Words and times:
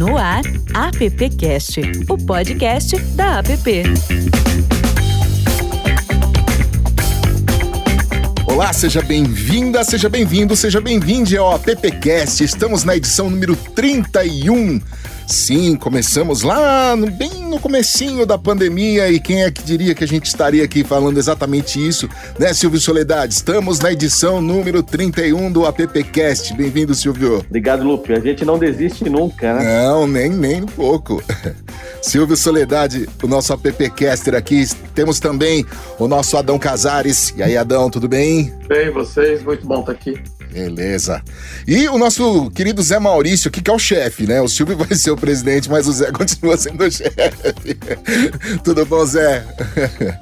No 0.00 0.16
ar, 0.16 0.40
AppCast, 0.72 1.82
o 2.08 2.16
podcast 2.16 2.98
da 3.14 3.40
App. 3.40 3.84
Olá, 8.46 8.72
seja 8.72 9.02
bem-vinda, 9.02 9.84
seja 9.84 10.08
bem-vindo, 10.08 10.56
seja 10.56 10.80
bem-vinde 10.80 11.36
ao 11.36 11.54
AppCast. 11.54 12.42
Estamos 12.42 12.82
na 12.82 12.96
edição 12.96 13.28
número 13.28 13.54
31 13.54 14.80
Sim, 15.30 15.76
começamos 15.76 16.42
lá 16.42 16.96
no, 16.96 17.08
bem 17.08 17.48
no 17.48 17.60
comecinho 17.60 18.26
da 18.26 18.36
pandemia 18.36 19.08
e 19.12 19.20
quem 19.20 19.44
é 19.44 19.50
que 19.50 19.62
diria 19.62 19.94
que 19.94 20.02
a 20.02 20.06
gente 20.06 20.26
estaria 20.26 20.64
aqui 20.64 20.82
falando 20.82 21.18
exatamente 21.18 21.78
isso, 21.78 22.08
né, 22.36 22.52
Silvio 22.52 22.80
Soledade? 22.80 23.32
Estamos 23.32 23.78
na 23.78 23.92
edição 23.92 24.42
número 24.42 24.82
31 24.82 25.52
do 25.52 25.64
AppCast. 25.66 26.52
Bem-vindo, 26.54 26.96
Silvio. 26.96 27.44
Obrigado, 27.48 27.84
Lupe. 27.84 28.12
A 28.12 28.18
gente 28.18 28.44
não 28.44 28.58
desiste 28.58 29.08
nunca, 29.08 29.54
né? 29.54 29.84
Não, 29.84 30.04
nem, 30.04 30.30
nem 30.30 30.62
um 30.62 30.66
pouco. 30.66 31.22
Silvio 32.02 32.36
Soledade, 32.36 33.08
o 33.22 33.28
nosso 33.28 33.52
AppCaster 33.52 34.34
aqui. 34.34 34.66
Temos 34.96 35.20
também 35.20 35.64
o 36.00 36.08
nosso 36.08 36.36
Adão 36.36 36.58
Casares. 36.58 37.32
E 37.36 37.42
aí, 37.42 37.56
Adão, 37.56 37.88
tudo 37.88 38.08
bem? 38.08 38.52
Bem, 38.66 38.90
vocês? 38.90 39.44
Muito 39.44 39.64
bom 39.64 39.78
estar 39.78 39.92
aqui. 39.92 40.20
Beleza. 40.52 41.22
E 41.66 41.88
o 41.88 41.96
nosso 41.96 42.50
querido 42.50 42.82
Zé 42.82 42.98
Maurício, 42.98 43.48
aqui 43.48 43.62
que 43.62 43.70
é 43.70 43.74
o 43.74 43.78
chefe, 43.78 44.26
né? 44.26 44.40
O 44.40 44.48
Silvio 44.48 44.76
vai 44.78 44.94
ser 44.94 45.10
o 45.10 45.16
presidente, 45.16 45.70
mas 45.70 45.86
o 45.86 45.92
Zé 45.92 46.10
continua 46.10 46.56
sendo 46.56 46.84
o 46.84 46.90
chefe. 46.90 47.78
Tudo 48.64 48.84
bom, 48.84 49.04
Zé? 49.04 49.44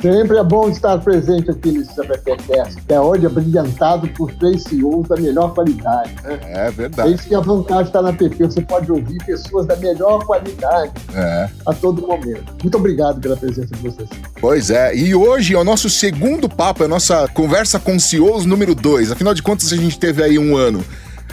Sempre 0.01 0.39
é 0.39 0.45
bom 0.45 0.69
estar 0.69 0.99
presente 0.99 1.51
aqui 1.51 1.73
nesse 1.73 1.95
CBPcast, 1.95 2.77
que 2.83 2.93
é 2.93 3.01
onde 3.01 3.27
é 3.27 3.29
brilhantado 3.29 4.09
por 4.09 4.33
três 4.35 4.63
CEOs 4.65 5.09
da 5.09 5.17
melhor 5.17 5.55
qualidade. 5.55 6.15
Né? 6.23 6.39
É 6.43 6.71
verdade. 6.71 7.15
Isso 7.15 7.27
que 7.27 7.35
é 7.35 7.39
a 7.39 7.41
vantagem 7.41 7.85
de 7.85 7.89
estar 7.89 8.03
na 8.03 8.13
PP, 8.13 8.45
você 8.45 8.61
pode 8.61 8.91
ouvir 8.91 9.19
pessoas 9.25 9.67
da 9.67 9.77
melhor 9.77 10.25
qualidade 10.25 10.93
é. 11.15 11.49
a 11.67 11.73
todo 11.73 12.07
momento. 12.07 12.55
Muito 12.63 12.77
obrigado 12.77 13.21
pela 13.21 13.37
presença 13.37 13.75
de 13.75 13.83
vocês. 13.83 14.09
Pois 14.41 14.71
é, 14.71 14.95
e 14.95 15.15
hoje 15.15 15.55
é 15.55 15.59
o 15.59 15.65
nosso 15.65 15.89
segundo 15.89 16.49
papo, 16.49 16.83
é 16.83 16.87
a 16.87 16.89
nossa 16.89 17.27
conversa 17.29 17.79
com 17.79 17.99
CEOs 17.99 18.45
número 18.45 18.75
dois. 18.75 19.11
Afinal 19.11 19.35
de 19.35 19.43
contas, 19.43 19.73
a 19.73 19.77
gente 19.77 19.99
teve 19.99 20.18
aí 20.23 20.39
um 20.39 20.57
ano. 20.57 20.85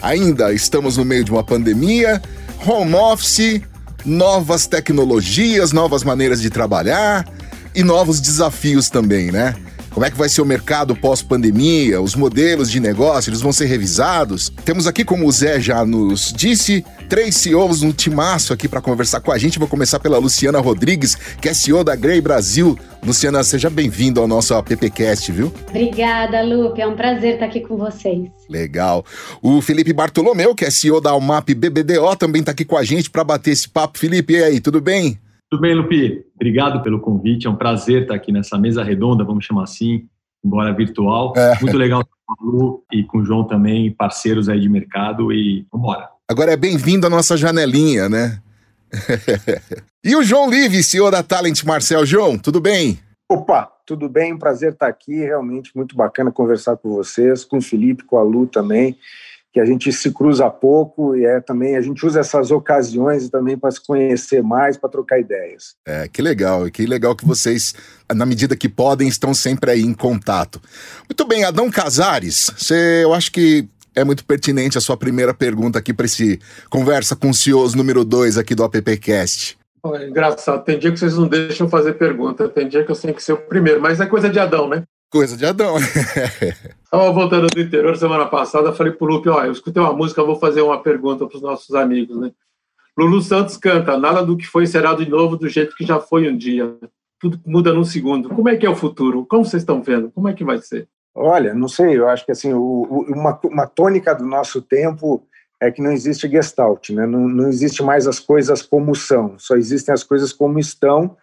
Ainda 0.01 0.53
estamos 0.53 0.97
no 0.97 1.05
meio 1.05 1.23
de 1.23 1.31
uma 1.31 1.43
pandemia, 1.43 2.21
home 2.65 2.93
office, 2.95 3.61
novas 4.05 4.67
tecnologias, 4.67 5.71
novas 5.71 6.03
maneiras 6.03 6.41
de 6.41 6.49
trabalhar 6.49 7.27
e 7.73 7.83
novos 7.83 8.19
desafios 8.21 8.89
também, 8.89 9.31
né? 9.31 9.55
Como 9.95 10.05
é 10.05 10.11
que 10.11 10.17
vai 10.17 10.27
ser 10.27 10.41
o 10.41 10.45
mercado 10.45 10.93
pós-pandemia? 10.93 12.01
Os 12.01 12.15
modelos 12.15 12.69
de 12.69 12.81
negócio, 12.81 13.29
eles 13.29 13.39
vão 13.39 13.53
ser 13.53 13.67
revisados? 13.67 14.49
Temos 14.65 14.87
aqui, 14.87 15.05
como 15.05 15.25
o 15.25 15.31
Zé 15.31 15.57
já 15.57 15.85
nos 15.85 16.33
disse, 16.33 16.83
três 17.07 17.37
CEOs 17.37 17.81
no 17.81 17.93
timaço 17.93 18.51
aqui 18.51 18.67
para 18.67 18.81
conversar 18.81 19.21
com 19.21 19.31
a 19.31 19.37
gente. 19.37 19.57
Vou 19.57 19.69
começar 19.69 19.97
pela 20.01 20.17
Luciana 20.17 20.59
Rodrigues, 20.59 21.15
que 21.15 21.47
é 21.47 21.53
CEO 21.53 21.81
da 21.81 21.95
Grey 21.95 22.19
Brasil. 22.19 22.77
Luciana, 23.05 23.41
seja 23.41 23.69
bem-vindo 23.69 24.19
ao 24.19 24.27
nosso 24.27 24.53
AppCast, 24.53 25.31
viu? 25.31 25.49
Obrigada, 25.69 26.41
Lupe. 26.41 26.81
É 26.81 26.87
um 26.87 26.97
prazer 26.97 27.35
estar 27.35 27.45
aqui 27.45 27.61
com 27.61 27.77
vocês. 27.77 28.29
Legal. 28.49 29.05
O 29.41 29.61
Felipe 29.61 29.93
Bartolomeu, 29.93 30.53
que 30.53 30.65
é 30.65 30.69
CEO 30.69 30.99
da 30.99 31.11
Almap 31.11 31.47
BBDO, 31.51 32.17
também 32.17 32.41
está 32.41 32.51
aqui 32.51 32.65
com 32.65 32.75
a 32.75 32.83
gente 32.83 33.09
para 33.09 33.23
bater 33.23 33.51
esse 33.51 33.69
papo. 33.69 33.97
Felipe, 33.97 34.33
e 34.33 34.43
aí, 34.43 34.59
tudo 34.59 34.81
bem? 34.81 35.17
Tudo 35.49 35.61
bem, 35.61 35.73
Lupi? 35.73 36.25
Obrigado 36.45 36.83
pelo 36.83 36.99
convite. 36.99 37.47
É 37.47 37.49
um 37.49 37.55
prazer 37.55 38.03
estar 38.03 38.13
aqui 38.13 38.31
nessa 38.31 38.55
mesa 38.55 38.83
redonda, 38.83 39.23
vamos 39.23 39.43
chamar 39.43 39.63
assim, 39.63 40.07
embora 40.43 40.71
virtual. 40.71 41.33
É. 41.35 41.59
Muito 41.59 41.75
legal 41.75 42.01
estar 42.01 42.15
com 42.23 42.45
o 42.45 42.51
Lu 42.51 42.83
e 42.93 43.03
com 43.03 43.17
o 43.17 43.25
João 43.25 43.43
também, 43.43 43.89
parceiros 43.91 44.47
aí 44.47 44.59
de 44.59 44.69
mercado 44.69 45.33
e 45.33 45.65
vamos 45.71 45.87
embora. 45.87 46.07
Agora 46.29 46.51
é 46.51 46.55
bem-vindo 46.55 47.07
à 47.07 47.09
nossa 47.09 47.35
janelinha, 47.35 48.07
né? 48.07 48.39
e 50.05 50.15
o 50.15 50.21
João 50.21 50.47
Live, 50.47 50.83
CEO 50.83 51.09
da 51.09 51.23
Talent 51.23 51.63
Marcel. 51.63 52.05
João, 52.05 52.37
tudo 52.37 52.61
bem? 52.61 52.99
Opa, 53.27 53.67
tudo 53.83 54.07
bem? 54.07 54.37
Prazer 54.37 54.73
estar 54.73 54.87
aqui. 54.87 55.15
Realmente 55.15 55.71
muito 55.75 55.95
bacana 55.95 56.31
conversar 56.31 56.77
com 56.77 56.89
vocês, 56.89 57.43
com 57.43 57.57
o 57.57 57.61
Felipe, 57.61 58.03
com 58.03 58.19
a 58.19 58.21
Lu 58.21 58.45
também 58.45 58.95
que 59.55 59.59
a 59.61 59.65
gente 59.65 59.89
se 59.93 60.11
cruza 60.11 60.49
pouco 60.49 61.15
e 61.15 61.25
é 61.25 61.39
também 61.39 61.77
a 61.77 61.81
gente 61.81 62.05
usa 62.05 62.19
essas 62.19 62.51
ocasiões 62.51 63.29
também 63.29 63.57
para 63.57 63.71
se 63.71 63.79
conhecer 63.79 64.43
mais, 64.43 64.75
para 64.75 64.89
trocar 64.89 65.17
ideias. 65.17 65.75
É, 65.87 66.09
que 66.09 66.21
legal, 66.21 66.69
que 66.69 66.85
legal 66.85 67.15
que 67.15 67.25
vocês, 67.25 67.73
na 68.13 68.25
medida 68.25 68.53
que 68.57 68.67
podem, 68.67 69.07
estão 69.07 69.33
sempre 69.33 69.71
aí 69.71 69.79
em 69.79 69.93
contato. 69.93 70.61
Muito 71.09 71.25
bem, 71.25 71.45
Adão 71.45 71.71
Casares, 71.71 72.51
você, 72.57 73.05
eu 73.05 73.13
acho 73.13 73.31
que 73.31 73.65
é 73.95 74.03
muito 74.03 74.25
pertinente 74.25 74.77
a 74.77 74.81
sua 74.81 74.97
primeira 74.97 75.33
pergunta 75.33 75.79
aqui 75.79 75.93
para 75.93 76.05
esse 76.05 76.37
conversa 76.69 77.15
com 77.15 77.29
o 77.29 77.33
CEOs 77.33 77.75
número 77.75 78.03
2 78.03 78.37
aqui 78.37 78.53
do 78.53 78.61
AppCast. 78.61 79.57
É 79.85 80.05
engraçado, 80.09 80.65
tem 80.65 80.77
dia 80.77 80.91
que 80.91 80.99
vocês 80.99 81.15
não 81.15 81.29
deixam 81.29 81.69
fazer 81.69 81.93
pergunta, 81.93 82.49
tem 82.49 82.67
dia 82.67 82.83
que 82.83 82.91
eu 82.91 82.95
tenho 82.97 83.13
que 83.13 83.23
ser 83.23 83.31
o 83.31 83.37
primeiro, 83.37 83.79
mas 83.79 84.01
é 84.01 84.05
coisa 84.05 84.29
de 84.29 84.37
Adão, 84.37 84.67
né? 84.67 84.83
Coisa 85.09 85.37
de 85.37 85.45
Adão. 85.45 85.77
Estava 86.95 87.11
voltando 87.11 87.47
do 87.47 87.59
interior 87.59 87.97
semana 87.97 88.25
passada, 88.25 88.71
falei 88.71 88.93
pro 88.93 89.05
Lupe, 89.05 89.27
ó, 89.27 89.43
eu 89.43 89.51
escutei 89.51 89.83
uma 89.83 89.91
música, 89.91 90.23
vou 90.23 90.37
fazer 90.37 90.61
uma 90.61 90.81
pergunta 90.81 91.27
para 91.27 91.35
os 91.35 91.41
nossos 91.41 91.75
amigos, 91.75 92.17
né? 92.17 92.31
Lulu 92.97 93.21
Santos 93.21 93.57
canta, 93.57 93.97
nada 93.97 94.25
do 94.25 94.37
que 94.37 94.47
foi 94.47 94.65
será 94.65 94.93
de 94.93 95.05
novo 95.09 95.35
do 95.35 95.49
jeito 95.49 95.75
que 95.75 95.85
já 95.85 95.99
foi 95.99 96.31
um 96.31 96.37
dia. 96.37 96.73
Tudo 97.19 97.37
muda 97.45 97.73
num 97.73 97.83
segundo. 97.83 98.29
Como 98.29 98.47
é 98.47 98.55
que 98.55 98.65
é 98.65 98.69
o 98.69 98.77
futuro? 98.77 99.25
Como 99.25 99.43
vocês 99.43 99.63
estão 99.63 99.83
vendo? 99.83 100.09
Como 100.09 100.29
é 100.29 100.33
que 100.33 100.45
vai 100.45 100.57
ser? 100.59 100.87
Olha, 101.13 101.53
não 101.53 101.67
sei, 101.67 101.97
eu 101.97 102.07
acho 102.07 102.25
que 102.25 102.31
assim, 102.31 102.53
o, 102.53 103.05
uma, 103.09 103.37
uma 103.43 103.67
tônica 103.67 104.15
do 104.15 104.25
nosso 104.25 104.61
tempo 104.61 105.21
é 105.61 105.69
que 105.69 105.81
não 105.81 105.91
existe 105.91 106.29
gestalt, 106.29 106.91
né? 106.91 107.05
Não, 107.05 107.27
não 107.27 107.49
existe 107.49 107.83
mais 107.83 108.07
as 108.07 108.21
coisas 108.21 108.61
como 108.61 108.95
são, 108.95 109.37
só 109.37 109.57
existem 109.57 109.93
as 109.93 110.03
coisas 110.03 110.31
como 110.31 110.59
estão 110.59 111.17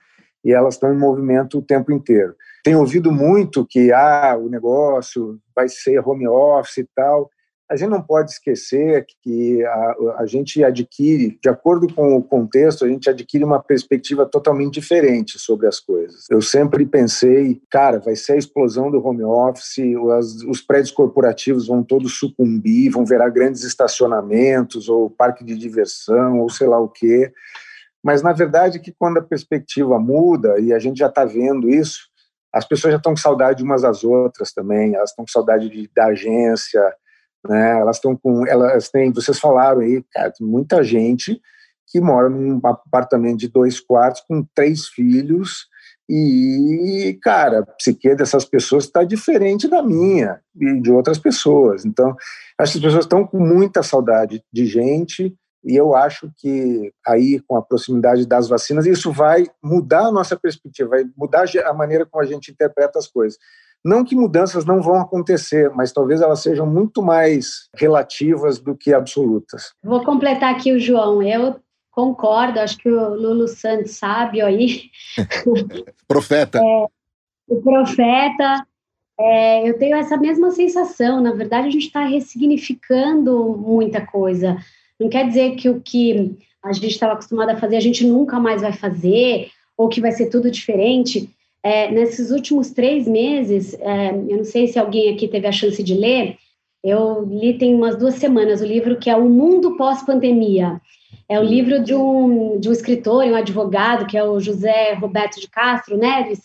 e 0.45 0.53
elas 0.53 0.75
estão 0.75 0.93
em 0.93 0.99
movimento 0.99 1.59
o 1.59 1.63
tempo 1.63 1.91
inteiro. 1.91 2.35
Tenho 2.63 2.79
ouvido 2.79 3.11
muito 3.11 3.67
que 3.67 3.93
ah, 3.93 4.37
o 4.39 4.49
negócio 4.49 5.39
vai 5.55 5.69
ser 5.69 5.99
home 5.99 6.29
office 6.29 6.79
e 6.79 6.89
tal. 6.95 7.29
A 7.69 7.77
gente 7.77 7.89
não 7.89 8.03
pode 8.03 8.31
esquecer 8.31 9.07
que 9.23 9.65
a, 9.65 9.95
a 10.19 10.27
gente 10.27 10.63
adquire, 10.63 11.39
de 11.43 11.49
acordo 11.49 11.93
com 11.93 12.15
o 12.15 12.23
contexto, 12.23 12.85
a 12.85 12.89
gente 12.89 13.09
adquire 13.09 13.43
uma 13.43 13.63
perspectiva 13.63 14.27
totalmente 14.27 14.75
diferente 14.75 15.39
sobre 15.39 15.67
as 15.67 15.81
coisas. 15.81 16.27
Eu 16.31 16.43
sempre 16.43 16.85
pensei, 16.85 17.63
cara, 17.71 17.99
vai 17.99 18.15
ser 18.15 18.35
a 18.35 18.37
explosão 18.37 18.91
do 18.91 19.05
home 19.05 19.25
office, 19.25 19.79
os, 19.99 20.45
os 20.45 20.61
prédios 20.61 20.91
corporativos 20.91 21.67
vão 21.67 21.83
todos 21.83 22.19
sucumbir, 22.19 22.91
vão 22.91 23.07
virar 23.07 23.31
grandes 23.31 23.65
estacionamentos 23.65 24.91
ou 24.91 25.09
parque 25.09 25.43
de 25.43 25.57
diversão 25.57 26.41
ou 26.41 26.51
sei 26.51 26.67
lá 26.67 26.79
o 26.79 26.89
quê. 26.89 27.33
Mas, 28.03 28.21
na 28.21 28.33
verdade, 28.33 28.81
que 28.81 28.93
quando 28.93 29.19
a 29.19 29.23
perspectiva 29.23 29.99
muda, 29.99 30.61
e 30.61 30.73
a 30.75 30.79
gente 30.79 30.99
já 30.99 31.07
está 31.07 31.25
vendo 31.25 31.71
isso, 31.71 32.12
as 32.53 32.67
pessoas 32.67 32.93
já 32.93 32.99
estão 32.99 33.13
com 33.13 33.21
saudade 33.21 33.63
umas 33.63 33.83
das 33.83 34.05
outras 34.05 34.53
também, 34.53 34.95
elas 34.95 35.11
estão 35.11 35.25
com 35.25 35.31
saudade 35.31 35.69
de, 35.69 35.91
da 35.95 36.07
agência, 36.07 36.83
né? 37.49 37.81
Elas 37.81 37.97
estão 37.97 38.17
com, 38.17 38.47
elas 38.47 38.91
têm, 38.91 39.13
vocês 39.13 39.39
falaram 39.39 39.81
aí, 39.81 40.05
cara, 40.13 40.33
muita 40.41 40.83
gente 40.85 41.41
que 41.89 42.01
mora 42.01 42.29
num 42.29 42.61
apartamento 42.65 43.39
de 43.39 43.49
dois 43.49 43.81
quartos 43.81 44.23
com 44.27 44.47
três 44.55 44.87
filhos 44.87 45.67
e, 46.09 47.19
cara, 47.23 47.61
a 47.61 47.67
psique 47.67 48.15
dessas 48.15 48.45
pessoas 48.45 48.85
está 48.85 49.05
diferente 49.05 49.69
da 49.69 49.83
minha 49.83 50.41
e 50.55 50.81
de 50.81 50.91
outras 50.91 51.19
pessoas. 51.19 51.85
Então, 51.85 52.15
essas 52.59 52.81
pessoas 52.81 53.05
estão 53.05 53.27
com 53.27 53.39
muita 53.39 53.83
saudade 53.83 54.43
de 54.53 54.67
gente, 54.67 55.35
e 55.65 55.77
eu 55.77 55.95
acho 55.95 56.31
que 56.37 56.93
aí, 57.07 57.41
com 57.47 57.57
a 57.57 57.63
proximidade 57.63 58.27
das 58.27 58.49
vacinas, 58.49 58.87
isso 58.87 59.13
vai 59.13 59.47
mudar 59.63 60.07
a 60.07 60.13
nossa 60.13 60.37
perspectiva, 60.37 60.91
vai 60.91 61.05
mudar 61.17 61.45
a 61.65 61.73
maneira 61.73 62.05
como 62.05 62.23
a 62.23 62.27
gente 62.27 62.51
interpreta 62.51 62.99
as 62.99 63.07
coisas. 63.07 63.39
Não 63.85 64.05
que 64.05 64.15
mudanças 64.15 64.65
não 64.65 64.81
vão 64.81 65.01
acontecer, 65.01 65.71
mas 65.71 65.93
talvez 65.93 66.21
elas 66.21 66.41
sejam 66.41 66.67
muito 66.67 67.03
mais 67.03 67.69
relativas 67.75 68.61
do 68.61 68.77
que 68.77 68.95
absolutas. 68.95 69.73
Vou 69.83 70.05
completar 70.05 70.55
aqui 70.55 70.73
o 70.73 70.79
João. 70.79 71.21
Eu 71.23 71.57
concordo, 71.91 72.61
acho 72.61 72.79
que 72.79 72.89
o 72.89 73.15
Lulu 73.15 73.49
Santos 73.49 73.97
sabe 73.99 74.41
aí. 74.41 74.83
profeta. 76.07 76.59
É, 76.59 76.87
o 77.49 77.61
profeta. 77.61 78.67
É, 79.19 79.69
eu 79.69 79.77
tenho 79.79 79.97
essa 79.97 80.17
mesma 80.17 80.51
sensação. 80.53 81.21
Na 81.21 81.33
verdade, 81.33 81.67
a 81.67 81.71
gente 81.71 81.87
está 81.87 82.05
ressignificando 82.05 83.57
muita 83.59 84.05
coisa. 84.05 84.57
Não 84.99 85.09
quer 85.09 85.27
dizer 85.27 85.57
que 85.57 85.69
o 85.69 85.81
que 85.81 86.37
a 86.63 86.73
gente 86.73 86.89
estava 86.89 87.15
acostumado 87.15 87.51
a 87.51 87.57
fazer 87.57 87.77
a 87.77 87.81
gente 87.81 88.07
nunca 88.07 88.39
mais 88.39 88.63
vai 88.63 88.73
fazer 88.73 89.51
ou 89.77 89.89
que 89.89 90.01
vai 90.01 90.13
ser 90.13 90.27
tudo 90.27 90.51
diferente. 90.51 91.29
É, 91.63 91.91
nesses 91.91 92.31
últimos 92.31 92.71
três 92.71 93.07
meses, 93.07 93.75
é, 93.81 94.11
eu 94.11 94.39
não 94.39 94.45
sei 94.45 94.67
se 94.67 94.79
alguém 94.79 95.13
aqui 95.13 95.29
teve 95.29 95.47
a 95.47 95.53
chance 95.53 95.83
de 95.83 95.95
ler, 95.95 96.37
eu 96.83 97.25
li 97.25 97.57
tem 97.57 97.75
umas 97.75 97.97
duas 97.97 98.15
semanas 98.15 98.61
o 98.61 98.67
livro 98.67 98.99
que 98.99 99.09
é 99.09 99.17
O 99.17 99.29
Mundo 99.29 99.77
Pós-Pandemia. 99.77 100.81
É 101.29 101.39
o 101.39 101.43
livro 101.43 101.83
de 101.83 101.95
um, 101.95 102.59
de 102.59 102.69
um 102.69 102.73
escritor, 102.73 103.25
um 103.25 103.37
advogado, 103.37 104.07
que 104.07 104.19
é 104.19 104.25
o 104.25 104.41
José 104.41 104.95
Roberto 104.95 105.41
de 105.41 105.49
Castro 105.49 105.97
Neves, 105.97 106.41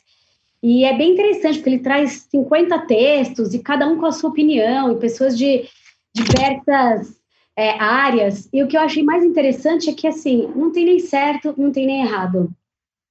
e 0.61 0.85
é 0.85 0.95
bem 0.95 1.11
interessante, 1.11 1.57
porque 1.57 1.69
ele 1.69 1.79
traz 1.79 2.27
50 2.31 2.79
textos, 2.79 3.53
e 3.53 3.59
cada 3.59 3.87
um 3.87 3.97
com 3.97 4.05
a 4.05 4.11
sua 4.11 4.29
opinião, 4.29 4.91
e 4.91 4.99
pessoas 4.99 5.37
de 5.37 5.65
diversas 6.13 7.16
é, 7.57 7.71
áreas. 7.79 8.47
E 8.53 8.61
o 8.61 8.67
que 8.67 8.77
eu 8.77 8.81
achei 8.81 9.01
mais 9.01 9.23
interessante 9.23 9.89
é 9.89 9.93
que, 9.93 10.07
assim, 10.07 10.47
não 10.55 10.71
tem 10.71 10.85
nem 10.85 10.99
certo, 10.99 11.55
não 11.57 11.71
tem 11.71 11.87
nem 11.87 12.01
errado. 12.03 12.51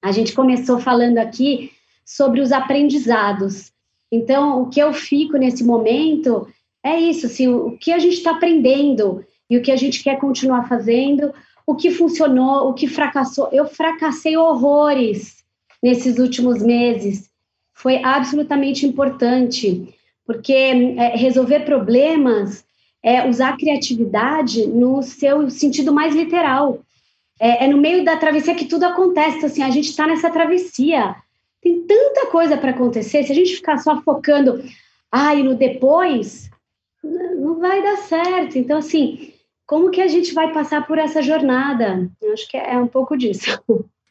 A 0.01 0.13
gente 0.13 0.33
começou 0.33 0.79
falando 0.79 1.19
aqui 1.19 1.73
sobre 2.05 2.41
os 2.41 2.53
aprendizados. 2.53 3.73
Então, 4.11 4.63
o 4.63 4.69
que 4.71 4.79
eu 4.79 4.93
fico 4.93 5.37
nesse 5.37 5.65
momento 5.65 6.47
é 6.85 7.01
isso, 7.01 7.27
assim, 7.27 7.49
o 7.49 7.77
que 7.77 7.91
a 7.91 7.99
gente 7.99 8.15
está 8.15 8.31
aprendendo 8.31 9.25
e 9.51 9.59
o 9.59 9.63
que 9.63 9.73
a 9.73 9.77
gente 9.77 10.05
quer 10.05 10.17
continuar 10.21 10.69
fazendo, 10.69 11.35
o 11.67 11.75
que 11.75 11.91
funcionou, 11.91 12.69
o 12.69 12.75
que 12.75 12.87
fracassou. 12.87 13.49
Eu 13.51 13.67
fracassei 13.67 14.37
horrores 14.37 15.45
nesses 15.83 16.19
últimos 16.19 16.63
meses. 16.63 17.29
Foi 17.75 18.03
absolutamente 18.05 18.87
importante, 18.87 19.93
porque 20.25 20.53
é, 20.53 21.17
resolver 21.17 21.61
problemas 21.61 22.65
é 23.03 23.29
usar 23.29 23.51
a 23.51 23.57
criatividade 23.57 24.67
no 24.67 25.03
seu 25.03 25.49
sentido 25.51 25.93
mais 25.93 26.15
literal. 26.15 26.81
É, 27.39 27.65
é 27.65 27.69
no 27.69 27.79
meio 27.79 28.05
da 28.05 28.17
travessia 28.17 28.55
que 28.55 28.65
tudo 28.65 28.85
acontece. 28.85 29.37
Então, 29.37 29.49
assim, 29.49 29.63
a 29.63 29.71
gente 29.71 29.91
está 29.91 30.07
nessa 30.07 30.31
travessia. 30.31 31.15
Tem 31.63 31.83
tanta 31.83 32.27
coisa 32.27 32.57
para 32.57 32.71
acontecer. 32.71 33.23
Se 33.25 33.33
a 33.33 33.35
gente 33.35 33.57
ficar 33.57 33.79
só 33.79 34.01
focando, 34.03 34.63
ah, 35.11 35.35
e 35.35 35.43
no 35.43 35.55
depois, 35.55 36.51
não 37.03 37.59
vai 37.59 37.83
dar 37.83 37.97
certo. 37.99 38.59
Então, 38.59 38.79
assim, 38.79 39.33
como 39.67 39.91
que 39.91 40.01
a 40.01 40.09
gente 40.09 40.33
vai 40.33 40.53
passar 40.53 40.87
por 40.87 40.99
essa 40.99 41.23
jornada? 41.23 42.11
Eu 42.23 42.33
acho 42.33 42.49
que 42.49 42.57
é 42.57 42.79
um 42.79 42.87
pouco 42.87 43.17
disso. 43.17 43.59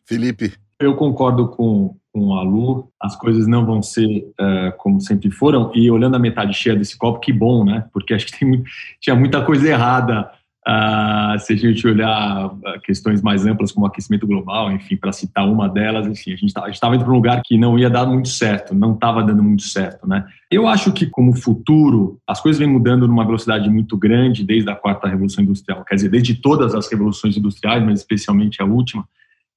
Felipe. 0.05 0.53
Eu 0.79 0.95
concordo 0.97 1.47
com, 1.47 1.95
com 2.15 2.33
a 2.33 2.43
Lu, 2.43 2.89
as 2.97 3.13
coisas 3.17 3.45
não 3.45 3.65
vão 3.65 3.83
ser 3.83 4.07
uh, 4.39 4.71
como 4.77 5.01
sempre 5.01 5.29
foram, 5.29 5.69
e 5.75 5.91
olhando 5.91 6.15
a 6.15 6.19
metade 6.19 6.53
cheia 6.53 6.73
desse 6.73 6.97
copo, 6.97 7.19
que 7.19 7.33
bom, 7.33 7.65
né? 7.65 7.85
Porque 7.91 8.13
acho 8.13 8.25
que 8.25 8.39
tem, 8.39 8.63
tinha 9.01 9.15
muita 9.17 9.43
coisa 9.43 9.67
errada 9.67 10.31
Uh, 10.67 11.37
se 11.37 11.53
a 11.53 11.55
gente 11.55 11.87
olhar 11.87 12.09
ah, 12.09 12.79
questões 12.83 13.21
mais 13.21 13.45
amplas 13.45 13.71
como 13.71 13.85
aquecimento 13.85 14.25
global, 14.25 14.71
enfim, 14.71 14.97
para 14.97 15.11
citar 15.11 15.47
uma 15.47 15.69
delas, 15.69 16.07
enfim, 16.07 16.33
a 16.33 16.35
gente 16.35 16.51
tá, 16.51 16.67
estava 16.67 16.95
indo 16.95 17.03
para 17.03 17.13
um 17.13 17.17
lugar 17.17 17.39
que 17.45 17.55
não 17.55 17.77
ia 17.77 17.87
dar 17.87 18.03
muito 18.07 18.29
certo, 18.29 18.73
não 18.73 18.95
estava 18.95 19.21
dando 19.21 19.43
muito 19.43 19.61
certo, 19.61 20.07
né? 20.07 20.25
Eu 20.49 20.67
acho 20.67 20.91
que 20.91 21.05
como 21.05 21.35
futuro 21.35 22.17
as 22.27 22.41
coisas 22.41 22.57
vêm 22.57 22.67
mudando 22.67 23.07
numa 23.07 23.23
velocidade 23.23 23.69
muito 23.69 23.95
grande 23.95 24.43
desde 24.43 24.67
a 24.67 24.75
quarta 24.75 25.07
revolução 25.07 25.43
industrial, 25.43 25.85
quer 25.85 25.93
dizer, 25.93 26.09
desde 26.09 26.33
todas 26.33 26.73
as 26.73 26.89
revoluções 26.89 27.37
industriais, 27.37 27.83
mas 27.83 27.99
especialmente 27.99 28.59
a 28.59 28.65
última, 28.65 29.07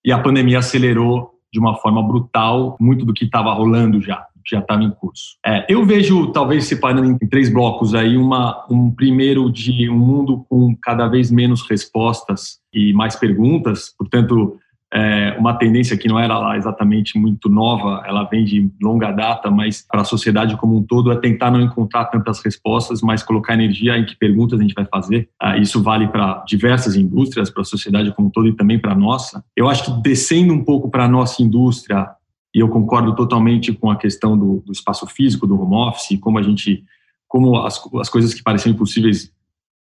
e 0.04 0.12
a 0.12 0.18
pandemia 0.18 0.58
acelerou 0.58 1.37
de 1.52 1.58
uma 1.58 1.76
forma 1.76 2.02
brutal 2.02 2.76
muito 2.80 3.04
do 3.04 3.12
que 3.12 3.24
estava 3.24 3.52
rolando 3.52 4.00
já 4.00 4.26
já 4.50 4.60
estava 4.60 4.82
em 4.82 4.90
curso. 4.90 5.36
É, 5.44 5.66
eu 5.68 5.84
vejo, 5.84 6.32
talvez 6.32 6.64
separando 6.64 7.18
em 7.22 7.28
três 7.28 7.52
blocos 7.52 7.94
aí, 7.94 8.16
uma, 8.16 8.64
um 8.70 8.90
primeiro 8.90 9.50
de 9.50 9.90
um 9.90 9.98
mundo 9.98 10.46
com 10.48 10.74
cada 10.76 11.06
vez 11.06 11.30
menos 11.30 11.68
respostas 11.68 12.58
e 12.72 12.92
mais 12.94 13.14
perguntas, 13.14 13.94
portanto, 13.96 14.58
é, 14.92 15.36
uma 15.38 15.54
tendência 15.54 15.98
que 15.98 16.08
não 16.08 16.18
era 16.18 16.38
lá 16.38 16.56
exatamente 16.56 17.18
muito 17.18 17.48
nova, 17.48 18.02
ela 18.06 18.24
vem 18.24 18.44
de 18.44 18.70
longa 18.80 19.12
data, 19.12 19.50
mas 19.50 19.86
para 19.86 20.00
a 20.00 20.04
sociedade 20.04 20.56
como 20.56 20.78
um 20.78 20.82
todo 20.82 21.12
é 21.12 21.16
tentar 21.16 21.50
não 21.50 21.60
encontrar 21.60 22.06
tantas 22.06 22.42
respostas, 22.42 23.02
mas 23.02 23.22
colocar 23.22 23.52
energia 23.52 23.98
em 23.98 24.06
que 24.06 24.16
perguntas 24.16 24.58
a 24.58 24.62
gente 24.62 24.74
vai 24.74 24.86
fazer. 24.86 25.28
Ah, 25.40 25.58
isso 25.58 25.82
vale 25.82 26.08
para 26.08 26.42
diversas 26.46 26.96
indústrias, 26.96 27.50
para 27.50 27.60
a 27.60 27.66
sociedade 27.66 28.12
como 28.14 28.28
um 28.28 28.30
todo 28.30 28.48
e 28.48 28.56
também 28.56 28.78
para 28.78 28.92
a 28.92 28.96
nossa. 28.96 29.44
Eu 29.54 29.68
acho 29.68 29.84
que 29.84 30.02
descendo 30.02 30.54
um 30.54 30.64
pouco 30.64 30.90
para 30.90 31.04
a 31.04 31.08
nossa 31.08 31.42
indústria, 31.42 32.08
e 32.54 32.60
eu 32.60 32.68
concordo 32.68 33.14
totalmente 33.14 33.74
com 33.74 33.90
a 33.90 33.96
questão 33.96 34.38
do, 34.38 34.62
do 34.64 34.72
espaço 34.72 35.06
físico, 35.06 35.46
do 35.46 35.60
home 35.60 35.74
office, 35.74 36.18
como 36.18 36.38
a 36.38 36.42
gente, 36.42 36.82
como 37.26 37.58
as, 37.58 37.78
as 38.00 38.08
coisas 38.08 38.32
que 38.32 38.42
pareciam 38.42 38.72
impossíveis 38.72 39.30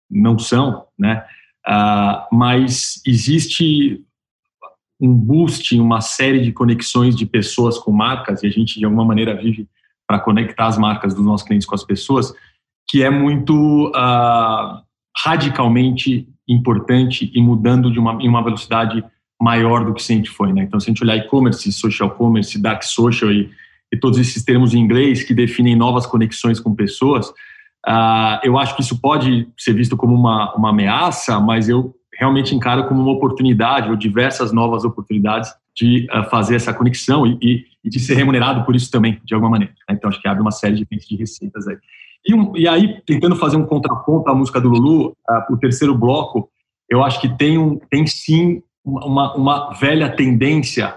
não 0.09 0.39
são, 0.39 0.85
né? 0.97 1.25
Uh, 1.67 2.37
mas 2.37 3.01
existe 3.07 4.05
um 5.03 5.13
boost 5.13 5.75
em 5.75 5.81
uma 5.81 6.01
série 6.01 6.41
de 6.41 6.53
conexões 6.53 7.17
de 7.17 7.27
pessoas 7.27 7.77
com 7.77 7.91
marcas, 7.91 8.43
e 8.43 8.47
a 8.47 8.51
gente, 8.51 8.79
de 8.79 8.85
alguma 8.85 9.05
maneira, 9.05 9.35
vive 9.35 9.69
para 10.07 10.21
conectar 10.21 10.67
as 10.67 10.79
marcas 10.79 11.13
dos 11.13 11.25
nossos 11.25 11.45
clientes 11.45 11.67
com 11.67 11.75
as 11.75 11.83
pessoas, 11.83 12.33
que 12.89 13.03
é 13.03 13.11
muito 13.11 13.89
uh, 13.89 14.81
radicalmente 15.25 16.29
importante 16.49 17.31
e 17.35 17.43
mudando 17.43 17.91
de 17.91 17.99
uma, 17.99 18.23
em 18.23 18.29
uma 18.29 18.45
velocidade 18.45 19.05
maior 19.41 19.85
do 19.85 19.93
que 19.93 20.03
sempre 20.03 20.31
foi. 20.31 20.53
Né? 20.53 20.63
Então, 20.63 20.79
se 20.79 20.89
a 20.89 20.91
gente 20.91 21.03
olhar 21.03 21.17
e-commerce, 21.17 21.73
social 21.73 22.11
commerce, 22.11 22.61
dark 22.61 22.85
social 22.85 23.33
e, 23.33 23.51
e, 23.93 23.97
todos 23.97 24.19
esses 24.19 24.45
termos 24.45 24.73
em 24.73 24.79
inglês 24.79 25.25
que 25.25 25.35
definem 25.35 25.75
novas 25.75 26.07
conexões 26.07 26.61
com 26.61 26.75
pessoas, 26.75 27.29
uh, 27.89 28.39
eu 28.45 28.57
acho 28.57 28.77
que 28.77 28.83
isso 28.83 29.01
pode 29.01 29.49
ser 29.59 29.75
visto 29.75 29.97
como 29.97 30.15
uma, 30.15 30.55
uma 30.55 30.71
ameaça, 30.71 31.41
mas 31.41 31.69
eu 31.69 31.93
realmente 32.23 32.55
encaro 32.55 32.87
como 32.87 33.03
uma 33.03 33.11
oportunidade 33.11 33.91
ou 33.91 33.97
diversas 33.97 34.53
novas 34.53 34.85
oportunidades 34.85 35.53
de 35.75 36.07
uh, 36.13 36.23
fazer 36.31 36.55
essa 36.55 36.73
conexão 36.73 37.27
e, 37.27 37.37
e, 37.43 37.65
e, 37.85 37.91
de 37.91 37.99
ser 37.99 38.15
remunerado 38.15 38.65
por 38.65 38.77
isso 38.77 38.89
também, 38.91 39.21
de 39.25 39.35
alguma 39.35 39.51
maneira. 39.51 39.75
Né? 39.89 39.97
Então, 39.97 40.09
acho 40.09 40.21
que 40.21 40.29
abre 40.29 40.41
uma 40.41 40.53
série 40.53 40.77
de, 40.77 40.87
de 40.87 41.17
receitas 41.17 41.67
aí. 41.67 41.77
E, 42.25 42.33
um, 42.33 42.57
e, 42.57 42.69
aí, 42.69 43.01
tentando 43.05 43.35
fazer 43.35 43.57
um 43.57 43.67
contraponto 43.67 44.31
à 44.31 44.35
música 44.35 44.61
do 44.61 44.69
Lulu, 44.69 45.09
uh, 45.09 45.53
o 45.53 45.57
terceiro 45.57 45.99
bloco, 45.99 46.49
eu 46.89 47.03
acho 47.03 47.21
que 47.21 47.29
tem, 47.29 47.59
um, 47.59 47.77
tem 47.91 48.07
sim 48.07 48.63
uma, 48.85 49.35
uma 49.35 49.73
velha 49.73 50.09
tendência 50.09 50.95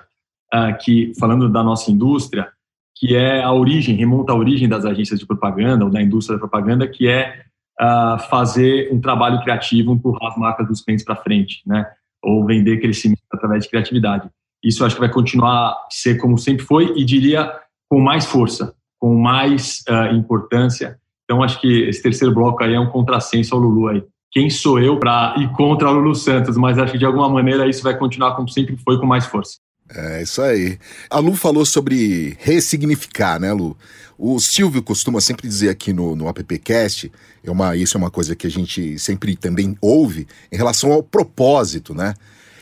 uh, 0.53 0.77
que, 0.79 1.11
falando 1.19 1.49
da 1.49 1.63
nossa 1.63 1.89
indústria, 1.89 2.49
que 2.95 3.15
é 3.15 3.41
a 3.41 3.51
origem, 3.51 3.95
remonta 3.95 4.31
à 4.31 4.35
origem 4.35 4.69
das 4.69 4.85
agências 4.85 5.19
de 5.19 5.25
propaganda 5.25 5.85
ou 5.85 5.89
da 5.89 6.01
indústria 6.01 6.37
da 6.37 6.39
propaganda, 6.39 6.87
que 6.87 7.07
é 7.07 7.44
uh, 7.81 8.19
fazer 8.29 8.91
um 8.91 8.99
trabalho 8.99 9.41
criativo, 9.41 9.93
empurrar 9.93 10.31
as 10.31 10.37
marcas 10.37 10.67
dos 10.67 10.81
clientes 10.81 11.05
para 11.05 11.15
frente, 11.15 11.61
né? 11.65 11.85
Ou 12.23 12.45
vender 12.45 12.79
crescimento 12.79 13.21
através 13.31 13.63
de 13.63 13.69
criatividade. 13.69 14.29
Isso 14.63 14.83
acho 14.83 14.95
que 14.95 15.01
vai 15.01 15.11
continuar 15.11 15.69
a 15.69 15.87
ser 15.91 16.17
como 16.17 16.37
sempre 16.37 16.65
foi 16.65 16.93
e 16.97 17.05
diria 17.05 17.51
com 17.89 17.99
mais 17.99 18.25
força, 18.25 18.73
com 18.99 19.15
mais 19.15 19.83
uh, 19.89 20.15
importância. 20.15 20.97
Então 21.23 21.43
acho 21.43 21.59
que 21.59 21.83
esse 21.83 22.01
terceiro 22.01 22.33
bloco 22.33 22.63
aí 22.63 22.73
é 22.73 22.79
um 22.79 22.89
contrassenso 22.89 23.53
ao 23.53 23.61
Lulu 23.61 23.87
aí 23.87 24.03
quem 24.35 24.49
sou 24.49 24.77
eu 24.81 24.99
para 24.99 25.33
ir 25.37 25.49
contra 25.53 25.89
o 25.89 25.93
Lulu 25.93 26.13
Santos, 26.13 26.57
mas 26.57 26.77
acho 26.77 26.91
que 26.91 26.97
de 26.97 27.05
alguma 27.05 27.29
maneira 27.29 27.65
isso 27.69 27.81
vai 27.81 27.97
continuar 27.97 28.35
como 28.35 28.49
sempre 28.49 28.75
foi, 28.75 28.99
com 28.99 29.05
mais 29.05 29.25
força. 29.25 29.59
É 29.93 30.23
isso 30.23 30.41
aí. 30.41 30.79
A 31.09 31.19
Lu 31.19 31.35
falou 31.35 31.65
sobre 31.65 32.35
ressignificar, 32.39 33.39
né, 33.39 33.53
Lu? 33.53 33.77
O 34.17 34.39
Silvio 34.39 34.81
costuma 34.81 35.19
sempre 35.21 35.47
dizer 35.47 35.69
aqui 35.69 35.91
no, 35.91 36.15
no 36.15 36.27
AppCast, 36.27 37.11
é 37.43 37.51
uma, 37.51 37.75
isso 37.75 37.97
é 37.97 37.99
uma 37.99 38.09
coisa 38.09 38.35
que 38.35 38.47
a 38.47 38.49
gente 38.49 38.97
sempre 38.97 39.35
também 39.35 39.77
ouve, 39.81 40.25
em 40.51 40.55
relação 40.55 40.91
ao 40.91 41.03
propósito, 41.03 41.93
né? 41.93 42.13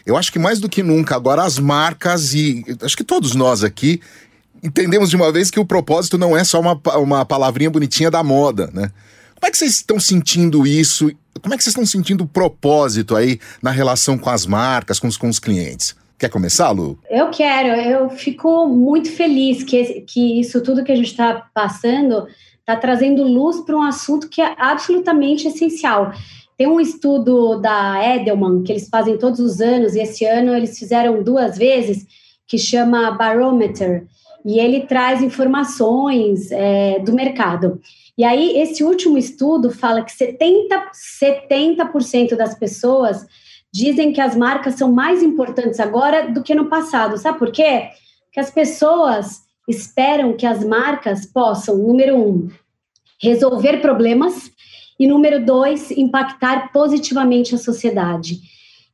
Eu 0.06 0.18
acho 0.18 0.32
que 0.32 0.39
mais 0.39 0.60
do 0.60 0.68
que 0.68 0.84
nunca, 0.84 1.15
agora 1.15 1.44
as 1.44 1.58
marcas 1.58 2.34
e 2.34 2.65
acho 2.82 2.98
que 2.98 3.03
todos 3.03 3.36
nós 3.36 3.63
aqui 3.63 4.01
entendemos 4.62 5.10
de 5.10 5.15
uma 5.15 5.32
vez 5.32 5.50
que 5.50 5.60
o 5.60 5.65
propósito 5.65 6.18
não 6.18 6.36
é 6.36 6.44
só 6.44 6.60
uma, 6.60 6.80
uma 6.98 7.25
palavrinha 7.25 7.70
bonitinha 7.70 8.12
da 8.12 8.24
moda, 8.24 8.70
né? 8.74 8.92
Como 9.36 9.48
é 9.48 9.51
que 9.51 9.58
vocês 9.58 9.75
estão 9.75 10.00
sentindo 10.00 10.65
isso? 10.65 11.12
Como 11.42 11.53
é 11.53 11.58
que 11.58 11.63
vocês 11.63 11.72
estão 11.72 11.86
sentindo 11.86 12.24
o 12.24 12.27
propósito 12.27 13.15
aí 13.15 13.39
na 13.62 13.72
relação 13.72 14.18
com 14.18 14.30
as 14.30 14.46
marcas, 14.46 15.00
com 15.00 15.08
os, 15.08 15.18
com 15.18 15.30
os 15.30 15.39
clientes? 15.39 15.96
Quer 16.24 16.30
começar, 16.30 16.72
Lu? 16.72 16.98
Eu 17.10 17.30
quero. 17.32 17.68
Eu 17.82 18.10
fico 18.10 18.65
muito 18.65 19.12
feliz 19.12 19.62
que, 19.62 20.00
que 20.08 20.39
isso 20.39 20.63
tudo 20.63 20.82
que 20.82 20.92
a 20.94 20.96
gente 20.96 21.12
está 21.12 21.50
passando 21.53 22.25
está 22.62 22.77
trazendo 22.77 23.25
luz 23.25 23.60
para 23.60 23.75
um 23.75 23.82
assunto 23.82 24.30
que 24.30 24.42
é 24.42 24.56
absolutamente 24.58 25.50
essencial. 25.50 26.13
Tem 26.58 26.65
um 26.65 26.80
estudo 26.80 27.60
da 27.60 28.01
Edelman 28.15 28.63
que 28.63 28.72
eles 28.72 28.88
fazem 28.88 29.18
todos 29.18 29.42
os 29.42 29.60
anos, 29.60 29.96
e 29.96 30.00
esse 30.00 30.24
ano 30.24 30.56
eles 30.56 30.80
fizeram 30.80 31.22
duas 31.22 31.58
vezes, 31.58 32.08
que 32.48 32.58
chama 32.58 33.12
Barometer, 33.12 34.08
e 34.46 34.60
ele 34.60 34.86
traz 34.86 35.22
informações 35.22 36.50
é, 36.53 37.00
do 37.00 37.12
mercado. 37.12 37.82
E 38.18 38.24
aí, 38.24 38.62
esse 38.62 38.82
último 38.82 39.18
estudo 39.18 39.72
fala 39.72 40.01
que 40.01 40.13
70%, 40.13 40.38
70 40.94 42.38
das 42.38 42.58
pessoas 42.58 43.25
dizem 43.74 44.13
que 44.13 44.22
as 44.22 44.36
marcas 44.36 44.75
são 44.75 44.92
mais 44.92 45.24
importantes 45.24 45.80
agora 45.80 46.32
do 46.32 46.44
que 46.44 46.53
no 46.53 46.70
passado. 46.70 47.18
Sabe 47.18 47.39
por 47.39 47.51
quê? 47.51 47.89
Porque 48.25 48.39
as 48.39 48.51
pessoas 48.51 49.42
esperam 49.68 50.34
que 50.34 50.46
as 50.46 50.63
marcas 50.63 51.25
possam, 51.25 51.77
número 51.77 52.15
um, 52.15 52.50
resolver 53.22 53.77
problemas 53.77 54.51
e, 55.00 55.08
número 55.08 55.44
dois, 55.44 55.89
impactar 55.92 56.72
positivamente 56.72 57.56
a 57.56 57.58
sociedade. 57.58 58.39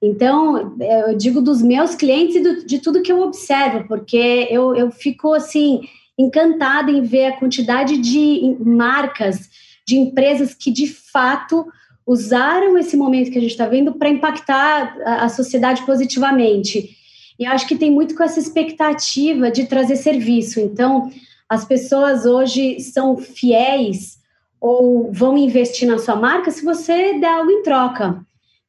Então, 0.02 0.78
eu 0.80 1.18
digo 1.18 1.42
dos 1.42 1.62
meus 1.62 1.94
clientes 1.94 2.38
e 2.38 2.40
do, 2.40 2.66
de 2.66 2.80
tudo 2.80 3.02
que 3.02 3.12
eu 3.12 3.22
observo, 3.22 3.86
porque 3.86 4.48
eu, 4.50 4.74
eu 4.76 4.92
fico 4.92 5.34
assim 5.34 5.82
encantada 6.18 6.90
em 6.90 7.02
ver 7.02 7.26
a 7.26 7.38
quantidade 7.38 7.98
de 7.98 8.56
marcas, 8.60 9.50
de 9.86 9.98
empresas 9.98 10.54
que 10.54 10.72
de 10.72 10.88
fato 10.88 11.66
usaram 12.06 12.78
esse 12.78 12.98
momento 12.98 13.32
que 13.32 13.38
a 13.38 13.42
gente 13.42 13.52
está 13.52 13.68
vendo 13.68 13.94
para 13.94 14.10
impactar 14.10 14.98
a, 15.06 15.26
a 15.26 15.30
sociedade 15.30 15.86
positivamente. 15.86 16.98
E 17.38 17.46
acho 17.46 17.68
que 17.68 17.78
tem 17.78 17.92
muito 17.92 18.16
com 18.16 18.24
essa 18.24 18.40
expectativa 18.40 19.50
de 19.50 19.66
trazer 19.66 19.96
serviço. 19.96 20.60
Então, 20.60 21.12
as 21.48 21.66
pessoas 21.66 22.26
hoje 22.26 22.80
são 22.80 23.18
fiéis 23.18 24.20
ou 24.60 25.12
vão 25.12 25.38
investir 25.38 25.88
na 25.88 25.98
sua 25.98 26.16
marca 26.16 26.52
se 26.52 26.64
você 26.66 27.18
der 27.20 27.30
algo 27.30 27.50
em 27.50 27.64
troca. 27.64 28.20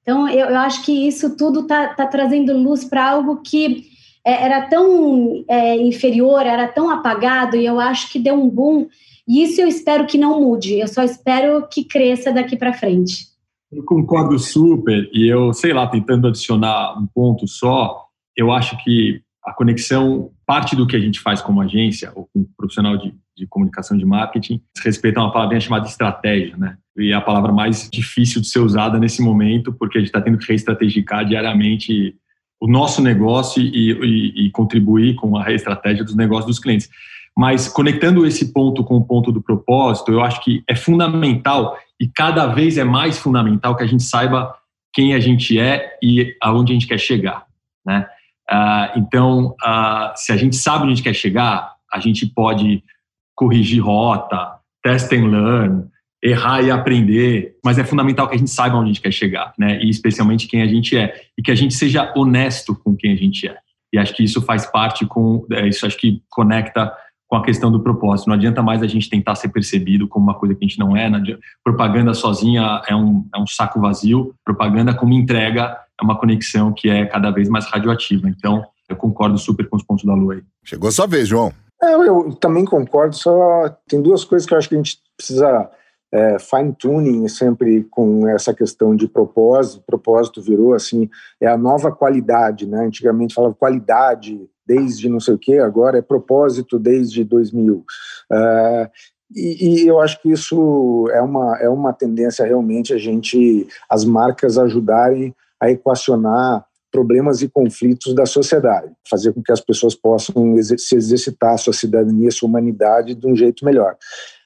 Então, 0.02 0.28
eu, 0.28 0.46
eu 0.48 0.58
acho 0.58 0.84
que 0.84 1.06
isso 1.06 1.36
tudo 1.36 1.60
está 1.60 1.88
tá 1.88 2.06
trazendo 2.06 2.56
luz 2.56 2.84
para 2.84 3.10
algo 3.10 3.42
que 3.42 3.90
é, 4.24 4.44
era 4.44 4.62
tão 4.62 5.44
é, 5.48 5.76
inferior, 5.76 6.46
era 6.46 6.68
tão 6.68 6.90
apagado, 6.90 7.56
e 7.56 7.66
eu 7.66 7.80
acho 7.80 8.10
que 8.10 8.18
deu 8.18 8.34
um 8.34 8.48
boom. 8.48 8.88
E 9.30 9.44
isso 9.44 9.60
eu 9.60 9.68
espero 9.68 10.08
que 10.08 10.18
não 10.18 10.40
mude, 10.40 10.80
eu 10.80 10.88
só 10.88 11.04
espero 11.04 11.64
que 11.68 11.84
cresça 11.84 12.32
daqui 12.32 12.56
para 12.56 12.72
frente. 12.72 13.26
Eu 13.70 13.84
concordo 13.84 14.36
super, 14.40 15.08
e 15.12 15.28
eu, 15.28 15.52
sei 15.52 15.72
lá, 15.72 15.86
tentando 15.86 16.26
adicionar 16.26 16.98
um 16.98 17.06
ponto 17.06 17.46
só, 17.46 18.06
eu 18.36 18.50
acho 18.50 18.76
que 18.82 19.22
a 19.44 19.52
conexão, 19.52 20.32
parte 20.44 20.74
do 20.74 20.84
que 20.84 20.96
a 20.96 20.98
gente 20.98 21.20
faz 21.20 21.40
como 21.40 21.60
agência, 21.60 22.10
ou 22.16 22.28
como 22.32 22.48
profissional 22.56 22.96
de, 22.96 23.14
de 23.36 23.46
comunicação 23.46 23.96
de 23.96 24.04
marketing, 24.04 24.60
respeita 24.82 25.20
uma 25.20 25.32
palavrinha 25.32 25.60
chamada 25.60 25.86
estratégia, 25.86 26.56
né? 26.56 26.76
E 26.98 27.12
é 27.12 27.14
a 27.14 27.20
palavra 27.20 27.52
mais 27.52 27.88
difícil 27.88 28.40
de 28.40 28.48
ser 28.48 28.58
usada 28.58 28.98
nesse 28.98 29.22
momento, 29.22 29.72
porque 29.72 29.96
a 29.96 30.00
gente 30.00 30.08
está 30.08 30.20
tendo 30.20 30.38
que 30.38 30.48
reestrategicar 30.48 31.24
diariamente 31.24 32.16
o 32.60 32.66
nosso 32.66 33.00
negócio 33.00 33.62
e, 33.62 33.92
e, 33.92 34.46
e 34.46 34.50
contribuir 34.50 35.14
com 35.14 35.36
a 35.36 35.44
reestratégia 35.44 36.02
dos 36.02 36.16
negócios 36.16 36.46
dos 36.46 36.58
clientes. 36.58 36.90
Mas 37.36 37.68
conectando 37.68 38.26
esse 38.26 38.52
ponto 38.52 38.84
com 38.84 38.96
o 38.96 39.04
ponto 39.04 39.32
do 39.32 39.42
propósito, 39.42 40.12
eu 40.12 40.22
acho 40.22 40.42
que 40.42 40.62
é 40.68 40.74
fundamental 40.74 41.76
e 41.98 42.08
cada 42.08 42.46
vez 42.46 42.76
é 42.76 42.84
mais 42.84 43.18
fundamental 43.18 43.76
que 43.76 43.84
a 43.84 43.86
gente 43.86 44.02
saiba 44.02 44.54
quem 44.92 45.14
a 45.14 45.20
gente 45.20 45.58
é 45.58 45.96
e 46.02 46.34
aonde 46.42 46.72
a 46.72 46.74
gente 46.74 46.86
quer 46.86 46.98
chegar, 46.98 47.46
né? 47.84 48.06
Uh, 48.50 48.98
então, 48.98 49.54
uh, 49.62 50.12
se 50.16 50.32
a 50.32 50.36
gente 50.36 50.56
sabe 50.56 50.82
onde 50.82 50.92
a 50.92 50.94
gente 50.96 51.04
quer 51.04 51.14
chegar, 51.14 51.74
a 51.92 52.00
gente 52.00 52.26
pode 52.26 52.82
corrigir 53.36 53.80
rota, 53.80 54.56
test 54.82 55.12
and 55.12 55.28
learn, 55.28 55.84
errar 56.22 56.62
e 56.62 56.70
aprender, 56.70 57.56
mas 57.64 57.78
é 57.78 57.84
fundamental 57.84 58.28
que 58.28 58.34
a 58.34 58.38
gente 58.38 58.50
saiba 58.50 58.76
onde 58.76 58.90
a 58.90 58.92
gente 58.92 59.02
quer 59.02 59.12
chegar, 59.12 59.54
né? 59.58 59.80
E 59.82 59.88
especialmente 59.88 60.46
quem 60.46 60.62
a 60.62 60.66
gente 60.66 60.96
é 60.96 61.14
e 61.38 61.42
que 61.42 61.50
a 61.50 61.54
gente 61.54 61.74
seja 61.74 62.12
honesto 62.16 62.74
com 62.74 62.94
quem 62.94 63.12
a 63.12 63.16
gente 63.16 63.46
é. 63.48 63.56
E 63.92 63.98
acho 63.98 64.14
que 64.14 64.22
isso 64.22 64.42
faz 64.42 64.66
parte 64.66 65.06
com 65.06 65.46
é, 65.50 65.68
isso 65.68 65.86
acho 65.86 65.96
que 65.96 66.22
conecta 66.28 66.92
com 67.30 67.36
a 67.36 67.44
questão 67.44 67.70
do 67.70 67.80
propósito. 67.80 68.26
Não 68.26 68.34
adianta 68.34 68.60
mais 68.60 68.82
a 68.82 68.88
gente 68.88 69.08
tentar 69.08 69.36
ser 69.36 69.50
percebido 69.50 70.08
como 70.08 70.24
uma 70.24 70.34
coisa 70.34 70.52
que 70.52 70.64
a 70.64 70.66
gente 70.66 70.80
não 70.80 70.96
é. 70.96 71.08
Não 71.08 71.18
adianta, 71.18 71.40
propaganda 71.62 72.12
sozinha 72.12 72.82
é 72.88 72.94
um, 72.94 73.24
é 73.32 73.38
um 73.38 73.46
saco 73.46 73.80
vazio. 73.80 74.34
Propaganda 74.44 74.92
como 74.92 75.12
entrega 75.12 75.78
é 75.98 76.04
uma 76.04 76.18
conexão 76.18 76.72
que 76.72 76.90
é 76.90 77.06
cada 77.06 77.30
vez 77.30 77.48
mais 77.48 77.66
radioativa. 77.66 78.28
Então, 78.28 78.64
eu 78.88 78.96
concordo 78.96 79.38
super 79.38 79.68
com 79.68 79.76
os 79.76 79.84
pontos 79.84 80.04
da 80.04 80.12
Lu 80.12 80.32
aí. 80.32 80.42
Chegou 80.64 80.88
a 80.88 80.92
sua 80.92 81.06
vez, 81.06 81.28
João. 81.28 81.52
É, 81.80 81.94
eu 81.94 82.34
também 82.34 82.64
concordo, 82.64 83.14
só 83.14 83.68
tem 83.88 84.02
duas 84.02 84.24
coisas 84.24 84.46
que 84.46 84.52
eu 84.52 84.58
acho 84.58 84.68
que 84.68 84.74
a 84.74 84.78
gente 84.78 84.98
precisa 85.16 85.70
é, 86.12 86.36
fine-tuning 86.40 87.28
sempre 87.28 87.84
com 87.84 88.26
essa 88.28 88.52
questão 88.52 88.96
de 88.96 89.06
propósito. 89.06 89.84
Propósito 89.86 90.42
virou 90.42 90.74
assim, 90.74 91.08
é 91.40 91.46
a 91.46 91.56
nova 91.56 91.92
qualidade, 91.92 92.66
né? 92.66 92.86
Antigamente 92.86 93.34
falava 93.34 93.54
qualidade 93.54 94.48
desde 94.70 95.08
não 95.08 95.18
sei 95.18 95.34
o 95.34 95.38
que, 95.38 95.58
agora 95.58 95.98
é 95.98 96.02
propósito 96.02 96.78
desde 96.78 97.24
2000. 97.24 97.84
É, 98.30 98.90
e, 99.34 99.82
e, 99.82 99.86
eu 99.88 100.00
acho 100.00 100.22
que 100.22 100.30
isso 100.30 101.08
é 101.12 101.20
uma, 101.20 101.58
é 101.58 101.68
uma 101.68 101.92
tendência 101.92 102.46
realmente 102.46 102.94
a 102.94 102.98
gente, 102.98 103.66
as 103.88 104.04
marcas 104.04 104.56
ajudarem 104.58 105.34
a 105.60 105.68
equacionar 105.70 106.64
problemas 106.90 107.40
e 107.42 107.48
conflitos 107.48 108.14
da 108.14 108.26
sociedade, 108.26 108.92
fazer 109.08 109.32
com 109.32 109.42
que 109.42 109.52
as 109.52 109.60
pessoas 109.60 109.94
possam 109.94 110.54
se 110.76 110.96
exercitar 110.96 111.58
sua 111.58 111.72
cidadania, 111.72 112.30
sua 112.30 112.48
humanidade 112.48 113.14
de 113.14 113.26
um 113.26 113.36
jeito 113.36 113.64
melhor. 113.64 113.96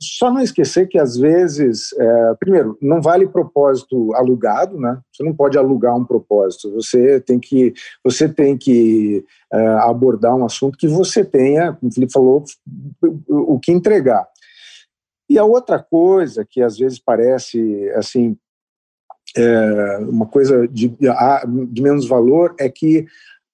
Só 0.01 0.31
não 0.31 0.41
esquecer 0.41 0.87
que 0.87 0.99
às 0.99 1.17
vezes, 1.17 1.93
é, 1.99 2.35
primeiro, 2.39 2.77
não 2.81 3.01
vale 3.01 3.27
propósito 3.27 4.15
alugado, 4.15 4.79
né? 4.79 5.01
Você 5.13 5.23
não 5.23 5.35
pode 5.35 5.57
alugar 5.57 5.97
um 5.97 6.05
propósito. 6.05 6.71
Você 6.75 7.21
tem 7.21 7.39
que, 7.39 7.73
você 8.03 8.29
tem 8.29 8.57
que 8.57 9.25
é, 9.53 9.67
abordar 9.79 10.35
um 10.35 10.45
assunto 10.45 10.77
que 10.77 10.89
você 10.89 11.25
tenha, 11.25 11.73
como 11.73 11.91
o 11.91 11.95
Felipe 11.95 12.13
falou, 12.13 12.45
o 13.29 13.59
que 13.59 13.73
entregar. 13.73 14.27
E 15.29 15.39
a 15.39 15.45
outra 15.45 15.79
coisa 15.79 16.45
que 16.49 16.61
às 16.61 16.77
vezes 16.77 16.99
parece 16.99 17.91
assim 17.95 18.37
é, 19.37 19.99
uma 19.99 20.27
coisa 20.27 20.67
de, 20.69 20.89
de, 20.89 21.83
menos 21.83 22.07
valor 22.07 22.55
é 22.59 22.69
que 22.69 23.07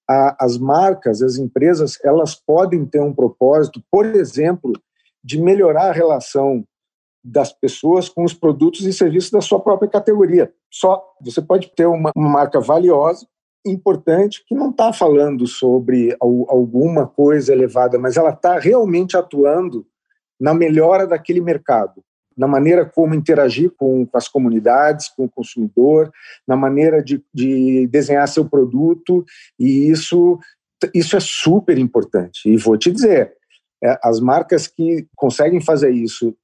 a, 0.07 0.45
as 0.45 0.57
marcas, 0.57 1.21
as 1.21 1.37
empresas, 1.37 1.97
elas 2.03 2.35
podem 2.35 2.85
ter 2.85 3.01
um 3.01 3.13
propósito, 3.13 3.81
por 3.89 4.05
exemplo, 4.05 4.73
de 5.23 5.41
melhorar 5.41 5.89
a 5.89 5.93
relação 5.93 6.63
das 7.23 7.53
pessoas 7.53 8.09
com 8.09 8.23
os 8.23 8.33
produtos 8.33 8.85
e 8.85 8.93
serviços 8.93 9.31
da 9.31 9.41
sua 9.41 9.59
própria 9.59 9.89
categoria. 9.89 10.51
Só 10.71 11.03
você 11.21 11.41
pode 11.41 11.71
ter 11.75 11.85
uma, 11.85 12.11
uma 12.15 12.29
marca 12.29 12.59
valiosa, 12.59 13.27
importante, 13.63 14.43
que 14.47 14.55
não 14.55 14.71
está 14.71 14.91
falando 14.91 15.45
sobre 15.45 16.15
alguma 16.19 17.05
coisa 17.05 17.53
elevada, 17.53 17.99
mas 17.99 18.17
ela 18.17 18.31
está 18.31 18.57
realmente 18.57 19.15
atuando 19.15 19.85
na 20.39 20.51
melhora 20.51 21.05
daquele 21.05 21.39
mercado 21.39 22.03
na 22.37 22.47
maneira 22.47 22.85
como 22.85 23.13
interagir 23.13 23.71
com, 23.71 24.05
com, 24.05 24.17
as 24.17 24.27
comunidades, 24.27 25.09
com 25.09 25.25
o 25.25 25.29
consumidor, 25.29 26.11
na 26.47 26.55
maneira 26.55 27.03
de, 27.03 27.23
de 27.33 27.87
desenhar 27.87 28.27
seu 28.27 28.45
produto, 28.45 29.25
e 29.59 29.89
isso, 29.89 30.39
isso 30.93 31.15
é 31.15 31.19
super 31.19 31.77
importante. 31.77 32.49
E 32.49 32.57
vou 32.57 32.77
te 32.77 32.91
dizer, 32.91 33.33
é, 33.83 33.99
as 34.03 34.19
marcas 34.19 34.67
que 34.67 35.07
conseguem 35.15 35.59
fazer 35.59 35.91
isso 35.91 36.35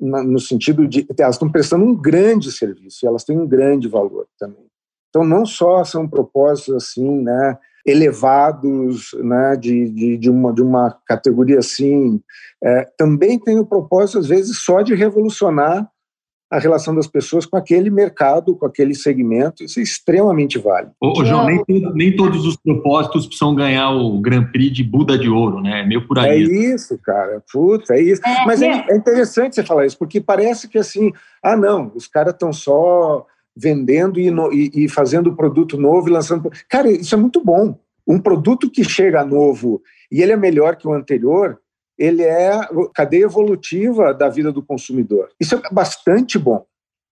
na, 0.00 0.22
no 0.22 0.38
sentido 0.38 0.86
de 0.88 1.06
elas 1.18 1.36
estão 1.36 1.50
prestando 1.50 1.84
um 1.84 1.94
grande 1.94 2.50
serviço, 2.50 3.06
elas 3.06 3.24
têm 3.24 3.38
um 3.38 3.46
grande 3.46 3.88
valor 3.88 4.26
também. 4.38 4.66
Então, 5.08 5.24
não 5.24 5.44
só 5.44 5.84
são 5.84 6.08
propósitos 6.08 6.74
assim, 6.74 7.22
né, 7.22 7.58
elevados, 7.86 9.10
né, 9.14 9.56
de, 9.56 9.90
de, 9.90 10.16
de, 10.16 10.30
uma, 10.30 10.52
de 10.52 10.62
uma 10.62 10.96
categoria 11.06 11.58
assim, 11.58 12.20
é, 12.62 12.88
também 12.96 13.38
tem 13.38 13.58
o 13.58 13.66
propósito, 13.66 14.18
às 14.18 14.28
vezes, 14.28 14.58
só 14.58 14.82
de 14.82 14.94
revolucionar 14.94 15.88
a 16.52 16.58
relação 16.58 16.94
das 16.94 17.06
pessoas 17.06 17.46
com 17.46 17.56
aquele 17.56 17.88
mercado, 17.88 18.54
com 18.54 18.66
aquele 18.66 18.94
segmento. 18.94 19.64
Isso 19.64 19.80
é 19.80 19.82
extremamente 19.82 20.58
válido. 20.58 20.92
Ô, 21.00 21.24
João, 21.24 21.46
nem, 21.46 21.64
nem, 21.94 22.14
todos 22.14 22.44
os 22.44 22.56
propósitos 22.56 23.26
precisam 23.26 23.54
ganhar 23.54 23.90
o 23.90 24.20
Grand 24.20 24.44
Prix 24.44 24.70
de 24.70 24.84
Buda 24.84 25.16
de 25.16 25.30
Ouro, 25.30 25.62
né? 25.62 25.80
É 25.80 25.86
meio 25.86 26.06
por 26.06 26.18
aí. 26.18 26.28
É 26.28 26.36
isso, 26.38 26.98
cara. 27.02 27.42
Puta, 27.50 27.94
é 27.94 28.02
isso. 28.02 28.20
É, 28.22 28.44
Mas 28.44 28.60
é, 28.60 28.84
é 28.86 28.94
interessante 28.94 29.54
você 29.54 29.64
falar 29.64 29.86
isso, 29.86 29.96
porque 29.96 30.20
parece 30.20 30.68
que 30.68 30.76
assim, 30.76 31.10
ah, 31.42 31.56
não, 31.56 31.90
os 31.94 32.06
caras 32.06 32.34
estão 32.34 32.52
só 32.52 33.26
vendendo 33.56 34.18
e, 34.18 34.30
no, 34.30 34.52
e, 34.52 34.70
e 34.74 34.88
fazendo 34.88 35.36
produto 35.36 35.76
novo 35.76 36.08
e 36.08 36.12
lançando. 36.12 36.50
Cara, 36.68 36.90
isso 36.90 37.14
é 37.14 37.18
muito 37.18 37.42
bom. 37.44 37.78
Um 38.06 38.18
produto 38.18 38.70
que 38.70 38.82
chega 38.82 39.24
novo 39.24 39.82
e 40.10 40.22
ele 40.22 40.32
é 40.32 40.36
melhor 40.36 40.76
que 40.76 40.86
o 40.86 40.92
anterior, 40.92 41.58
ele 41.98 42.22
é 42.22 42.58
cadeia 42.94 43.24
evolutiva 43.24 44.12
da 44.12 44.28
vida 44.28 44.50
do 44.50 44.62
consumidor. 44.62 45.28
Isso 45.38 45.54
é 45.54 45.60
bastante 45.70 46.38
bom. 46.38 46.64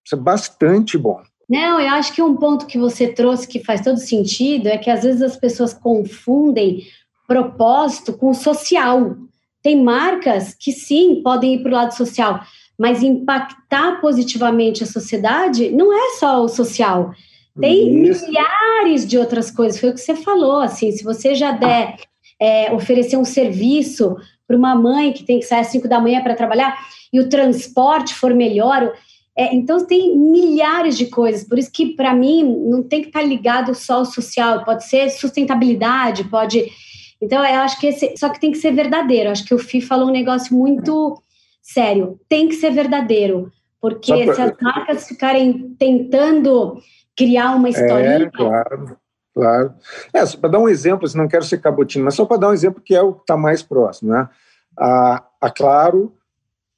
Isso 0.05 0.15
é 0.15 0.17
bastante 0.17 0.97
bom. 0.97 1.21
Não, 1.49 1.79
eu 1.79 1.89
acho 1.89 2.13
que 2.13 2.21
um 2.21 2.35
ponto 2.35 2.65
que 2.65 2.77
você 2.77 3.07
trouxe 3.07 3.47
que 3.47 3.63
faz 3.63 3.81
todo 3.81 3.97
sentido 3.97 4.67
é 4.67 4.77
que 4.77 4.89
às 4.89 5.03
vezes 5.03 5.21
as 5.21 5.35
pessoas 5.35 5.73
confundem 5.73 6.83
propósito 7.27 8.13
com 8.13 8.33
social. 8.33 9.15
Tem 9.61 9.81
marcas 9.81 10.53
que 10.53 10.71
sim 10.71 11.21
podem 11.23 11.55
ir 11.55 11.63
para 11.63 11.69
o 11.69 11.75
lado 11.75 11.95
social, 11.95 12.41
mas 12.81 13.03
impactar 13.03 14.01
positivamente 14.01 14.83
a 14.83 14.87
sociedade 14.87 15.69
não 15.69 15.93
é 15.93 16.17
só 16.17 16.43
o 16.43 16.49
social. 16.49 17.11
Tem 17.59 18.05
Isso. 18.05 18.25
milhares 18.25 19.07
de 19.07 19.19
outras 19.19 19.51
coisas, 19.51 19.79
foi 19.79 19.91
o 19.91 19.93
que 19.93 19.99
você 19.99 20.15
falou, 20.15 20.61
assim, 20.61 20.91
se 20.91 21.03
você 21.03 21.35
já 21.35 21.51
der, 21.51 21.97
é, 22.39 22.73
oferecer 22.73 23.17
um 23.17 23.23
serviço 23.23 24.15
para 24.47 24.57
uma 24.57 24.73
mãe 24.73 25.13
que 25.13 25.23
tem 25.23 25.37
que 25.37 25.45
sair 25.45 25.59
às 25.59 25.67
5 25.67 25.87
da 25.87 25.99
manhã 25.99 26.23
para 26.23 26.33
trabalhar 26.33 26.75
e 27.13 27.19
o 27.19 27.29
transporte 27.29 28.15
for 28.15 28.33
melhor, 28.33 28.91
é, 29.37 29.53
então 29.53 29.85
tem 29.85 30.17
milhares 30.17 30.97
de 30.97 31.05
coisas, 31.05 31.47
por 31.47 31.59
isso 31.59 31.71
que 31.71 31.93
para 31.95 32.15
mim 32.15 32.43
não 32.67 32.81
tem 32.81 33.01
que 33.01 33.09
estar 33.09 33.19
tá 33.19 33.25
ligado 33.25 33.75
só 33.75 33.97
ao 33.97 34.05
social, 34.05 34.65
pode 34.65 34.85
ser 34.85 35.07
sustentabilidade, 35.11 36.23
pode... 36.23 36.65
Então 37.21 37.45
eu 37.45 37.59
acho 37.59 37.79
que 37.79 37.85
esse, 37.85 38.17
só 38.17 38.27
que 38.29 38.39
tem 38.39 38.51
que 38.51 38.57
ser 38.57 38.71
verdadeiro, 38.71 39.29
acho 39.29 39.45
que 39.45 39.53
o 39.53 39.59
FI 39.59 39.81
falou 39.81 40.07
um 40.07 40.11
negócio 40.11 40.55
muito 40.55 41.21
sério, 41.61 42.19
tem 42.27 42.47
que 42.47 42.55
ser 42.55 42.71
verdadeiro, 42.71 43.51
porque 43.79 44.25
pra... 44.25 44.35
se 44.35 44.41
as 44.41 44.53
marcas 44.61 45.07
ficarem 45.07 45.75
tentando 45.77 46.77
criar 47.15 47.55
uma 47.55 47.69
historinha. 47.69 48.25
É, 48.25 48.29
claro, 48.29 48.97
claro. 49.33 49.73
É, 50.13 50.25
para 50.37 50.49
dar 50.49 50.59
um 50.59 50.69
exemplo, 50.69 51.05
assim, 51.05 51.17
não 51.17 51.27
quero 51.27 51.43
ser 51.43 51.59
cabotino, 51.59 52.05
mas 52.05 52.15
só 52.15 52.25
para 52.25 52.37
dar 52.37 52.49
um 52.49 52.53
exemplo 52.53 52.81
que 52.83 52.95
é 52.95 53.01
o 53.01 53.13
que 53.13 53.21
está 53.21 53.37
mais 53.37 53.61
próximo, 53.61 54.11
né? 54.11 54.29
A, 54.77 55.23
a 55.41 55.49
Claro 55.49 56.13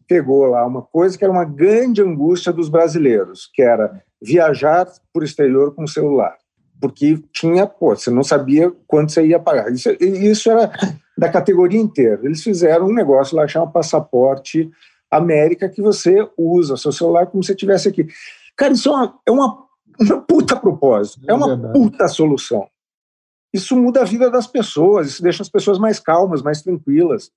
pegou 0.08 0.46
lá 0.46 0.66
uma 0.66 0.82
coisa 0.82 1.18
que 1.18 1.24
era 1.24 1.32
uma 1.32 1.46
grande 1.46 2.02
angústia 2.02 2.52
dos 2.52 2.70
brasileiros, 2.70 3.50
que 3.54 3.62
era 3.62 4.04
viajar 4.22 4.88
por 5.14 5.24
exterior 5.24 5.74
com 5.74 5.84
o 5.84 5.88
celular, 5.88 6.36
porque 6.80 7.20
tinha, 7.32 7.66
pô, 7.66 7.96
você 7.96 8.12
não 8.12 8.24
sabia 8.24 8.72
quanto 8.88 9.12
você 9.12 9.26
ia 9.26 9.40
pagar. 9.40 9.72
Isso, 9.72 9.90
isso 10.00 10.52
era 10.52 10.72
da 11.18 11.30
categoria 11.30 11.80
inteira. 11.80 12.22
Eles 12.24 12.44
fizeram 12.44 12.88
um 12.88 12.94
negócio 12.94 13.36
lá, 13.36 13.48
chama 13.48 13.72
Passaporte 13.72 14.70
América, 15.10 15.70
que 15.70 15.82
você 15.82 16.28
usa 16.38 16.78
seu 16.78 16.92
celular 16.92 17.28
como 17.28 17.44
se 17.44 17.52
estivesse 17.52 17.88
aqui. 17.88 18.08
Cara, 18.56 18.74
isso 18.74 18.90
é 18.90 18.92
uma, 18.92 19.20
é 19.28 19.32
uma 19.32 19.64
um 20.00 20.22
puta 20.22 20.56
propósito, 20.56 21.22
é, 21.28 21.32
é 21.32 21.36
uma 21.36 21.48
verdade. 21.48 21.74
puta 21.74 22.08
solução. 22.08 22.68
Isso 23.54 23.76
muda 23.76 24.02
a 24.02 24.06
vida 24.06 24.32
das 24.32 24.48
pessoas, 24.48 25.08
isso 25.08 25.22
deixa 25.22 25.44
as 25.44 25.50
pessoas 25.50 25.78
mais 25.78 26.00
calmas, 26.00 26.42
mais 26.42 26.62
tranquilas. 26.62 27.32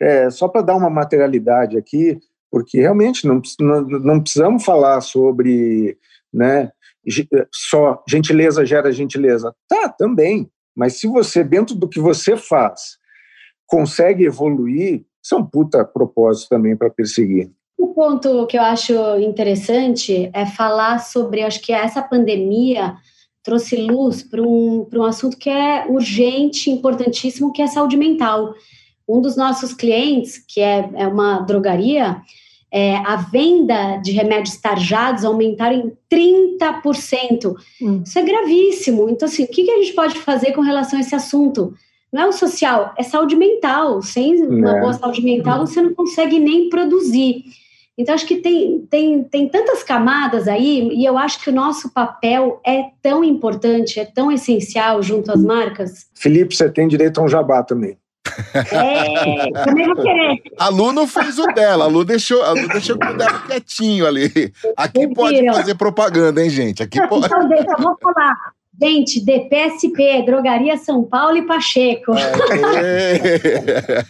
É, 0.00 0.28
só 0.28 0.48
para 0.48 0.62
dar 0.62 0.74
uma 0.74 0.90
materialidade 0.90 1.78
aqui, 1.78 2.18
porque 2.50 2.80
realmente 2.80 3.26
não, 3.26 3.40
não, 3.60 3.82
não 3.82 4.20
precisamos 4.20 4.64
falar 4.64 5.00
sobre 5.00 5.96
né, 6.32 6.72
só 7.52 8.02
gentileza 8.08 8.66
gera 8.66 8.90
gentileza. 8.92 9.54
Tá, 9.68 9.88
também. 9.88 10.50
Mas 10.74 10.98
se 10.98 11.06
você, 11.06 11.44
dentro 11.44 11.76
do 11.76 11.88
que 11.88 12.00
você 12.00 12.36
faz, 12.36 12.98
consegue 13.66 14.24
evoluir, 14.24 15.04
isso 15.22 15.34
é 15.34 15.38
um 15.38 15.44
puta 15.44 15.84
propósito 15.84 16.48
também 16.48 16.76
para 16.76 16.90
perseguir. 16.90 17.50
O 17.78 17.88
ponto 17.88 18.46
que 18.46 18.56
eu 18.56 18.62
acho 18.62 18.94
interessante 19.18 20.30
é 20.32 20.46
falar 20.46 20.98
sobre, 20.98 21.42
acho 21.42 21.60
que 21.60 21.72
essa 21.72 22.02
pandemia 22.02 22.94
trouxe 23.42 23.76
luz 23.76 24.22
para 24.22 24.42
um, 24.42 24.88
um 24.92 25.02
assunto 25.02 25.36
que 25.36 25.50
é 25.50 25.86
urgente, 25.88 26.70
importantíssimo, 26.70 27.52
que 27.52 27.60
é 27.60 27.66
a 27.66 27.68
saúde 27.68 27.96
mental. 27.96 28.54
Um 29.06 29.20
dos 29.20 29.36
nossos 29.36 29.74
clientes, 29.74 30.38
que 30.38 30.60
é, 30.60 30.88
é 30.94 31.06
uma 31.06 31.40
drogaria, 31.40 32.22
é, 32.72 32.96
a 32.96 33.16
venda 33.16 33.98
de 33.98 34.10
remédios 34.12 34.56
tarjados 34.56 35.24
aumentaram 35.24 35.76
em 35.76 35.92
30%. 36.58 37.54
Hum. 37.80 38.02
Isso 38.04 38.18
é 38.18 38.22
gravíssimo. 38.22 39.08
Então, 39.08 39.28
assim, 39.28 39.44
o 39.44 39.48
que, 39.48 39.62
que 39.62 39.70
a 39.70 39.78
gente 39.78 39.92
pode 39.92 40.16
fazer 40.16 40.52
com 40.52 40.60
relação 40.60 40.98
a 40.98 41.02
esse 41.02 41.14
assunto? 41.14 41.74
Não 42.14 42.22
é 42.22 42.26
o 42.28 42.32
social, 42.32 42.94
é 42.96 43.02
saúde 43.02 43.34
mental. 43.34 44.00
Sem 44.00 44.40
uma 44.46 44.76
é. 44.76 44.80
boa 44.80 44.92
saúde 44.92 45.20
mental, 45.20 45.66
você 45.66 45.82
não 45.82 45.92
consegue 45.92 46.38
nem 46.38 46.68
produzir. 46.68 47.42
Então, 47.98 48.14
acho 48.14 48.24
que 48.24 48.36
tem, 48.36 48.86
tem, 48.88 49.24
tem 49.24 49.48
tantas 49.48 49.82
camadas 49.82 50.46
aí, 50.46 50.90
e 50.92 51.04
eu 51.04 51.18
acho 51.18 51.40
que 51.40 51.50
o 51.50 51.52
nosso 51.52 51.92
papel 51.92 52.60
é 52.64 52.84
tão 53.02 53.24
importante, 53.24 53.98
é 53.98 54.04
tão 54.04 54.30
essencial 54.30 55.02
junto 55.02 55.32
às 55.32 55.42
marcas. 55.42 56.06
Felipe, 56.14 56.54
você 56.54 56.70
tem 56.70 56.86
direito 56.86 57.20
a 57.20 57.24
um 57.24 57.28
jabá 57.28 57.64
também. 57.64 57.98
É, 58.72 59.50
também 59.64 59.86
vou 59.86 59.96
querer. 59.96 60.42
A 60.58 60.68
Lu 60.68 60.92
não 60.92 61.08
fez 61.08 61.36
o 61.38 61.46
dela, 61.48 61.84
a 61.84 61.88
Lu 61.88 62.04
deixou, 62.04 62.42
a 62.42 62.50
Lu 62.50 62.68
deixou 62.68 62.94
o 62.94 62.98
dela 62.98 63.40
quietinho 63.46 64.06
ali. 64.06 64.52
Aqui 64.76 65.12
pode 65.12 65.44
fazer 65.46 65.74
propaganda, 65.74 66.42
hein, 66.42 66.50
gente? 66.50 66.80
Aqui 66.80 67.04
pode. 67.08 67.26
Então, 67.26 67.48
deixa, 67.48 67.66
eu 67.76 67.82
vou 67.82 67.96
falar. 68.00 68.54
Gente, 68.80 69.24
DPSP, 69.24 70.22
Drogaria 70.26 70.76
São 70.76 71.04
Paulo 71.04 71.36
e 71.36 71.46
Pacheco. 71.46 72.12
É. 72.14 74.04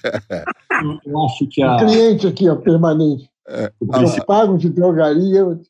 eu 1.04 1.24
acho 1.24 1.46
que 1.48 1.62
a... 1.62 1.76
O 1.76 1.78
cliente 1.78 2.26
aqui, 2.26 2.48
ó, 2.48 2.56
permanente. 2.56 3.28
É, 3.46 3.70
eu 3.80 4.24
pago 4.24 4.56
de 4.56 4.70
drogaria. 4.70 5.40
Eu, 5.40 5.60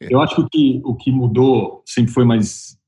eu 0.00 0.20
acho 0.22 0.36
que 0.36 0.40
o, 0.40 0.48
que 0.48 0.80
o 0.84 0.94
que 0.94 1.12
mudou 1.12 1.82
sempre 1.84 2.10
foi 2.10 2.24
mais 2.24 2.78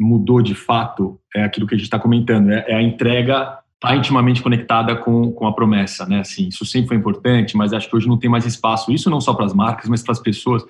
mudou 0.00 0.42
de 0.42 0.54
fato 0.54 1.20
é 1.34 1.44
aquilo 1.44 1.66
que 1.66 1.74
a 1.74 1.78
gente 1.78 1.86
está 1.86 1.98
comentando, 1.98 2.50
é, 2.50 2.64
é, 2.68 2.74
a 2.74 2.82
entrega 2.82 3.58
está 3.74 3.94
intimamente 3.94 4.42
conectada 4.42 4.96
com, 4.96 5.30
com 5.32 5.46
a 5.46 5.52
promessa, 5.52 6.06
né? 6.06 6.20
Assim, 6.20 6.48
isso 6.48 6.64
sempre 6.64 6.88
foi 6.88 6.96
importante, 6.96 7.56
mas 7.56 7.72
acho 7.72 7.88
que 7.88 7.96
hoje 7.96 8.08
não 8.08 8.18
tem 8.18 8.30
mais 8.30 8.46
espaço. 8.46 8.90
Isso 8.90 9.10
não 9.10 9.20
só 9.20 9.34
para 9.34 9.44
as 9.44 9.52
marcas, 9.52 9.88
mas 9.88 10.02
para 10.02 10.12
as 10.12 10.20
pessoas. 10.20 10.62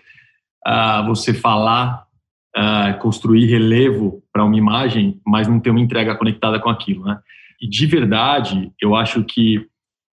Uh, 0.66 1.06
você 1.06 1.32
falar, 1.32 2.03
uh, 2.56 2.98
construir 2.98 3.46
relevo 3.46 4.22
para 4.32 4.44
uma 4.44 4.56
imagem, 4.56 5.20
mas 5.26 5.48
não 5.48 5.60
ter 5.60 5.70
uma 5.70 5.80
entrega 5.80 6.14
conectada 6.14 6.58
com 6.60 6.70
aquilo, 6.70 7.04
né? 7.04 7.18
E 7.60 7.68
de 7.68 7.86
verdade, 7.86 8.72
eu 8.80 8.94
acho 8.94 9.24
que 9.24 9.66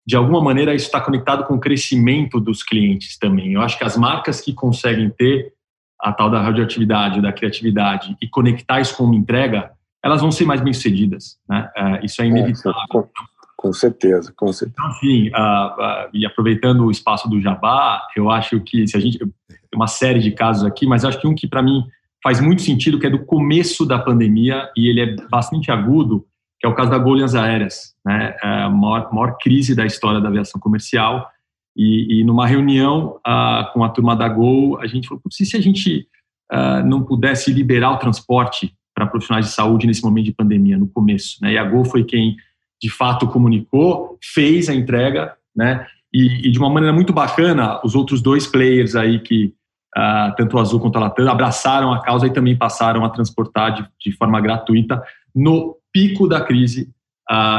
de 0.05 0.15
alguma 0.15 0.41
maneira 0.41 0.73
isso 0.73 0.85
está 0.85 0.99
conectado 0.99 1.45
com 1.45 1.55
o 1.55 1.59
crescimento 1.59 2.39
dos 2.39 2.63
clientes 2.63 3.17
também. 3.17 3.53
Eu 3.53 3.61
acho 3.61 3.77
que 3.77 3.83
as 3.83 3.97
marcas 3.97 4.41
que 4.41 4.53
conseguem 4.53 5.09
ter 5.09 5.53
a 5.99 6.11
tal 6.11 6.29
da 6.29 6.41
radioatividade, 6.41 7.21
da 7.21 7.31
criatividade 7.31 8.15
e 8.21 8.27
conectar 8.27 8.81
isso 8.81 8.97
com 8.97 9.03
uma 9.03 9.15
entrega, 9.15 9.71
elas 10.03 10.21
vão 10.21 10.31
ser 10.31 10.45
mais 10.45 10.59
bem-sucedidas. 10.59 11.37
Né? 11.47 11.69
É, 11.77 12.05
isso 12.05 12.21
é, 12.21 12.25
inevitável. 12.25 12.71
É, 12.71 12.87
com, 12.89 13.07
com, 13.55 13.73
certeza, 13.73 14.33
com 14.35 14.51
certeza. 14.51 14.73
Então, 14.73 14.91
enfim, 14.91 15.29
uh, 15.29 15.33
uh, 15.33 16.09
e 16.11 16.25
aproveitando 16.25 16.85
o 16.85 16.91
espaço 16.91 17.29
do 17.29 17.39
Jabá, 17.39 18.01
eu 18.15 18.31
acho 18.31 18.59
que 18.61 18.87
se 18.87 18.97
a 18.97 18.99
gente 18.99 19.19
tem 19.19 19.29
uma 19.75 19.87
série 19.87 20.19
de 20.19 20.31
casos 20.31 20.65
aqui, 20.65 20.87
mas 20.87 21.05
acho 21.05 21.19
que 21.19 21.27
um 21.27 21.35
que 21.35 21.47
para 21.47 21.61
mim 21.61 21.85
faz 22.23 22.39
muito 22.39 22.61
sentido, 22.61 22.99
que 22.99 23.07
é 23.07 23.09
do 23.09 23.25
começo 23.25 23.85
da 23.85 23.99
pandemia 23.99 24.69
e 24.77 24.87
ele 24.87 25.01
é 25.01 25.15
bastante 25.29 25.71
agudo, 25.71 26.25
que 26.59 26.67
é 26.67 26.69
o 26.69 26.75
caso 26.75 26.91
da 26.91 26.97
Golias 26.97 27.35
Aéreas, 27.35 27.95
né? 28.05 28.35
É 28.43 28.47
a 28.63 28.69
maior, 28.69 29.11
maior 29.11 29.37
crise 29.41 29.75
da 29.75 29.85
história 29.85 30.21
da 30.21 30.29
aviação 30.29 30.59
comercial 30.59 31.27
e, 31.75 32.19
e 32.19 32.23
numa 32.23 32.45
reunião 32.45 33.17
uh, 33.25 33.71
com 33.73 33.83
a 33.83 33.89
turma 33.89 34.15
da 34.15 34.27
Gol, 34.27 34.79
a 34.79 34.87
gente 34.87 35.07
falou: 35.07 35.21
se, 35.29 35.45
se 35.45 35.55
a 35.55 35.61
gente 35.61 36.07
uh, 36.51 36.85
não 36.85 37.03
pudesse 37.03 37.51
liberar 37.51 37.91
o 37.91 37.97
transporte 37.97 38.73
para 38.93 39.07
profissionais 39.07 39.45
de 39.45 39.53
saúde 39.53 39.87
nesse 39.87 40.03
momento 40.03 40.25
de 40.25 40.33
pandemia, 40.33 40.77
no 40.77 40.87
começo, 40.87 41.37
né? 41.41 41.53
E 41.53 41.57
a 41.57 41.63
Gol 41.63 41.85
foi 41.85 42.03
quem 42.03 42.35
de 42.81 42.89
fato 42.89 43.27
comunicou, 43.27 44.17
fez 44.21 44.67
a 44.67 44.75
entrega, 44.75 45.35
né? 45.55 45.85
E, 46.13 46.47
e 46.47 46.51
de 46.51 46.59
uma 46.59 46.69
maneira 46.69 46.93
muito 46.93 47.13
bacana, 47.13 47.79
os 47.85 47.95
outros 47.95 48.21
dois 48.21 48.45
players 48.45 48.95
aí 48.95 49.19
que 49.19 49.53
uh, 49.97 50.35
tanto 50.35 50.57
o 50.57 50.59
Azul 50.59 50.79
quanto 50.79 50.97
a 50.97 51.01
Latam 51.01 51.29
abraçaram 51.29 51.93
a 51.93 52.01
causa 52.01 52.27
e 52.27 52.33
também 52.33 52.57
passaram 52.57 53.03
a 53.05 53.09
transportar 53.09 53.73
de, 53.73 53.87
de 53.99 54.15
forma 54.17 54.39
gratuita 54.39 55.01
no 55.33 55.77
pico 55.91 56.27
da 56.27 56.41
crise 56.41 56.89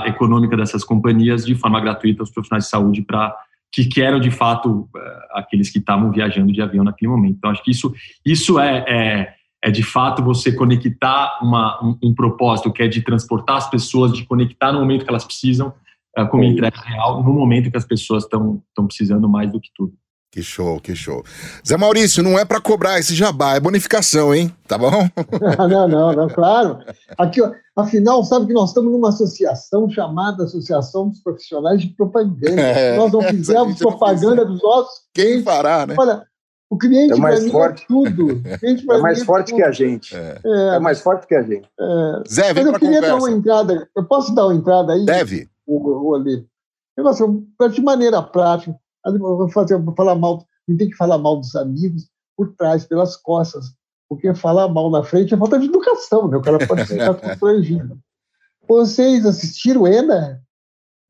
econômica 0.05 0.55
dessas 0.55 0.85
companhias 0.85 1.47
de 1.47 1.55
forma 1.55 1.81
gratuita 1.81 2.23
os 2.23 2.31
profissionais 2.31 2.65
de 2.65 2.71
saúde 2.71 3.01
para 3.01 3.35
que, 3.73 3.87
que 3.87 4.03
eram 4.03 4.21
de 4.21 4.31
fato 4.31 4.89
eh, 4.95 5.29
aqueles 5.33 5.71
que 5.71 5.79
estavam 5.79 6.13
viajando 6.13 6.53
de 6.53 6.61
avião 6.61 6.85
naquele 6.85 7.11
momento. 7.11 7.37
Então, 7.39 7.51
acho 7.51 7.63
que 7.65 7.71
isso, 7.71 7.93
isso 8.25 8.61
é, 8.61 8.85
é, 8.87 9.35
é 9.65 9.71
de 9.71 9.83
fato 9.83 10.23
você 10.23 10.53
conectar 10.53 11.39
uma, 11.43 11.83
um, 11.83 11.99
um, 12.03 12.15
propósito 12.15 12.71
que 12.71 12.83
é 12.83 12.89
de 12.89 13.01
transportar 13.01 13.57
as 13.57 13.71
pessoas, 13.71 14.13
de 14.13 14.27
conectar 14.27 14.73
no 14.73 14.81
momento 14.81 15.05
que 15.05 15.11
elas 15.11 15.25
precisam, 15.25 15.73
uh, 16.19 16.27
com 16.29 16.37
uma 16.37 16.47
entrega 16.47 16.79
real, 16.83 17.23
no 17.25 17.33
momento 17.33 17.71
que 17.71 17.77
as 17.79 17.87
pessoas 17.87 18.25
estão 18.25 18.63
precisando 18.87 19.27
mais 19.27 19.51
do 19.51 19.59
que 19.59 19.71
tudo. 19.75 19.95
Que 20.33 20.43
show, 20.43 20.81
que 20.81 20.97
show. 20.97 21.23
Zé 21.67 21.77
Maurício, 21.77 22.23
não 22.23 22.39
é 22.39 22.45
para 22.47 22.59
cobrar 22.59 22.99
esse 22.99 23.15
jabá, 23.15 23.55
é 23.55 23.61
bonificação, 23.61 24.35
hein? 24.35 24.51
Tá 24.67 24.79
bom? 24.79 24.91
não, 25.69 25.87
não, 25.87 26.13
não, 26.15 26.27
claro. 26.27 26.79
Aqui, 27.19 27.43
afinal, 27.77 28.25
sabe 28.25 28.47
que 28.47 28.55
nós 28.55 28.71
estamos 28.71 28.91
numa 28.91 29.11
associação 29.11 29.91
chamada 29.91 30.45
Associação 30.45 31.11
dos 31.11 31.21
Profissionais 31.21 31.83
de 31.83 31.89
Propaganda. 31.89 32.63
É, 32.63 32.97
nós 32.97 33.13
não 33.13 33.21
fizemos 33.21 33.79
propaganda 33.79 34.47
dos 34.47 34.63
nossos. 34.63 35.03
Quem 35.13 35.43
fará, 35.43 35.87
né? 35.87 35.95
Olha, 35.99 36.23
o 36.71 36.79
cliente 36.79 37.13
é 37.13 37.17
mais 37.17 37.51
forte. 37.51 37.83
É 37.83 37.87
tudo. 37.87 38.43
é 38.91 38.99
mais 38.99 39.23
forte 39.23 39.51
tudo. 39.51 39.57
que 39.57 39.63
a 39.63 39.71
gente. 39.71 40.17
É. 40.17 40.41
é. 40.77 40.79
mais 40.79 41.01
forte 41.03 41.27
que 41.27 41.35
a 41.35 41.43
gente. 41.43 41.69
É. 41.79 42.23
Zé, 42.27 42.55
vem 42.55 42.65
Mas 42.65 42.73
eu 42.73 42.79
queria 42.79 42.95
conversa. 43.03 43.17
dar 43.19 43.23
uma 43.23 43.31
entrada. 43.31 43.89
Eu 43.95 44.05
posso 44.05 44.35
dar 44.35 44.47
uma 44.47 44.55
entrada 44.55 44.95
aí? 44.95 45.05
Deve. 45.05 45.51
O, 45.67 46.09
o 46.09 46.15
ali. 46.15 46.47
Negócio, 46.97 47.47
de 47.71 47.83
maneira 47.83 48.23
prática 48.23 48.75
vou, 49.05 49.49
fazer, 49.49 49.79
vou 49.79 49.95
falar 49.95 50.15
mal, 50.15 50.47
não 50.69 50.77
tem 50.77 50.89
que 50.89 50.97
falar 50.97 51.19
mal 51.19 51.39
dos 51.39 51.55
amigos 51.57 52.09
por 52.37 52.55
trás, 52.55 52.85
pelas 52.85 53.17
costas, 53.17 53.75
porque 54.09 54.35
falar 54.35 54.69
mal 54.69 54.91
na 54.91 55.03
frente 55.03 55.35
é 55.35 55.37
falta 55.37 55.59
de 55.59 55.67
educação, 55.67 56.29
né? 56.29 56.37
O 56.37 56.43
cara 56.43 56.67
pode 56.67 56.85
ficar 56.85 57.15
constrangido. 57.21 57.99
Vocês 58.69 59.27
assistiram 59.27 59.87
ENA 59.87 60.41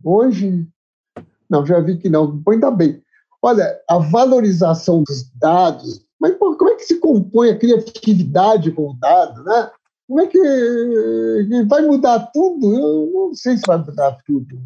hoje? 0.03 0.67
Não, 1.49 1.65
já 1.67 1.81
vi 1.81 1.99
que 1.99 2.09
não, 2.09 2.43
ainda 2.49 2.71
bem. 2.71 3.03
Olha, 3.43 3.79
a 3.89 3.99
valorização 3.99 5.03
dos 5.03 5.31
dados, 5.39 6.05
mas 6.19 6.35
pô, 6.37 6.57
como 6.57 6.71
é 6.71 6.77
que 6.77 6.85
se 6.85 6.99
compõe 6.99 7.51
a 7.51 7.59
criatividade 7.59 8.71
com 8.73 8.91
o 8.91 8.95
dado, 8.95 9.43
né? 9.45 9.71
Como 10.07 10.21
é 10.21 10.27
que 10.27 11.65
vai 11.69 11.83
mudar 11.83 12.31
tudo? 12.33 12.75
Eu 12.75 13.11
não 13.13 13.35
sei 13.35 13.57
se 13.57 13.63
vai 13.67 13.79
mudar 13.79 14.19
tudo. 14.27 14.61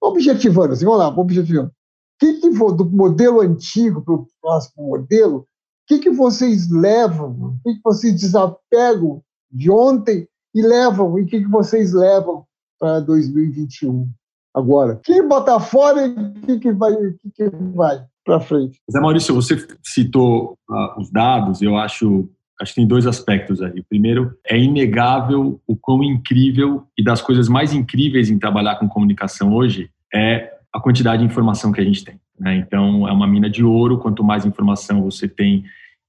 Objetivando, 0.00 0.72
assim, 0.72 0.84
vamos 0.84 1.00
lá, 1.00 1.08
objetivando 1.08 1.72
que, 2.18 2.34
que 2.34 2.50
do 2.50 2.90
modelo 2.90 3.40
antigo 3.40 4.02
para 4.02 4.14
o 4.14 4.26
próximo 4.40 4.88
modelo, 4.88 5.38
o 5.38 5.46
que, 5.86 5.98
que 5.98 6.10
vocês 6.10 6.70
levam, 6.70 7.30
o 7.30 7.60
que, 7.62 7.74
que 7.74 7.80
vocês 7.82 8.20
desapegam 8.20 9.22
de 9.50 9.70
ontem 9.70 10.26
e 10.54 10.62
levam, 10.62 11.18
e 11.18 11.22
o 11.22 11.26
que, 11.26 11.40
que 11.40 11.48
vocês 11.48 11.92
levam 11.92 12.44
para 12.78 13.00
2021 13.00 14.08
agora? 14.54 15.00
Quem 15.02 15.26
botar 15.26 15.60
fora, 15.60 16.08
o 16.08 16.40
que, 16.42 16.58
que 16.58 16.72
vai, 16.72 16.94
que, 16.94 17.30
que 17.34 17.50
vai 17.74 18.04
para 18.24 18.40
frente? 18.40 18.80
Zé 18.90 19.00
Maurício, 19.00 19.34
você 19.34 19.56
citou 19.82 20.58
uh, 20.68 21.00
os 21.00 21.10
dados, 21.10 21.62
eu 21.62 21.76
acho 21.76 22.28
acho 22.60 22.72
que 22.72 22.80
tem 22.80 22.88
dois 22.88 23.06
aspectos 23.06 23.62
aí. 23.62 23.78
O 23.78 23.84
primeiro, 23.84 24.36
é 24.44 24.58
inegável 24.58 25.60
o 25.64 25.76
quão 25.76 26.02
incrível 26.02 26.84
e 26.98 27.04
das 27.04 27.22
coisas 27.22 27.48
mais 27.48 27.72
incríveis 27.72 28.30
em 28.30 28.38
trabalhar 28.38 28.76
com 28.76 28.88
comunicação 28.88 29.54
hoje 29.54 29.90
é 30.12 30.57
a 30.72 30.80
quantidade 30.80 31.22
de 31.22 31.28
informação 31.28 31.72
que 31.72 31.80
a 31.80 31.84
gente 31.84 32.04
tem. 32.04 32.20
Né? 32.38 32.56
Então, 32.56 33.08
é 33.08 33.12
uma 33.12 33.26
mina 33.26 33.48
de 33.48 33.64
ouro. 33.64 33.98
Quanto 33.98 34.22
mais 34.22 34.44
informação 34.44 35.02
você 35.02 35.26
tem, 35.28 35.64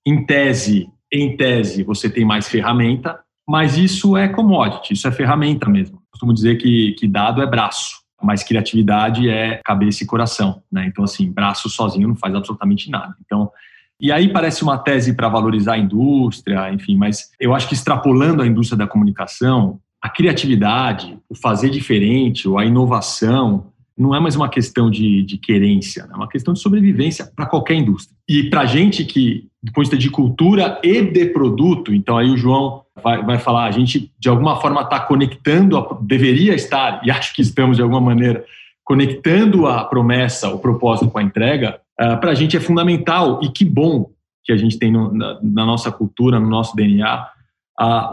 em 0.06 0.26
tese, 0.26 0.90
em 1.12 1.36
tese, 1.36 1.84
você 1.84 2.10
tem 2.10 2.26
mais 2.26 2.48
ferramenta. 2.48 3.20
Mas 3.48 3.78
isso 3.80 4.16
é 4.16 4.28
commodity, 4.28 4.94
isso 4.94 5.08
é 5.08 5.12
ferramenta 5.12 5.68
mesmo. 5.68 6.00
costumo 6.12 6.34
dizer 6.34 6.58
que, 6.58 6.92
que 6.92 7.08
dado 7.08 7.42
é 7.42 7.48
braço, 7.48 7.96
mas 8.22 8.44
criatividade 8.44 9.28
é 9.28 9.60
cabeça 9.66 10.04
e 10.04 10.08
coração. 10.08 10.62
Né? 10.72 10.86
Então, 10.86 11.04
assim, 11.04 11.32
braço 11.32 11.68
sozinho 11.68 12.10
não 12.10 12.16
faz 12.16 12.36
absolutamente 12.36 12.92
nada. 12.92 13.16
Então, 13.26 13.52
E 14.00 14.12
aí 14.12 14.32
parece 14.32 14.62
uma 14.62 14.78
tese 14.78 15.14
para 15.14 15.28
valorizar 15.28 15.74
a 15.74 15.78
indústria, 15.78 16.72
enfim, 16.72 16.96
mas 16.96 17.32
eu 17.40 17.56
acho 17.56 17.68
que 17.68 17.74
extrapolando 17.74 18.44
a 18.44 18.48
indústria 18.48 18.78
da 18.78 18.88
comunicação, 18.88 19.80
a 20.02 20.10
criatividade, 20.10 21.18
o 21.28 21.36
fazer 21.36 21.70
diferente, 21.70 22.48
ou 22.48 22.58
a 22.58 22.66
inovação, 22.66 23.66
não 24.00 24.16
é 24.16 24.20
mais 24.20 24.34
uma 24.38 24.48
questão 24.48 24.90
de, 24.90 25.22
de 25.24 25.38
querência, 25.38 26.08
é 26.10 26.16
uma 26.16 26.30
questão 26.30 26.54
de 26.54 26.62
sobrevivência 26.62 27.30
para 27.36 27.46
qualquer 27.46 27.76
indústria. 27.76 28.16
E 28.30 28.50
para 28.50 28.62
a 28.62 28.66
gente 28.66 29.04
que, 29.04 29.50
do 29.62 29.74
ponto 29.74 29.84
de 29.84 29.90
vista 29.90 29.98
de 29.98 30.10
cultura 30.10 30.80
e 30.82 31.02
de 31.02 31.26
produto, 31.26 31.94
então 31.94 32.18
aí 32.18 32.30
o 32.30 32.38
João 32.38 32.84
vai, 33.04 33.22
vai 33.22 33.38
falar, 33.38 33.66
a 33.66 33.72
gente 33.72 34.10
de 34.18 34.30
alguma 34.30 34.56
forma 34.62 34.84
está 34.84 35.02
conectando, 35.02 35.78
a, 35.78 35.98
deveria 36.02 36.56
estar, 36.56 37.02
e 37.04 37.12
acho 37.12 37.36
que 37.36 37.42
estamos 37.42 37.76
de 37.76 37.84
alguma 37.84 38.00
maneira, 38.00 38.46
conectando 38.86 39.68
a 39.68 39.84
promessa, 39.84 40.48
o 40.48 40.60
propósito 40.60 41.12
com 41.12 41.20
a 41.20 41.24
entrega, 41.24 41.82
uh, 42.00 42.14
ah, 42.14 42.18
para 42.18 42.32
a 42.32 42.36
gente 42.36 42.56
é 42.56 42.60
fundamental 42.62 43.42
e 43.44 43.50
que 43.50 43.66
bom 43.66 44.10
que 44.46 44.54
a 44.54 44.58
gente 44.58 44.80
tem 44.80 44.92
no, 44.92 45.14
na, 45.14 45.38
na, 45.44 45.66
nossa 45.66 45.92
cultura, 45.92 46.40
no 46.40 46.50
nosso 46.50 46.74
DNA, 46.74 47.28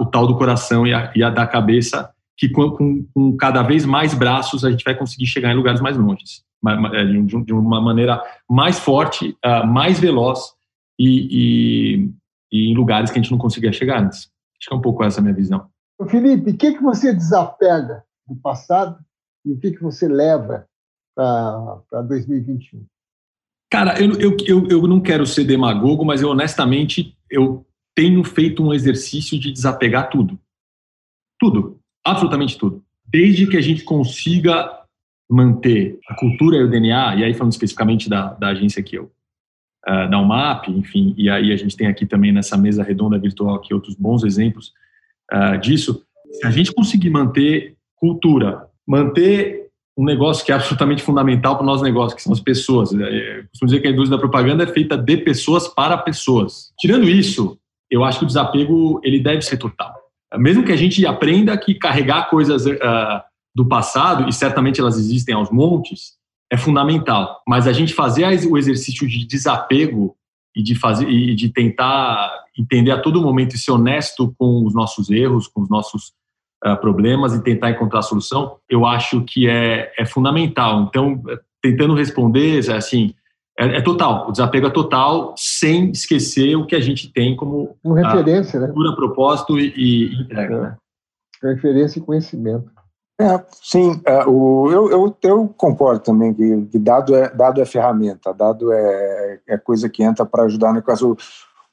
o 0.00 0.04
tal 0.04 0.26
do 0.26 0.36
coração 0.36 0.86
e 0.86 0.92
a, 0.92 1.12
e 1.14 1.22
a 1.22 1.30
da 1.30 1.46
cabeça 1.46 2.10
que 2.36 2.48
com, 2.48 2.70
com, 2.70 3.04
com, 3.14 3.36
cada 3.36 3.62
vez 3.62 3.84
mais 3.84 4.12
braços 4.12 4.64
a 4.64 4.70
gente 4.70 4.84
vai 4.84 4.94
conseguir 4.94 5.26
chegar 5.26 5.50
em 5.50 5.56
lugares 5.56 5.80
mais 5.80 5.96
longes, 5.96 6.44
é, 6.94 7.04
de, 7.04 7.52
uma 7.52 7.80
maneira 7.80 8.22
mais 8.48 8.78
forte, 8.78 9.36
uh, 9.44 9.66
mais 9.66 9.98
veloz 9.98 10.52
e, 10.98 11.28
e, 11.30 12.10
e, 12.52 12.70
em 12.70 12.74
lugares 12.74 13.10
que 13.10 13.18
a 13.18 13.22
gente 13.22 13.30
não 13.30 13.38
conseguia 13.38 13.72
chegar 13.72 14.02
antes. 14.02 14.30
Acho 14.58 14.68
que 14.68 14.74
é 14.74 14.76
um 14.76 14.82
pouco 14.82 15.02
essa 15.02 15.20
a 15.20 15.22
minha 15.22 15.34
visão. 15.34 15.68
Felipe, 16.08 16.50
o 16.50 16.56
que, 16.56 16.74
que 16.74 16.82
você 16.82 17.14
desapega 17.14 18.04
do 18.28 18.36
passado 18.36 18.98
e 19.44 19.52
o 19.52 19.58
que, 19.58 19.72
que 19.72 19.82
você 19.82 20.06
leva 20.06 20.66
para 21.14 22.02
2021? 22.02 22.84
Cara, 23.70 23.98
eu, 24.00 24.12
eu, 24.20 24.36
eu, 24.46 24.68
eu 24.68 24.86
não 24.86 25.00
quero 25.00 25.26
ser 25.26 25.44
demagogo, 25.44 26.04
mas 26.04 26.20
eu 26.20 26.28
honestamente 26.28 27.16
eu 27.30 27.66
tenho 27.94 28.22
feito 28.22 28.62
um 28.62 28.74
exercício 28.74 29.40
de 29.40 29.50
desapegar 29.50 30.10
tudo. 30.10 30.38
Tudo 31.38 31.80
absolutamente 32.06 32.56
tudo. 32.56 32.82
Desde 33.06 33.46
que 33.46 33.56
a 33.56 33.60
gente 33.60 33.82
consiga 33.82 34.70
manter 35.28 35.98
a 36.08 36.14
cultura 36.14 36.56
e 36.56 36.62
o 36.62 36.70
DNA, 36.70 37.16
e 37.16 37.24
aí 37.24 37.34
falando 37.34 37.52
especificamente 37.52 38.08
da, 38.08 38.32
da 38.34 38.48
agência 38.48 38.82
que 38.82 38.96
eu, 38.96 39.10
uh, 39.88 40.08
da 40.08 40.18
UMAP, 40.18 40.68
enfim, 40.68 41.14
e 41.18 41.28
aí 41.28 41.52
a 41.52 41.56
gente 41.56 41.76
tem 41.76 41.88
aqui 41.88 42.06
também 42.06 42.32
nessa 42.32 42.56
mesa 42.56 42.84
redonda 42.84 43.18
virtual 43.18 43.56
aqui 43.56 43.74
outros 43.74 43.96
bons 43.96 44.22
exemplos 44.22 44.72
uh, 45.32 45.58
disso. 45.58 46.02
Se 46.30 46.46
a 46.46 46.50
gente 46.50 46.72
conseguir 46.72 47.10
manter 47.10 47.76
cultura, 47.96 48.68
manter 48.86 49.66
um 49.98 50.04
negócio 50.04 50.44
que 50.44 50.52
é 50.52 50.54
absolutamente 50.54 51.02
fundamental 51.02 51.56
para 51.56 51.64
o 51.64 51.66
nosso 51.66 51.82
negócio, 51.82 52.14
que 52.14 52.22
são 52.22 52.32
as 52.32 52.40
pessoas. 52.40 52.92
Eu 52.92 53.48
costumo 53.48 53.66
dizer 53.66 53.80
que 53.80 53.88
a 53.88 53.90
indústria 53.90 54.18
da 54.18 54.20
propaganda 54.20 54.64
é 54.64 54.66
feita 54.66 54.96
de 54.96 55.16
pessoas 55.16 55.66
para 55.66 55.96
pessoas. 55.96 56.70
Tirando 56.78 57.08
isso, 57.08 57.58
eu 57.90 58.04
acho 58.04 58.18
que 58.18 58.24
o 58.24 58.28
desapego 58.28 59.00
ele 59.02 59.18
deve 59.18 59.40
ser 59.40 59.56
total 59.56 60.05
mesmo 60.34 60.64
que 60.64 60.72
a 60.72 60.76
gente 60.76 61.04
aprenda 61.06 61.56
que 61.56 61.74
carregar 61.74 62.28
coisas 62.28 62.66
uh, 62.66 63.22
do 63.54 63.66
passado, 63.66 64.28
e 64.28 64.32
certamente 64.32 64.80
elas 64.80 64.98
existem 64.98 65.34
aos 65.34 65.50
montes, 65.50 66.14
é 66.50 66.56
fundamental. 66.56 67.42
Mas 67.46 67.66
a 67.66 67.72
gente 67.72 67.94
fazer 67.94 68.24
o 68.48 68.58
exercício 68.58 69.06
de 69.08 69.26
desapego 69.26 70.16
e 70.54 70.62
de 70.62 70.74
fazer 70.74 71.08
e 71.08 71.34
de 71.34 71.48
tentar 71.48 72.32
entender 72.58 72.90
a 72.90 73.00
todo 73.00 73.22
momento 73.22 73.54
e 73.54 73.58
ser 73.58 73.72
honesto 73.72 74.34
com 74.38 74.64
os 74.64 74.74
nossos 74.74 75.10
erros, 75.10 75.46
com 75.46 75.62
os 75.62 75.68
nossos 75.68 76.12
uh, 76.64 76.76
problemas 76.80 77.34
e 77.34 77.42
tentar 77.42 77.70
encontrar 77.70 78.02
solução, 78.02 78.56
eu 78.68 78.86
acho 78.86 79.22
que 79.22 79.48
é, 79.48 79.92
é 79.98 80.06
fundamental. 80.06 80.82
Então, 80.88 81.22
tentando 81.62 81.94
responder, 81.94 82.70
assim, 82.70 83.14
é, 83.58 83.78
é, 83.78 83.80
total, 83.82 84.28
o 84.28 84.32
desapego 84.32 84.66
é 84.66 84.70
total, 84.70 85.34
sem 85.36 85.90
esquecer 85.90 86.56
o 86.56 86.66
que 86.66 86.76
a 86.76 86.80
gente 86.80 87.10
tem 87.10 87.34
como 87.34 87.76
uma 87.82 87.96
referência, 87.96 88.60
né? 88.60 88.66
Cultura, 88.66 88.94
propósito 88.94 89.58
e, 89.58 89.72
e 89.76 90.22
entrega. 90.22 90.54
É. 90.54 90.60
Né? 90.60 90.76
Referência 91.54 91.98
e 91.98 92.02
conhecimento. 92.02 92.70
É, 93.18 93.42
sim, 93.62 93.98
é, 94.04 94.26
o, 94.26 94.70
eu, 94.70 94.90
eu, 94.90 95.16
eu, 95.22 95.48
concordo 95.56 96.00
também 96.00 96.34
que, 96.34 96.66
que, 96.66 96.78
dado, 96.78 97.16
é, 97.16 97.30
dado 97.30 97.62
é 97.62 97.64
ferramenta, 97.64 98.34
dado 98.34 98.70
é, 98.70 99.40
é 99.48 99.56
coisa 99.56 99.88
que 99.88 100.02
entra 100.02 100.26
para 100.26 100.44
ajudar 100.44 100.74
no 100.74 100.82
caso. 100.82 101.16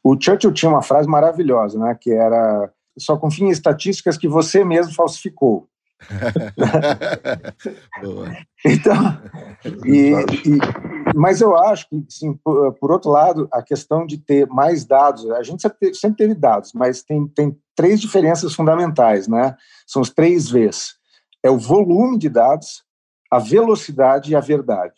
O 0.02 0.18
Churchill 0.20 0.54
tinha 0.54 0.70
uma 0.70 0.82
frase 0.82 1.08
maravilhosa, 1.08 1.78
né, 1.78 1.98
que 2.00 2.12
era 2.12 2.72
só 2.98 3.18
confie 3.18 3.44
em 3.44 3.50
estatísticas 3.50 4.18
que 4.18 4.28
você 4.28 4.64
mesmo 4.64 4.94
falsificou. 4.94 5.68
então, 8.66 9.22
e, 9.86 10.12
e, 10.12 11.14
mas 11.16 11.42
eu 11.42 11.56
acho 11.56 11.88
que, 11.90 12.04
sim, 12.10 12.34
por, 12.44 12.74
por, 12.74 12.92
outro 12.92 13.12
lado, 13.12 13.48
a 13.52 13.62
questão 13.62 14.06
de 14.06 14.18
ter 14.18 14.48
mais 14.48 14.86
dados, 14.86 15.30
a 15.32 15.44
gente 15.44 15.62
sempre 15.62 15.78
teve, 15.80 15.94
sempre 15.96 16.18
teve 16.18 16.36
dados, 16.36 16.72
mas 16.74 17.04
tem, 17.04 17.28
tem 17.28 17.58
três 17.76 18.00
diferenças 18.00 18.54
fundamentais, 18.54 19.28
né? 19.28 19.56
São 19.88 20.02
os 20.02 20.10
três 20.10 20.50
Vs. 20.50 20.96
É 21.44 21.50
o 21.50 21.58
volume 21.58 22.18
de 22.18 22.30
dados, 22.30 22.84
a 23.32 23.40
velocidade 23.40 24.32
e 24.32 24.36
a 24.36 24.40
verdade. 24.40 24.94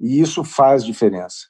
E 0.00 0.20
isso 0.20 0.44
faz 0.44 0.84
diferença. 0.84 1.46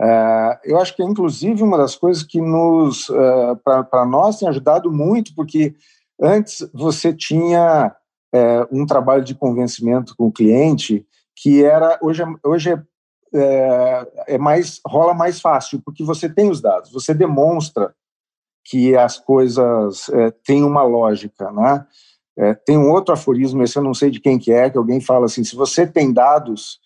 Uh, 0.00 0.52
eu 0.64 0.78
acho 0.78 0.94
que 0.94 1.02
é, 1.02 1.06
inclusive, 1.06 1.62
uma 1.62 1.78
das 1.78 1.96
coisas 1.96 2.22
que 2.22 2.40
nos, 2.40 3.08
uh, 3.08 3.56
para 3.64 4.04
nós, 4.04 4.38
tem 4.38 4.48
ajudado 4.48 4.92
muito, 4.92 5.34
porque 5.34 5.74
antes 6.20 6.68
você 6.72 7.12
tinha 7.12 7.94
é, 8.36 8.66
um 8.70 8.84
trabalho 8.84 9.24
de 9.24 9.34
convencimento 9.34 10.14
com 10.16 10.26
o 10.26 10.32
cliente 10.32 11.06
que 11.34 11.64
era 11.64 11.98
hoje 12.02 12.22
é, 12.22 12.26
hoje 12.44 12.70
é, 12.72 12.82
é, 13.34 14.34
é, 14.34 14.38
mais 14.38 14.80
rola 14.86 15.14
mais 15.14 15.40
fácil 15.40 15.80
porque 15.84 16.04
você 16.04 16.28
tem 16.28 16.50
os 16.50 16.60
dados, 16.60 16.92
você 16.92 17.14
demonstra 17.14 17.94
que 18.64 18.96
as 18.96 19.18
coisas 19.18 20.08
é, 20.10 20.30
têm 20.44 20.64
uma 20.64 20.82
lógica, 20.82 21.50
né? 21.52 21.86
É, 22.38 22.52
tem 22.52 22.76
um 22.76 22.90
outro 22.90 23.14
aforismo, 23.14 23.62
esse 23.62 23.78
eu 23.78 23.82
não 23.82 23.94
sei 23.94 24.10
de 24.10 24.20
quem 24.20 24.38
que 24.38 24.52
é, 24.52 24.68
que 24.68 24.76
alguém 24.76 25.00
fala 25.00 25.24
assim: 25.26 25.42
se 25.42 25.56
você 25.56 25.86
tem 25.86 26.12
dados, 26.12 26.80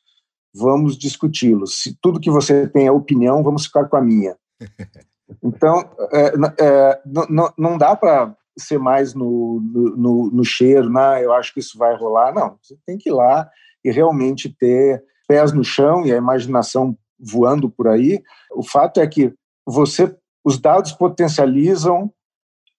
vamos 0.55 0.97
discuti-los. 0.97 1.83
Se 1.83 1.97
tudo 2.01 2.21
que 2.21 2.31
você 2.31 2.69
tem 2.69 2.87
é 2.87 2.93
opinião, 2.93 3.43
vamos 3.43 3.67
ficar 3.67 3.87
com 3.87 3.97
a 3.97 4.01
minha. 4.01 4.37
Então, 5.45 5.79
é, 6.13 6.33
é, 6.59 7.01
não, 7.07 7.53
não 7.57 7.79
dá 7.79 7.95
para 7.95 8.37
ser 8.63 8.79
mais 8.79 9.15
no, 9.15 9.61
no, 9.97 10.31
no 10.31 10.45
cheiro, 10.45 10.91
né? 10.91 11.25
eu 11.25 11.33
acho 11.33 11.53
que 11.53 11.61
isso 11.61 11.79
vai 11.79 11.97
rolar. 11.97 12.33
Não, 12.33 12.59
você 12.61 12.77
tem 12.87 12.99
que 12.99 13.11
ir 13.11 13.13
lá 13.13 13.49
e 13.85 13.91
realmente 13.91 14.49
ter 14.49 15.03
pés 15.27 15.53
no 15.53 15.65
chão 15.65 16.05
e 16.05 16.13
a 16.13 16.17
imaginação 16.17 16.97
voando 17.19 17.71
por 17.71 17.89
aí. 17.89 18.23
O 18.53 18.63
fato 18.63 19.01
é 19.01 19.07
que 19.07 19.33
você, 19.67 20.15
os 20.45 20.59
dados 20.59 20.93
potencializam 20.93 22.13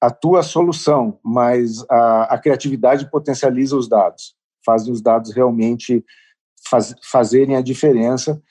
a 0.02 0.10
tua 0.10 0.42
solução, 0.42 1.20
mas 1.24 1.86
a, 1.90 2.34
a 2.34 2.38
criatividade 2.40 3.10
potencializa 3.10 3.78
os 3.78 3.88
dados, 3.88 4.36
fazem 4.66 4.92
os 4.92 5.02
dados 5.02 5.32
realmente 5.32 6.04
faz, 6.68 6.96
fazerem 7.04 7.56
a 7.56 7.62
diferença, 7.62 8.42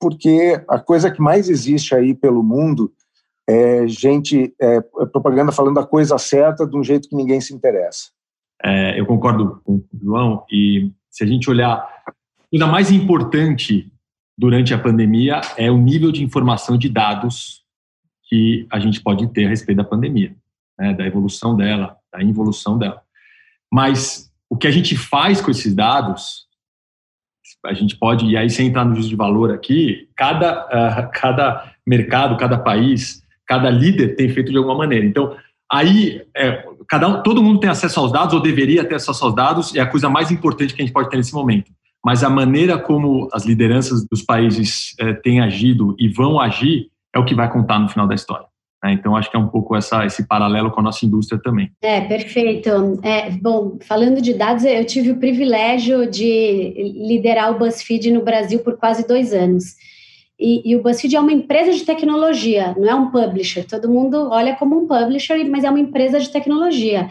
porque 0.00 0.62
a 0.68 0.78
coisa 0.78 1.10
que 1.10 1.20
mais 1.20 1.48
existe 1.48 1.94
aí 1.94 2.14
pelo 2.14 2.42
mundo 2.42 2.92
é 3.48 3.86
gente, 3.86 4.54
é, 4.60 4.80
propaganda 4.80 5.52
falando 5.52 5.78
a 5.78 5.86
coisa 5.86 6.16
certa 6.18 6.66
de 6.66 6.76
um 6.76 6.82
jeito 6.82 7.08
que 7.08 7.16
ninguém 7.16 7.40
se 7.40 7.54
interessa. 7.54 8.10
É, 8.62 8.98
eu 8.98 9.04
concordo 9.04 9.60
com 9.64 9.74
o 9.74 9.84
João, 10.02 10.44
e 10.50 10.90
se 11.10 11.22
a 11.22 11.26
gente 11.26 11.50
olhar, 11.50 11.76
a 12.06 12.12
coisa 12.50 12.66
mais 12.66 12.90
importante 12.90 13.92
durante 14.36 14.72
a 14.72 14.78
pandemia 14.78 15.40
é 15.56 15.70
o 15.70 15.76
nível 15.76 16.10
de 16.10 16.24
informação 16.24 16.78
de 16.78 16.88
dados 16.88 17.62
que 18.24 18.66
a 18.70 18.78
gente 18.78 19.00
pode 19.02 19.26
ter 19.28 19.46
a 19.46 19.48
respeito 19.48 19.78
da 19.78 19.84
pandemia, 19.84 20.34
né, 20.78 20.94
da 20.94 21.06
evolução 21.06 21.56
dela, 21.56 21.96
da 22.12 22.22
involução 22.22 22.78
dela. 22.78 23.02
Mas 23.72 24.32
o 24.48 24.56
que 24.56 24.66
a 24.66 24.70
gente 24.70 24.96
faz 24.96 25.40
com 25.40 25.50
esses 25.50 25.74
dados, 25.74 26.46
a 27.66 27.74
gente 27.74 27.96
pode, 27.96 28.24
e 28.26 28.36
aí 28.36 28.48
sem 28.48 28.68
entrar 28.68 28.84
no 28.84 28.94
juízo 28.94 29.10
de 29.10 29.16
valor 29.16 29.52
aqui, 29.52 30.08
cada, 30.16 30.64
uh, 30.66 31.10
cada 31.12 31.74
mercado, 31.86 32.36
cada 32.36 32.58
país 32.58 33.23
cada 33.46 33.70
líder 33.70 34.16
tem 34.16 34.28
feito 34.28 34.50
de 34.50 34.58
alguma 34.58 34.76
maneira. 34.76 35.04
Então, 35.04 35.36
aí, 35.70 36.22
é, 36.36 36.64
cada 36.88 37.08
um, 37.08 37.22
todo 37.22 37.42
mundo 37.42 37.60
tem 37.60 37.70
acesso 37.70 38.00
aos 38.00 38.12
dados, 38.12 38.34
ou 38.34 38.40
deveria 38.40 38.84
ter 38.84 38.96
acesso 38.96 39.24
aos 39.24 39.34
dados, 39.34 39.74
é 39.74 39.80
a 39.80 39.86
coisa 39.86 40.08
mais 40.08 40.30
importante 40.30 40.74
que 40.74 40.82
a 40.82 40.84
gente 40.84 40.94
pode 40.94 41.10
ter 41.10 41.16
nesse 41.16 41.34
momento. 41.34 41.70
Mas 42.04 42.22
a 42.22 42.28
maneira 42.28 42.78
como 42.78 43.28
as 43.32 43.46
lideranças 43.46 44.06
dos 44.06 44.22
países 44.22 44.94
é, 45.00 45.14
têm 45.14 45.40
agido 45.40 45.96
e 45.98 46.08
vão 46.08 46.38
agir 46.38 46.88
é 47.14 47.18
o 47.18 47.24
que 47.24 47.34
vai 47.34 47.50
contar 47.50 47.78
no 47.78 47.88
final 47.88 48.06
da 48.06 48.14
história. 48.14 48.46
Né? 48.84 48.92
Então, 48.92 49.16
acho 49.16 49.30
que 49.30 49.36
é 49.36 49.40
um 49.40 49.48
pouco 49.48 49.74
essa, 49.74 50.04
esse 50.04 50.26
paralelo 50.26 50.70
com 50.70 50.80
a 50.80 50.82
nossa 50.82 51.06
indústria 51.06 51.40
também. 51.42 51.70
É, 51.80 52.02
perfeito. 52.02 53.00
É, 53.02 53.30
bom, 53.30 53.78
falando 53.80 54.20
de 54.20 54.34
dados, 54.34 54.64
eu 54.64 54.84
tive 54.84 55.12
o 55.12 55.16
privilégio 55.16 56.10
de 56.10 56.92
liderar 57.08 57.50
o 57.50 57.58
BuzzFeed 57.58 58.10
no 58.10 58.22
Brasil 58.22 58.58
por 58.58 58.76
quase 58.76 59.06
dois 59.08 59.32
anos. 59.32 59.76
E, 60.38 60.70
e, 60.70 60.76
o 60.76 60.82
BuzzFeed 60.82 61.14
é 61.14 61.20
uma 61.20 61.32
empresa 61.32 61.72
de 61.72 61.84
tecnologia, 61.84 62.74
não 62.76 62.88
é 62.88 62.94
um 62.94 63.10
publisher. 63.10 63.64
Todo 63.64 63.88
mundo 63.88 64.28
olha 64.30 64.56
como 64.56 64.76
um 64.76 64.86
publisher, 64.86 65.48
mas 65.48 65.62
é 65.62 65.70
uma 65.70 65.78
empresa 65.78 66.18
de 66.18 66.30
tecnologia. 66.30 67.08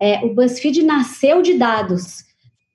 É, 0.00 0.24
o 0.24 0.34
BuzzFeed 0.34 0.82
nasceu 0.82 1.40
de 1.40 1.54
dados. 1.54 2.24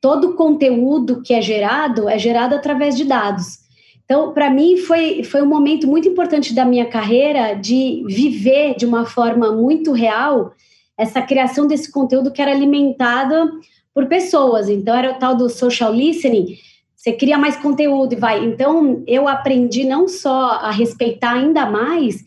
Todo 0.02 0.36
conteúdo 0.36 1.22
que 1.22 1.34
é 1.34 1.42
gerado 1.42 2.10
é 2.10 2.18
gerado 2.18 2.56
através 2.56 2.98
de 2.98 3.06
dados. 3.06 3.64
Então, 4.04 4.34
para 4.34 4.50
mim, 4.50 4.78
foi, 4.78 5.24
foi 5.24 5.42
um 5.42 5.48
momento 5.48 5.88
muito 5.88 6.08
importante 6.08 6.54
da 6.54 6.66
minha 6.66 6.86
carreira 6.86 7.54
de 7.54 8.04
viver 8.08 8.76
de 8.76 8.86
uma 8.86 9.06
forma 9.06 9.52
muito 9.52 9.92
real 9.94 10.54
essa 10.98 11.22
criação 11.22 11.66
desse 11.66 11.92
conteúdo 11.92 12.32
que 12.32 12.42
era 12.42 12.52
alimentado 12.52 13.60
por 13.94 14.08
pessoas. 14.08 14.68
Então, 14.68 14.96
era 14.96 15.12
o 15.12 15.20
tal 15.20 15.36
do 15.36 15.50
social 15.50 15.94
listening. 15.94 16.58
Você 17.04 17.12
cria 17.12 17.38
mais 17.38 17.58
conteúdo 17.58 18.14
e 18.14 18.16
vai. 18.16 18.46
Então, 18.46 19.04
eu 19.06 19.28
aprendi 19.28 19.84
não 19.84 20.08
só 20.08 20.52
a 20.52 20.72
respeitar 20.72 21.34
ainda 21.34 21.66
mais, 21.66 22.24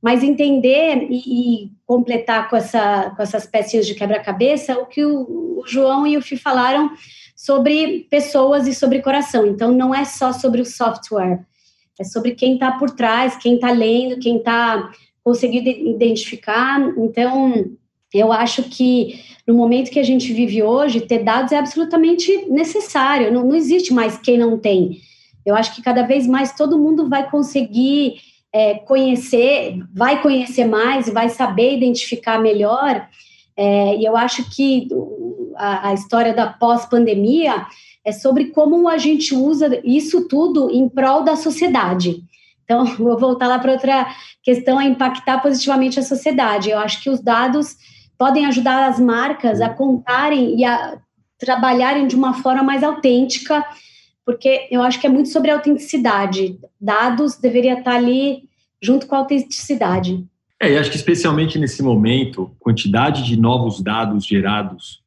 mas 0.00 0.22
entender 0.22 1.08
e, 1.10 1.64
e 1.64 1.72
completar 1.84 2.48
com, 2.48 2.54
essa, 2.54 3.10
com 3.16 3.20
essas 3.20 3.44
pecinhas 3.44 3.88
de 3.88 3.94
quebra-cabeça 3.96 4.78
o 4.78 4.86
que 4.86 5.04
o, 5.04 5.58
o 5.58 5.64
João 5.66 6.06
e 6.06 6.16
o 6.16 6.22
Fih 6.22 6.36
falaram 6.36 6.92
sobre 7.34 8.06
pessoas 8.08 8.68
e 8.68 8.74
sobre 8.74 9.02
coração. 9.02 9.48
Então, 9.48 9.72
não 9.72 9.92
é 9.92 10.04
só 10.04 10.32
sobre 10.32 10.60
o 10.60 10.64
software, 10.64 11.44
é 11.98 12.04
sobre 12.04 12.36
quem 12.36 12.54
está 12.54 12.70
por 12.70 12.92
trás, 12.92 13.34
quem 13.36 13.56
está 13.56 13.72
lendo, 13.72 14.20
quem 14.20 14.36
está 14.36 14.92
conseguindo 15.24 15.68
identificar. 15.68 16.80
Então, 16.96 17.64
eu 18.12 18.32
acho 18.32 18.64
que 18.64 19.20
no 19.46 19.54
momento 19.54 19.90
que 19.90 19.98
a 19.98 20.04
gente 20.04 20.32
vive 20.32 20.62
hoje, 20.62 21.00
ter 21.00 21.24
dados 21.24 21.52
é 21.52 21.58
absolutamente 21.58 22.46
necessário. 22.50 23.32
Não, 23.32 23.44
não 23.44 23.54
existe 23.54 23.92
mais 23.92 24.18
quem 24.18 24.38
não 24.38 24.58
tem. 24.58 25.00
Eu 25.44 25.54
acho 25.54 25.74
que 25.74 25.82
cada 25.82 26.02
vez 26.02 26.26
mais 26.26 26.54
todo 26.54 26.78
mundo 26.78 27.08
vai 27.08 27.30
conseguir 27.30 28.16
é, 28.52 28.74
conhecer, 28.74 29.78
vai 29.94 30.20
conhecer 30.22 30.64
mais 30.64 31.08
vai 31.08 31.28
saber 31.28 31.76
identificar 31.76 32.38
melhor. 32.38 33.08
É, 33.56 33.96
e 33.96 34.04
eu 34.04 34.16
acho 34.16 34.48
que 34.50 34.88
a, 35.56 35.88
a 35.88 35.94
história 35.94 36.34
da 36.34 36.46
pós-pandemia 36.46 37.66
é 38.04 38.12
sobre 38.12 38.46
como 38.46 38.88
a 38.88 38.98
gente 38.98 39.34
usa 39.34 39.80
isso 39.84 40.26
tudo 40.26 40.70
em 40.70 40.88
prol 40.88 41.22
da 41.22 41.36
sociedade. 41.36 42.22
Então, 42.64 42.84
vou 42.96 43.18
voltar 43.18 43.48
lá 43.48 43.58
para 43.58 43.72
outra 43.72 44.06
questão, 44.42 44.78
a 44.78 44.84
impactar 44.84 45.40
positivamente 45.40 46.00
a 46.00 46.02
sociedade. 46.02 46.70
Eu 46.70 46.78
acho 46.78 47.02
que 47.02 47.10
os 47.10 47.20
dados 47.20 47.76
podem 48.20 48.44
ajudar 48.44 48.86
as 48.86 49.00
marcas 49.00 49.62
a 49.62 49.70
contarem 49.70 50.60
e 50.60 50.62
a 50.62 50.98
trabalharem 51.38 52.06
de 52.06 52.14
uma 52.14 52.34
forma 52.34 52.62
mais 52.62 52.84
autêntica, 52.84 53.64
porque 54.26 54.68
eu 54.70 54.82
acho 54.82 55.00
que 55.00 55.06
é 55.06 55.10
muito 55.10 55.30
sobre 55.30 55.50
autenticidade. 55.50 56.58
Dados 56.78 57.38
deveria 57.38 57.78
estar 57.78 57.94
ali 57.94 58.42
junto 58.82 59.06
com 59.06 59.14
a 59.14 59.20
autenticidade. 59.20 60.22
É, 60.60 60.70
e 60.70 60.76
acho 60.76 60.90
que 60.90 60.98
especialmente 60.98 61.58
nesse 61.58 61.82
momento, 61.82 62.54
quantidade 62.60 63.24
de 63.24 63.40
novos 63.40 63.80
dados 63.80 64.26
gerados 64.26 65.00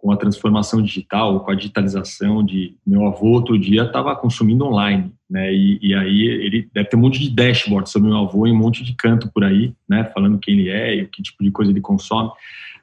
com 0.00 0.10
a 0.10 0.16
transformação 0.16 0.80
digital, 0.80 1.40
com 1.40 1.50
a 1.50 1.54
digitalização 1.54 2.42
de 2.42 2.74
meu 2.86 3.06
avô 3.06 3.26
outro 3.26 3.58
dia 3.58 3.82
estava 3.82 4.16
consumindo 4.16 4.64
online, 4.64 5.12
né? 5.28 5.52
E, 5.52 5.78
e, 5.82 5.94
aí 5.94 6.22
ele 6.22 6.68
deve 6.72 6.88
ter 6.88 6.96
um 6.96 7.00
monte 7.00 7.20
de 7.20 7.30
dashboard 7.30 7.88
sobre 7.88 8.08
meu 8.08 8.18
avô 8.18 8.46
e 8.46 8.52
um 8.52 8.56
monte 8.56 8.82
de 8.82 8.94
canto 8.94 9.30
por 9.30 9.44
aí, 9.44 9.74
né? 9.88 10.04
Falando 10.14 10.38
quem 10.38 10.58
ele 10.58 10.70
é 10.70 10.94
e 10.94 11.06
que 11.06 11.22
tipo 11.22 11.44
de 11.44 11.50
coisa 11.50 11.70
ele 11.70 11.82
consome. 11.82 12.30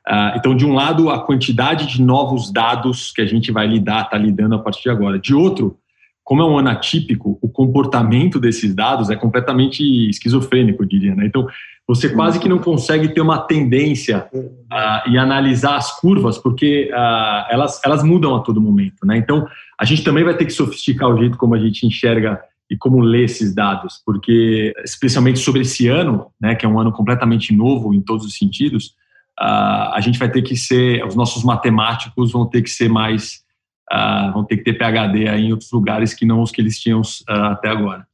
Uh, 0.07 0.37
então, 0.37 0.55
de 0.55 0.65
um 0.65 0.73
lado, 0.73 1.09
a 1.09 1.19
quantidade 1.19 1.87
de 1.87 2.01
novos 2.01 2.51
dados 2.51 3.11
que 3.11 3.21
a 3.21 3.25
gente 3.25 3.51
vai 3.51 3.67
lidar, 3.67 4.03
está 4.03 4.17
lidando 4.17 4.55
a 4.55 4.59
partir 4.59 4.83
de 4.83 4.89
agora. 4.89 5.19
De 5.19 5.33
outro, 5.33 5.77
como 6.23 6.41
é 6.41 6.45
um 6.45 6.57
ano 6.57 6.69
atípico, 6.69 7.37
o 7.41 7.49
comportamento 7.49 8.39
desses 8.39 8.75
dados 8.75 9.09
é 9.09 9.15
completamente 9.15 9.83
esquizofrênico, 10.07 10.83
eu 10.83 10.87
diria. 10.87 11.15
Né? 11.15 11.25
Então, 11.25 11.47
você 11.87 12.09
quase 12.09 12.39
que 12.39 12.49
não 12.49 12.59
consegue 12.59 13.07
ter 13.07 13.21
uma 13.21 13.39
tendência 13.39 14.27
uh, 14.33 15.09
e 15.09 15.17
analisar 15.17 15.77
as 15.77 15.97
curvas, 15.99 16.37
porque 16.37 16.91
uh, 16.91 17.45
elas, 17.49 17.79
elas 17.83 18.03
mudam 18.03 18.35
a 18.35 18.41
todo 18.41 18.59
momento. 18.59 19.05
Né? 19.05 19.17
Então, 19.17 19.47
a 19.79 19.85
gente 19.85 20.03
também 20.03 20.23
vai 20.23 20.35
ter 20.35 20.45
que 20.45 20.51
sofisticar 20.51 21.09
o 21.09 21.17
jeito 21.17 21.37
como 21.37 21.55
a 21.55 21.59
gente 21.59 21.87
enxerga 21.87 22.41
e 22.69 22.75
como 22.75 22.99
lê 22.99 23.23
esses 23.23 23.55
dados, 23.55 24.01
porque, 24.05 24.73
especialmente 24.83 25.39
sobre 25.39 25.61
esse 25.61 25.87
ano, 25.87 26.27
né, 26.39 26.53
que 26.53 26.65
é 26.65 26.69
um 26.69 26.77
ano 26.77 26.91
completamente 26.91 27.55
novo 27.55 27.93
em 27.93 28.01
todos 28.01 28.25
os 28.25 28.37
sentidos, 28.37 28.87
uh, 29.39 29.93
a 29.93 29.99
gente 30.01 30.19
vai 30.19 30.29
ter 30.29 30.41
que 30.41 30.57
ser, 30.57 31.05
os 31.05 31.15
nossos 31.15 31.45
matemáticos 31.45 32.33
vão 32.33 32.45
ter 32.45 32.61
que 32.61 32.69
ser 32.69 32.89
mais 32.89 33.47
uh, 33.91 34.31
vão 34.33 34.43
ter 34.43 34.57
que 34.57 34.63
ter 34.63 34.73
PHD 34.73 35.27
aí 35.27 35.45
em 35.45 35.51
outros 35.51 35.71
lugares 35.71 36.13
que 36.13 36.25
não 36.25 36.41
os 36.41 36.51
que 36.51 36.61
eles 36.61 36.79
tinham 36.79 37.01
uh, 37.01 37.33
até 37.51 37.69
agora. 37.69 38.05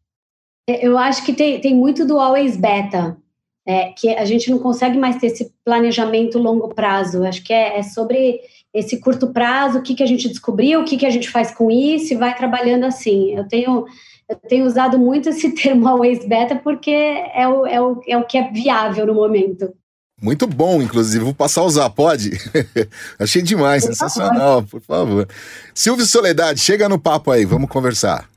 É, 0.70 0.88
eu 0.88 0.98
acho 0.98 1.26
que 1.26 1.34
tem, 1.34 1.60
tem 1.60 1.76
muito 1.76 2.06
do 2.06 2.20
always 2.20 2.56
beta, 2.56 3.18
é, 3.65 3.91
que 3.91 4.10
a 4.10 4.26
gente 4.26 4.52
não 4.52 4.60
consegue 4.60 4.97
mais 4.97 5.17
ter 5.17 5.28
esse 5.28 5.52
planejamento 5.63 6.38
longo 6.38 6.73
prazo. 6.73 7.23
Acho 7.23 7.43
que 7.43 7.54
é, 7.54 7.80
é 7.80 7.84
sobre 7.84 8.41
esse 8.73 8.99
curto 8.99 9.28
prazo, 9.28 9.80
o 9.80 9.82
que, 9.82 9.95
que 9.95 10.04
a 10.04 10.08
gente 10.08 10.28
descobriu, 10.28 10.82
o 10.82 10.86
que, 10.86 10.97
que 10.97 11.06
a 11.06 11.10
gente 11.10 11.30
faz 11.30 11.52
com 11.52 11.69
isso 11.69 12.13
e 12.13 12.17
vai 12.17 12.36
trabalhando 12.36 12.86
assim. 12.86 13.36
Eu 13.36 13.47
tenho, 13.47 13.86
eu 14.28 14.36
tenho 14.36 14.65
usado 14.65 14.97
muito 14.97 15.30
esse 15.30 15.52
termo 15.56 15.88
always 15.88 16.26
beta 16.28 16.56
porque 16.56 16.91
é 16.91 17.47
o, 17.47 17.65
é 17.65 17.82
o, 17.82 18.02
é 18.08 18.17
o 18.17 18.26
que 18.26 18.38
é 18.38 18.52
viável 18.52 19.06
no 19.06 19.13
momento. 19.13 19.73
Muito 20.21 20.47
bom, 20.47 20.82
inclusive. 20.82 21.23
Vou 21.23 21.34
passar 21.34 21.62
a 21.62 21.65
usar, 21.65 21.89
pode? 21.89 22.32
Achei 23.19 23.41
demais, 23.41 23.84
por 23.84 23.93
sensacional, 23.93 24.62
favor. 24.62 24.69
por 24.69 24.82
favor. 24.82 25.28
Silvio 25.73 26.06
Soledade, 26.06 26.60
chega 26.60 26.88
no 26.88 26.99
papo 26.99 27.30
aí, 27.30 27.45
vamos 27.45 27.69
conversar. 27.69 28.30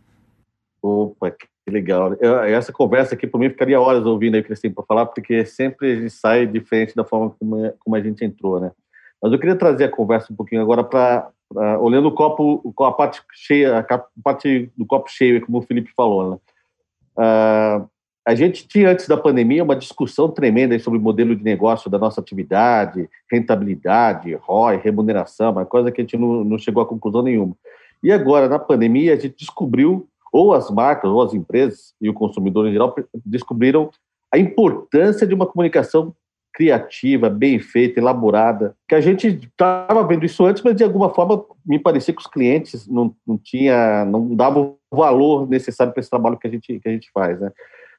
Opa, 0.83 1.31
que 1.67 1.73
legal. 1.73 2.15
Eu, 2.21 2.39
essa 2.45 2.73
conversa 2.73 3.15
aqui, 3.15 3.27
por 3.27 3.39
mim, 3.39 3.51
ficaria 3.51 3.81
horas 3.81 4.07
ouvindo 4.07 4.37
aí 4.37 4.41
o 4.41 4.45
que 4.45 4.51
eles 4.51 4.61
têm 4.61 4.71
para 4.71 4.85
falar, 4.85 5.07
porque 5.07 5.45
sempre 5.45 5.93
a 5.93 5.97
gente 5.97 6.11
sai 6.11 6.47
diferente 6.47 6.95
da 6.95 7.05
forma 7.05 7.35
como, 7.41 7.73
como, 7.81 7.97
a 7.97 8.01
gente 8.01 8.25
entrou, 8.25 8.61
né? 8.61 8.71
Mas 9.21 9.33
eu 9.33 9.39
queria 9.39 9.57
trazer 9.57 9.85
a 9.85 9.91
conversa 9.91 10.33
um 10.33 10.37
pouquinho 10.37 10.63
agora 10.63 10.85
para 10.85 11.29
olhando 11.81 12.09
o 12.09 12.13
copo, 12.13 12.75
a 12.85 12.93
parte 12.93 13.21
cheia, 13.33 13.79
a 13.79 14.05
parte 14.23 14.71
do 14.77 14.87
copo 14.87 15.11
cheio, 15.11 15.45
como 15.45 15.59
o 15.59 15.63
Felipe 15.63 15.91
falou, 15.97 16.31
né? 16.31 16.39
Uh, 17.19 17.89
a 18.27 18.35
gente 18.35 18.67
tinha, 18.67 18.91
antes 18.91 19.07
da 19.07 19.17
pandemia, 19.17 19.63
uma 19.63 19.77
discussão 19.77 20.29
tremenda 20.29 20.77
sobre 20.81 20.99
o 20.99 21.03
modelo 21.03 21.35
de 21.35 21.45
negócio 21.45 21.89
da 21.89 21.99
nossa 21.99 22.21
atividade, 22.21 23.09
rentabilidade, 23.31 24.35
ROI, 24.35 24.79
remuneração, 24.79 25.53
uma 25.53 25.65
coisa 25.65 25.93
que 25.93 26.01
a 26.01 26.05
gente 26.05 26.17
não, 26.17 26.45
não 26.45 26.59
chegou 26.59 26.83
a 26.83 26.87
conclusão 26.87 27.23
nenhuma. 27.23 27.57
E 28.03 28.11
agora, 28.11 28.49
na 28.49 28.59
pandemia, 28.59 29.15
a 29.15 29.17
gente 29.17 29.37
descobriu, 29.39 30.09
ou 30.37 30.53
as 30.53 30.71
marcas, 30.71 31.11
ou 31.11 31.23
as 31.23 31.33
empresas, 31.33 31.95
e 32.01 32.11
o 32.11 32.15
consumidor 32.15 32.69
em 32.69 32.73
geral, 32.73 32.95
descobriram 33.25 33.91
a 34.33 34.39
importância 34.39 35.27
de 35.27 35.33
uma 35.33 35.47
comunicação 35.47 36.15
criativa, 36.53 37.29
bem 37.31 37.59
feita, 37.59 38.01
elaborada, 38.01 38.75
que 38.89 38.95
a 38.95 39.01
gente 39.01 39.27
estava 39.29 40.07
vendo 40.07 40.25
isso 40.25 40.45
antes, 40.45 40.63
mas 40.63 40.77
de 40.77 40.85
alguma 40.85 41.11
forma 41.11 41.45
me 41.65 41.79
parecia 41.79 42.15
que 42.15 42.21
os 42.21 42.27
clientes 42.27 42.87
não, 42.87 43.15
não 43.27 43.39
tinha, 43.39 44.05
não 44.05 44.35
davam 44.35 44.77
o 44.91 44.97
valor 44.97 45.49
necessário 45.49 45.93
para 45.93 46.01
esse 46.01 46.11
trabalho 46.11 46.39
que 46.39 46.47
a 46.47 46.51
gente 46.51 46.81
que 46.81 46.89
a 46.89 46.93
gente 46.93 47.11
faz, 47.13 47.41
né? 47.41 47.51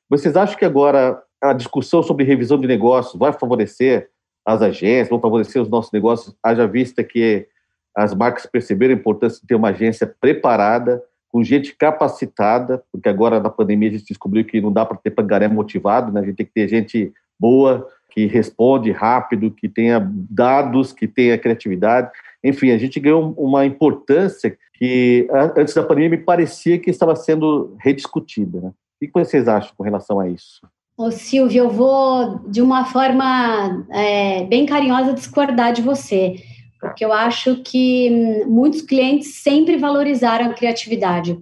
Vocês 0.09 0.35
acham 0.35 0.57
que 0.57 0.65
agora 0.65 1.21
a 1.41 1.53
discussão 1.53 2.01
sobre 2.01 2.23
revisão 2.23 2.59
de 2.59 2.67
negócios 2.67 3.19
vai 3.19 3.33
favorecer 3.33 4.09
as 4.45 4.61
agências, 4.61 5.09
vão 5.09 5.19
favorecer 5.19 5.61
os 5.61 5.69
nossos 5.69 5.91
negócios, 5.91 6.35
haja 6.41 6.67
vista 6.67 7.03
que 7.03 7.47
as 7.95 8.13
marcas 8.13 8.45
perceberam 8.45 8.93
a 8.93 8.97
importância 8.97 9.41
de 9.41 9.47
ter 9.47 9.55
uma 9.55 9.69
agência 9.69 10.07
preparada, 10.19 11.01
com 11.37 11.43
gente 11.43 11.75
capacitada, 11.75 12.83
porque 12.91 13.07
agora 13.07 13.39
na 13.39 13.51
pandemia 13.51 13.89
a 13.89 13.91
gente 13.91 14.07
descobriu 14.07 14.43
que 14.43 14.59
não 14.59 14.73
dá 14.73 14.83
para 14.83 14.97
ter 14.97 15.11
pangaré 15.11 15.47
motivado, 15.47 16.11
né? 16.11 16.19
a 16.19 16.23
gente 16.23 16.37
tem 16.37 16.45
que 16.47 16.51
ter 16.51 16.67
gente 16.67 17.13
boa, 17.39 17.87
que 18.09 18.25
responde 18.25 18.91
rápido, 18.91 19.51
que 19.51 19.69
tenha 19.69 19.99
dados, 20.31 20.91
que 20.91 21.07
tenha 21.07 21.37
criatividade. 21.37 22.09
Enfim, 22.43 22.71
a 22.71 22.77
gente 22.79 22.99
ganhou 22.99 23.35
uma 23.37 23.67
importância 23.67 24.57
que 24.73 25.27
antes 25.55 25.75
da 25.75 25.83
pandemia 25.83 26.09
me 26.09 26.17
parecia 26.17 26.79
que 26.79 26.89
estava 26.89 27.15
sendo 27.15 27.75
rediscutida. 27.79 28.59
Né? 28.59 28.69
O 28.69 29.05
que 29.05 29.11
vocês 29.13 29.47
acham 29.47 29.73
com 29.77 29.83
relação 29.83 30.19
a 30.19 30.27
isso? 30.27 30.61
Ô, 30.97 31.11
Silvio, 31.11 31.65
eu 31.65 31.69
vou, 31.69 32.39
de 32.49 32.63
uma 32.63 32.85
forma 32.85 33.85
é, 33.91 34.43
bem 34.45 34.65
carinhosa, 34.65 35.13
discordar 35.13 35.71
de 35.71 35.83
você, 35.83 36.37
porque 36.79 37.03
eu 37.03 37.11
acho 37.11 37.57
que 37.63 38.09
muitos 38.45 38.81
clientes 38.81 39.35
sempre 39.35 39.77
valorizaram 39.77 40.47
a 40.47 40.53
criatividade. 40.53 41.39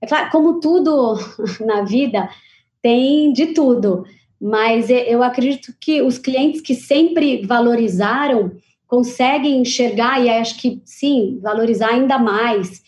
É 0.00 0.06
claro, 0.06 0.30
como 0.30 0.60
tudo 0.60 1.16
na 1.64 1.82
vida, 1.82 2.28
tem 2.82 3.32
de 3.32 3.48
tudo, 3.48 4.04
mas 4.40 4.88
eu 4.90 5.22
acredito 5.22 5.74
que 5.80 6.00
os 6.00 6.18
clientes 6.18 6.60
que 6.60 6.74
sempre 6.74 7.44
valorizaram 7.44 8.52
conseguem 8.86 9.60
enxergar, 9.60 10.24
e 10.24 10.30
acho 10.30 10.58
que 10.58 10.80
sim, 10.84 11.38
valorizar 11.42 11.90
ainda 11.90 12.18
mais 12.18 12.82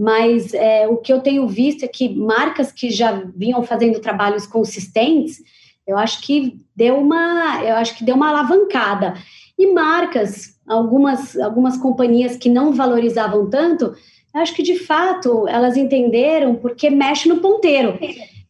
mas 0.00 0.54
é, 0.54 0.88
o 0.88 0.96
que 0.96 1.12
eu 1.12 1.20
tenho 1.20 1.46
visto 1.46 1.84
é 1.84 1.86
que 1.86 2.08
marcas 2.08 2.72
que 2.72 2.88
já 2.88 3.22
vinham 3.36 3.62
fazendo 3.62 4.00
trabalhos 4.00 4.46
consistentes, 4.46 5.42
eu 5.86 5.98
acho 5.98 6.22
que 6.22 6.58
deu 6.74 6.96
uma, 6.96 7.62
eu 7.62 7.76
acho 7.76 7.94
que 7.94 8.02
deu 8.02 8.14
uma 8.14 8.30
alavancada. 8.30 9.12
E 9.60 9.66
marcas, 9.74 10.58
algumas, 10.66 11.38
algumas 11.38 11.76
companhias 11.76 12.34
que 12.34 12.48
não 12.48 12.72
valorizavam 12.72 13.50
tanto, 13.50 13.94
acho 14.32 14.54
que 14.54 14.62
de 14.62 14.78
fato 14.78 15.46
elas 15.46 15.76
entenderam 15.76 16.54
porque 16.54 16.88
mexe 16.88 17.28
no 17.28 17.40
ponteiro. 17.40 17.98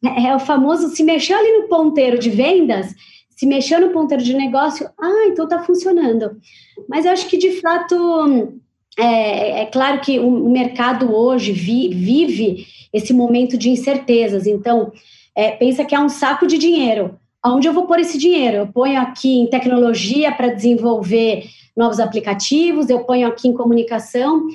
É, 0.03 0.29
é 0.29 0.37
o 0.37 0.39
famoso 0.39 0.89
se 0.95 1.03
mexer 1.03 1.35
ali 1.35 1.59
no 1.59 1.69
ponteiro 1.69 2.17
de 2.17 2.31
vendas, 2.31 2.95
se 3.29 3.45
mexer 3.45 3.81
no 3.81 3.91
ponteiro 3.91 4.23
de 4.23 4.33
negócio, 4.33 4.89
ah, 4.97 5.27
então 5.27 5.47
está 5.47 5.59
funcionando. 5.65 6.41
Mas 6.89 7.05
acho 7.05 7.27
que 7.27 7.37
de 7.37 7.61
fato 7.61 8.55
é, 8.97 9.63
é 9.63 9.67
claro 9.67 10.01
que 10.01 10.21
o 10.21 10.49
mercado 10.49 11.13
hoje 11.13 11.51
vi, 11.51 11.89
vive 11.89 12.67
esse 12.93 13.13
momento 13.13 13.59
de 13.59 13.69
incertezas. 13.69 14.47
Então, 14.47 14.93
é, 15.35 15.51
pensa 15.51 15.85
que 15.85 15.95
é 15.95 16.01
um 16.01 16.09
saco 16.09 16.47
de 16.47 16.57
dinheiro. 16.57 17.20
Aonde 17.43 17.69
eu 17.69 17.73
vou 17.73 17.87
pôr 17.87 17.99
esse 17.99 18.19
dinheiro? 18.19 18.59
Eu 18.59 18.67
ponho 18.67 19.01
aqui 19.01 19.41
em 19.41 19.47
tecnologia 19.47 20.33
para 20.33 20.53
desenvolver 20.53 21.45
novos 21.77 22.01
aplicativos, 22.01 22.91
eu 22.91 23.05
ponho 23.05 23.27
aqui 23.29 23.49
em 23.49 23.55
comunicação. 23.55 24.47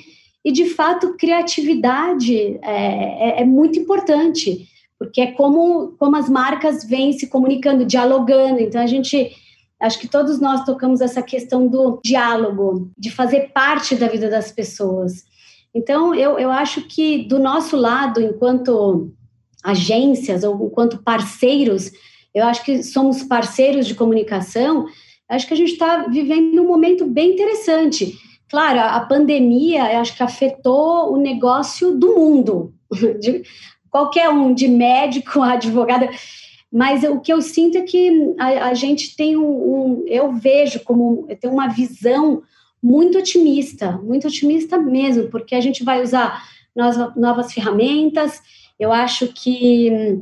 E, 0.44 0.52
de 0.52 0.66
fato, 0.66 1.16
criatividade 1.16 2.58
é, 2.62 3.40
é, 3.40 3.42
é 3.42 3.44
muito 3.44 3.78
importante, 3.78 4.68
porque 4.98 5.20
é 5.20 5.32
como, 5.32 5.96
como 5.98 6.16
as 6.16 6.28
marcas 6.28 6.84
vêm 6.84 7.12
se 7.12 7.26
comunicando, 7.26 7.84
dialogando. 7.84 8.60
Então, 8.60 8.80
a 8.80 8.86
gente 8.86 9.32
Acho 9.78 9.98
que 9.98 10.08
todos 10.08 10.40
nós 10.40 10.64
tocamos 10.64 11.00
essa 11.00 11.22
questão 11.22 11.68
do 11.68 12.00
diálogo, 12.02 12.90
de 12.96 13.10
fazer 13.10 13.50
parte 13.52 13.94
da 13.94 14.08
vida 14.08 14.30
das 14.30 14.50
pessoas. 14.50 15.24
Então, 15.74 16.14
eu, 16.14 16.38
eu 16.38 16.50
acho 16.50 16.82
que 16.88 17.24
do 17.28 17.38
nosso 17.38 17.76
lado, 17.76 18.20
enquanto 18.20 19.12
agências 19.62 20.44
ou 20.44 20.66
enquanto 20.66 21.02
parceiros, 21.02 21.92
eu 22.36 22.44
acho 22.44 22.62
que 22.62 22.82
somos 22.82 23.22
parceiros 23.22 23.86
de 23.86 23.94
comunicação, 23.94 24.84
acho 25.26 25.46
que 25.46 25.54
a 25.54 25.56
gente 25.56 25.72
está 25.72 26.06
vivendo 26.06 26.60
um 26.60 26.66
momento 26.66 27.06
bem 27.06 27.32
interessante. 27.32 28.14
Claro, 28.50 28.78
a 28.78 29.00
pandemia, 29.00 29.90
eu 29.90 30.00
acho 30.00 30.14
que 30.14 30.22
afetou 30.22 31.14
o 31.14 31.16
negócio 31.16 31.96
do 31.96 32.14
mundo, 32.14 32.74
de 33.18 33.42
qualquer 33.90 34.28
um, 34.28 34.52
de 34.52 34.68
médico, 34.68 35.40
advogado. 35.42 36.06
Mas 36.70 37.02
o 37.04 37.20
que 37.20 37.32
eu 37.32 37.40
sinto 37.40 37.78
é 37.78 37.82
que 37.82 38.34
a, 38.38 38.66
a 38.66 38.74
gente 38.74 39.16
tem 39.16 39.34
um, 39.34 39.46
um, 39.46 40.04
eu 40.06 40.30
vejo 40.34 40.80
como 40.80 41.26
tem 41.40 41.50
uma 41.50 41.68
visão 41.68 42.42
muito 42.82 43.16
otimista, 43.16 43.92
muito 43.92 44.28
otimista 44.28 44.76
mesmo, 44.76 45.30
porque 45.30 45.54
a 45.54 45.60
gente 45.62 45.82
vai 45.82 46.02
usar 46.02 46.44
novas, 46.76 47.16
novas 47.16 47.52
ferramentas. 47.54 48.42
Eu 48.78 48.92
acho 48.92 49.28
que 49.28 50.20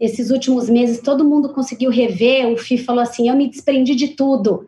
esses 0.00 0.30
últimos 0.30 0.70
meses 0.70 1.00
todo 1.00 1.24
mundo 1.24 1.50
conseguiu 1.50 1.90
rever. 1.90 2.48
O 2.48 2.56
FI 2.56 2.78
falou 2.78 3.02
assim: 3.02 3.28
eu 3.28 3.36
me 3.36 3.48
desprendi 3.48 3.94
de 3.94 4.08
tudo. 4.08 4.66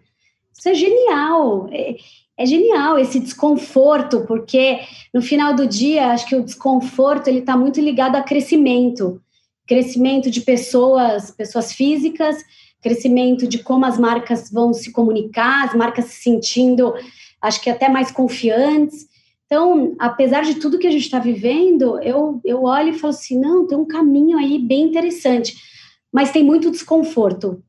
Isso 0.57 0.69
é 0.69 0.75
genial. 0.75 1.69
É, 1.73 1.97
é 2.37 2.47
genial 2.47 2.99
esse 2.99 3.19
desconforto, 3.19 4.25
porque 4.27 4.81
no 5.13 5.23
final 5.23 5.55
do 5.55 5.67
dia, 5.67 6.09
acho 6.09 6.27
que 6.27 6.37
o 6.37 6.45
desconforto 6.45 7.29
ele 7.29 7.39
está 7.39 7.57
muito 7.57 7.81
ligado 7.81 8.17
a 8.17 8.23
crescimento 8.23 9.21
crescimento 9.67 10.31
de 10.31 10.41
pessoas, 10.41 11.31
pessoas 11.31 11.73
físicas, 11.73 12.37
crescimento 12.81 13.47
de 13.47 13.59
como 13.59 13.87
as 13.87 13.99
marcas 13.99 14.51
vão 14.51 14.75
se 14.75 14.93
comunicar, 14.93 15.67
as 15.67 15.75
marcas 15.75 16.07
se 16.07 16.23
sentindo, 16.23 16.93
acho 17.41 17.61
que 17.61 17.71
até 17.71 17.89
mais 17.89 18.11
confiantes. 18.11 19.07
Então, 19.53 19.95
apesar 19.99 20.45
de 20.45 20.55
tudo 20.55 20.79
que 20.79 20.87
a 20.87 20.91
gente 20.91 21.03
está 21.03 21.19
vivendo, 21.19 22.01
eu, 22.01 22.41
eu 22.43 22.63
olho 22.63 22.89
e 22.89 22.99
falo 22.99 23.13
assim, 23.13 23.39
não, 23.39 23.67
tem 23.67 23.77
um 23.77 23.85
caminho 23.85 24.39
aí 24.39 24.59
bem 24.59 24.85
interessante, 24.85 25.55
mas 26.11 26.33
tem 26.33 26.43
muito 26.43 26.71
desconforto. 26.71 27.63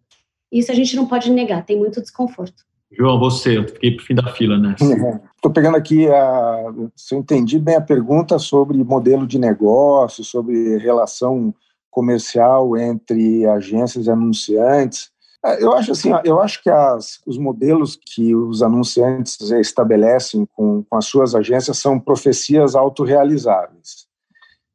Isso 0.50 0.72
a 0.72 0.74
gente 0.74 0.96
não 0.96 1.06
pode 1.06 1.30
negar, 1.30 1.66
tem 1.66 1.78
muito 1.78 2.00
desconforto. 2.00 2.64
João, 2.90 3.20
você, 3.20 3.58
eu 3.58 3.68
fiquei 3.68 3.92
para 3.92 4.02
o 4.02 4.06
fim 4.06 4.16
da 4.16 4.32
fila, 4.32 4.58
né? 4.58 4.78
Estou 5.36 5.52
pegando 5.52 5.76
aqui, 5.76 6.08
a, 6.08 6.74
se 6.96 7.16
eu 7.16 7.20
entendi 7.20 7.60
bem 7.60 7.76
a 7.76 7.82
pergunta 7.82 8.40
sobre 8.40 8.82
modelo 8.82 9.28
de 9.28 9.38
negócio, 9.38 10.24
sobre 10.24 10.78
relação 10.78 11.54
comercial 11.92 12.78
entre 12.78 13.46
agências 13.46 14.06
e 14.06 14.10
anunciantes. 14.10 15.12
É, 15.46 15.62
eu 15.62 15.74
acho 15.74 15.92
assim, 15.92 16.10
eu 16.24 16.40
acho 16.40 16.64
que 16.64 16.70
as, 16.70 17.22
os 17.26 17.38
modelos 17.38 17.98
que 17.98 18.34
os 18.34 18.64
anunciantes 18.64 19.40
estabelecem 19.42 20.46
com, 20.46 20.84
com 20.84 20.96
as 20.96 21.06
suas 21.06 21.36
agências 21.36 21.78
são 21.78 22.00
profecias 22.00 22.76
autorrealizáveis. 22.76 24.08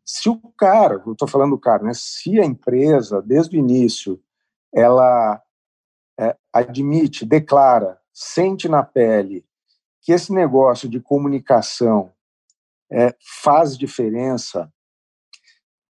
Se 0.04 0.28
o 0.28 0.38
cara, 0.58 1.02
eu 1.06 1.12
estou 1.12 1.26
falando 1.26 1.50
do 1.50 1.58
cara, 1.58 1.82
né, 1.82 1.92
se 1.94 2.38
a 2.38 2.44
empresa, 2.44 3.22
desde 3.22 3.56
o 3.56 3.58
início, 3.58 4.20
ela 4.72 5.42
é, 6.18 6.36
admite, 6.52 7.24
declara, 7.24 7.98
sente 8.12 8.68
na 8.68 8.82
pele 8.82 9.44
que 10.02 10.12
esse 10.12 10.32
negócio 10.32 10.88
de 10.88 11.00
comunicação 11.00 12.12
é, 12.90 13.14
faz 13.42 13.76
diferença 13.76 14.72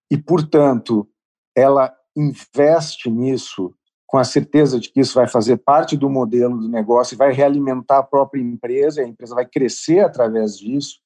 e, 0.10 0.18
portanto, 0.18 1.08
ela 1.56 1.96
investe 2.16 3.10
nisso 3.10 3.74
com 4.08 4.18
a 4.18 4.24
certeza 4.24 4.80
de 4.80 4.90
que 4.90 5.02
isso 5.02 5.14
vai 5.14 5.28
fazer 5.28 5.58
parte 5.58 5.98
do 5.98 6.10
modelo 6.10 6.58
do 6.58 6.70
negócio 6.70 7.14
e 7.14 7.18
vai 7.18 7.34
realimentar 7.34 8.00
a 8.00 8.04
própria 8.04 8.42
empresa, 8.42 9.02
a 9.02 9.08
empresa 9.08 9.36
vai 9.36 9.46
crescer 9.46 10.00
através 10.00 10.58
disso, 10.58 11.00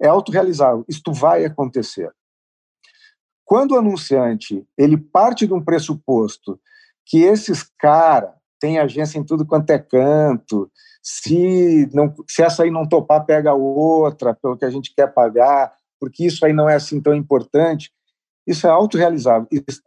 é 0.00 0.06
autorrealizável. 0.06 0.84
Isto 0.88 1.12
vai 1.12 1.44
acontecer. 1.44 2.10
Quando 3.44 3.72
o 3.72 3.78
anunciante 3.78 4.64
ele 4.78 4.96
parte 4.96 5.44
de 5.44 5.52
um 5.52 5.62
pressuposto 5.62 6.58
que 7.04 7.18
esses 7.18 7.64
caras 7.76 8.30
têm 8.60 8.78
agência 8.78 9.18
em 9.18 9.24
tudo 9.24 9.44
quanto 9.44 9.70
é 9.70 9.78
canto, 9.78 10.70
se, 11.02 11.88
não, 11.92 12.14
se 12.28 12.42
essa 12.42 12.62
aí 12.62 12.70
não 12.70 12.86
topar, 12.86 13.24
pega 13.24 13.52
outra 13.52 14.34
pelo 14.34 14.56
que 14.56 14.64
a 14.64 14.70
gente 14.70 14.94
quer 14.94 15.12
pagar, 15.12 15.74
porque 15.98 16.26
isso 16.26 16.46
aí 16.46 16.52
não 16.52 16.68
é 16.68 16.76
assim 16.76 17.00
tão 17.00 17.12
importante, 17.12 17.90
isso 18.46 18.66
é 18.68 18.70
autorrealizável. 18.70 19.48
Isso 19.50 19.82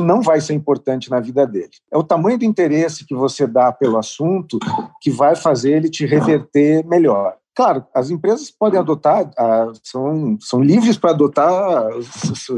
não 0.00 0.20
vai 0.20 0.40
ser 0.40 0.54
importante 0.54 1.10
na 1.10 1.20
vida 1.20 1.46
dele. 1.46 1.70
É 1.92 1.96
o 1.96 2.02
tamanho 2.02 2.38
do 2.38 2.44
interesse 2.44 3.06
que 3.06 3.14
você 3.14 3.46
dá 3.46 3.72
pelo 3.72 3.96
assunto 3.96 4.58
que 5.00 5.10
vai 5.10 5.36
fazer 5.36 5.76
ele 5.76 5.88
te 5.88 6.04
reverter 6.04 6.84
melhor. 6.84 7.36
Claro, 7.54 7.84
as 7.94 8.10
empresas 8.10 8.50
podem 8.50 8.78
adotar, 8.78 9.30
ah, 9.36 9.72
são, 9.82 10.38
são 10.40 10.62
livres 10.62 10.96
para 10.96 11.10
adotar 11.10 11.90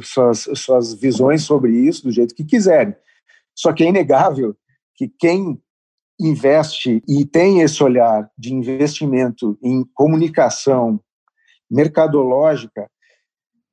suas, 0.03 0.49
suas 0.55 0.95
visões 0.95 1.43
sobre 1.43 1.73
isso 1.73 2.05
do 2.05 2.13
jeito 2.13 2.35
que 2.35 2.45
quiserem. 2.45 2.95
Só 3.55 3.73
que 3.73 3.83
é 3.83 3.89
inegável 3.89 4.55
que 4.95 5.09
quem 5.19 5.59
investe 6.21 7.03
e 7.09 7.25
tem 7.25 7.63
esse 7.63 7.83
olhar 7.83 8.31
de 8.37 8.53
investimento 8.53 9.59
em 9.63 9.85
comunicação 9.95 11.01
mercadológica 11.71 12.91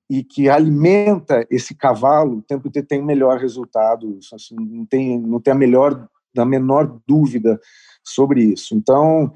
e 0.10 0.24
que 0.24 0.50
alimenta 0.50 1.46
esse 1.50 1.76
cavalo, 1.76 2.38
o 2.38 2.42
tempo 2.42 2.68
inteiro 2.68 2.88
tem 2.88 3.02
o 3.02 3.06
melhor 3.06 3.40
resultado, 3.40 4.18
assim, 4.34 4.56
não 4.56 4.86
tem 4.86 5.20
não 5.20 5.40
tem 5.40 5.54
a 5.54 5.58
melhor 5.58 6.08
da 6.34 6.46
menor 6.46 7.00
dúvida 7.08 7.60
sobre 8.04 8.44
isso. 8.44 8.76
Então, 8.76 9.34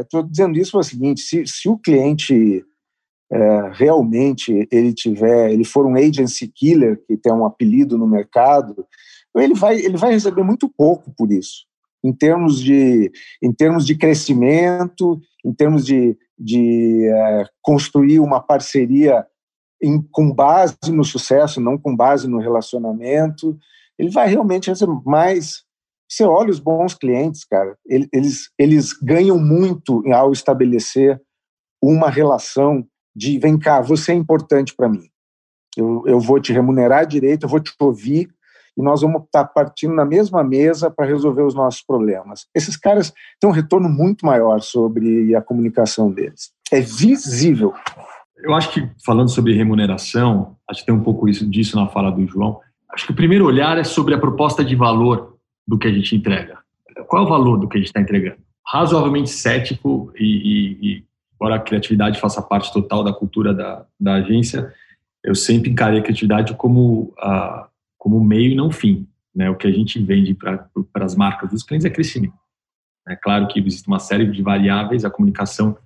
estou 0.00 0.20
é, 0.20 0.26
dizendo 0.28 0.58
isso 0.58 0.72
para 0.72 0.80
o 0.80 0.84
seguinte: 0.84 1.20
se, 1.22 1.46
se 1.46 1.68
o 1.68 1.78
cliente 1.78 2.64
é, 3.32 3.70
realmente 3.72 4.68
ele 4.70 4.92
tiver, 4.92 5.52
ele 5.52 5.64
for 5.64 5.86
um 5.86 5.96
agency 5.96 6.48
killer 6.48 7.00
que 7.06 7.16
tem 7.16 7.32
um 7.32 7.46
apelido 7.46 7.96
no 7.96 8.06
mercado, 8.06 8.86
ele 9.36 9.54
vai 9.54 9.76
ele 9.76 9.96
vai 9.96 10.12
receber 10.12 10.42
muito 10.42 10.68
pouco 10.68 11.12
por 11.16 11.32
isso, 11.32 11.64
em 12.04 12.12
termos 12.12 12.60
de 12.60 13.10
em 13.42 13.52
termos 13.52 13.86
de 13.86 13.96
crescimento, 13.96 15.20
em 15.44 15.54
termos 15.54 15.86
de, 15.86 16.18
de 16.38 17.06
é, 17.06 17.44
construir 17.62 18.18
uma 18.18 18.40
parceria 18.40 19.24
em, 19.82 20.00
com 20.10 20.32
base 20.32 20.76
no 20.92 21.04
sucesso, 21.04 21.60
não 21.60 21.78
com 21.78 21.94
base 21.94 22.28
no 22.28 22.38
relacionamento, 22.38 23.58
ele 23.98 24.10
vai 24.10 24.28
realmente 24.28 24.70
receber 24.70 25.00
mais. 25.04 25.64
Você 26.08 26.24
olha 26.24 26.50
os 26.50 26.58
bons 26.58 26.94
clientes, 26.94 27.44
cara, 27.44 27.76
eles, 27.86 28.50
eles 28.58 28.92
ganham 28.92 29.38
muito 29.38 30.02
ao 30.12 30.32
estabelecer 30.32 31.20
uma 31.82 32.10
relação 32.10 32.84
de 33.14 33.38
vem 33.38 33.58
cá, 33.58 33.80
você 33.80 34.12
é 34.12 34.14
importante 34.14 34.74
para 34.74 34.88
mim. 34.88 35.08
Eu, 35.76 36.02
eu 36.06 36.20
vou 36.20 36.40
te 36.40 36.52
remunerar 36.52 37.06
direito, 37.06 37.44
eu 37.44 37.48
vou 37.48 37.60
te 37.60 37.72
ouvir 37.78 38.28
e 38.76 38.82
nós 38.82 39.02
vamos 39.02 39.22
estar 39.24 39.44
tá 39.44 39.50
partindo 39.52 39.94
na 39.94 40.04
mesma 40.04 40.42
mesa 40.42 40.90
para 40.90 41.06
resolver 41.06 41.42
os 41.42 41.54
nossos 41.54 41.82
problemas. 41.82 42.46
Esses 42.54 42.76
caras 42.76 43.12
têm 43.40 43.48
um 43.48 43.52
retorno 43.52 43.88
muito 43.88 44.24
maior 44.24 44.60
sobre 44.60 45.34
a 45.34 45.42
comunicação 45.42 46.10
deles. 46.10 46.50
É 46.72 46.80
visível. 46.80 47.74
Eu 48.42 48.54
acho 48.54 48.72
que, 48.72 48.88
falando 49.04 49.28
sobre 49.28 49.54
remuneração, 49.54 50.56
acho 50.68 50.80
que 50.80 50.86
tem 50.86 50.94
um 50.94 51.02
pouco 51.02 51.28
isso, 51.28 51.48
disso 51.48 51.76
na 51.76 51.88
fala 51.88 52.10
do 52.10 52.26
João. 52.26 52.60
Acho 52.92 53.06
que 53.06 53.12
o 53.12 53.16
primeiro 53.16 53.44
olhar 53.44 53.78
é 53.78 53.84
sobre 53.84 54.14
a 54.14 54.18
proposta 54.18 54.64
de 54.64 54.74
valor 54.74 55.36
do 55.66 55.78
que 55.78 55.86
a 55.86 55.92
gente 55.92 56.14
entrega. 56.16 56.58
Qual 57.06 57.22
é 57.22 57.26
o 57.26 57.28
valor 57.28 57.58
do 57.58 57.68
que 57.68 57.76
a 57.76 57.80
gente 57.80 57.88
está 57.88 58.00
entregando? 58.00 58.38
Razoavelmente 58.66 59.30
cético 59.30 60.12
e, 60.16 60.24
e, 60.24 60.78
e, 60.82 61.04
embora 61.34 61.56
a 61.56 61.60
criatividade 61.60 62.20
faça 62.20 62.42
parte 62.42 62.72
total 62.72 63.04
da 63.04 63.12
cultura 63.12 63.54
da, 63.54 63.84
da 63.98 64.14
agência, 64.14 64.72
eu 65.22 65.34
sempre 65.34 65.70
encarei 65.70 66.00
a 66.00 66.02
criatividade 66.02 66.54
como, 66.54 67.14
como 67.98 68.22
meio 68.22 68.52
e 68.52 68.54
não 68.54 68.70
fim. 68.70 69.06
Né? 69.34 69.48
O 69.50 69.56
que 69.56 69.66
a 69.66 69.72
gente 69.72 69.98
vende 70.02 70.34
para 70.34 70.68
as 71.04 71.14
marcas 71.14 71.50
dos 71.50 71.62
clientes 71.62 71.84
é 71.84 71.90
crescimento. 71.90 72.34
É 73.08 73.16
claro 73.16 73.48
que 73.48 73.58
existe 73.58 73.88
uma 73.88 73.98
série 73.98 74.26
de 74.26 74.42
variáveis, 74.42 75.04
a 75.04 75.10
comunicação 75.10 75.76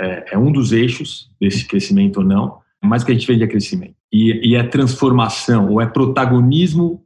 é, 0.00 0.34
é 0.34 0.38
um 0.38 0.52
dos 0.52 0.72
eixos 0.72 1.30
desse 1.40 1.66
crescimento 1.66 2.18
ou 2.18 2.24
não, 2.24 2.60
mas 2.82 3.02
o 3.02 3.06
que 3.06 3.12
a 3.12 3.14
gente 3.14 3.26
vende 3.26 3.44
é 3.44 3.46
crescimento. 3.46 3.96
E, 4.12 4.50
e 4.50 4.54
é 4.54 4.62
transformação, 4.62 5.70
ou 5.70 5.80
é 5.80 5.86
protagonismo 5.86 7.04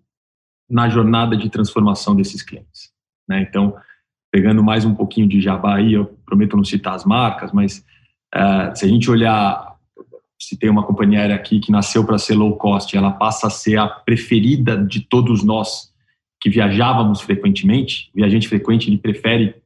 na 0.68 0.88
jornada 0.88 1.36
de 1.36 1.48
transformação 1.48 2.14
desses 2.14 2.42
clientes. 2.42 2.90
Né? 3.28 3.42
Então, 3.48 3.74
pegando 4.30 4.62
mais 4.62 4.84
um 4.84 4.94
pouquinho 4.94 5.28
de 5.28 5.40
jabá 5.40 5.76
aí, 5.76 5.94
eu 5.94 6.06
prometo 6.24 6.56
não 6.56 6.64
citar 6.64 6.94
as 6.94 7.04
marcas, 7.04 7.52
mas 7.52 7.84
uh, 8.34 8.76
se 8.76 8.84
a 8.84 8.88
gente 8.88 9.10
olhar, 9.10 9.76
se 10.38 10.56
tem 10.56 10.70
uma 10.70 10.84
companhia 10.84 11.20
aérea 11.20 11.36
aqui 11.36 11.58
que 11.58 11.72
nasceu 11.72 12.04
para 12.04 12.18
ser 12.18 12.34
low 12.34 12.56
cost, 12.56 12.96
ela 12.96 13.10
passa 13.10 13.48
a 13.48 13.50
ser 13.50 13.78
a 13.78 13.88
preferida 13.88 14.76
de 14.76 15.00
todos 15.00 15.42
nós 15.42 15.90
que 16.40 16.48
viajávamos 16.48 17.20
frequentemente, 17.20 18.10
viajante 18.14 18.48
frequente, 18.48 18.88
ele 18.88 18.98
prefere 18.98 19.56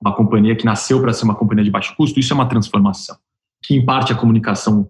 uma 0.00 0.14
companhia 0.14 0.56
que 0.56 0.64
nasceu 0.64 1.00
para 1.00 1.12
ser 1.12 1.24
uma 1.24 1.34
companhia 1.34 1.64
de 1.64 1.70
baixo 1.70 1.94
custo, 1.96 2.20
isso 2.20 2.32
é 2.32 2.36
uma 2.36 2.48
transformação, 2.48 3.16
que 3.62 3.74
em 3.74 3.84
parte 3.84 4.12
a 4.12 4.16
comunicação 4.16 4.88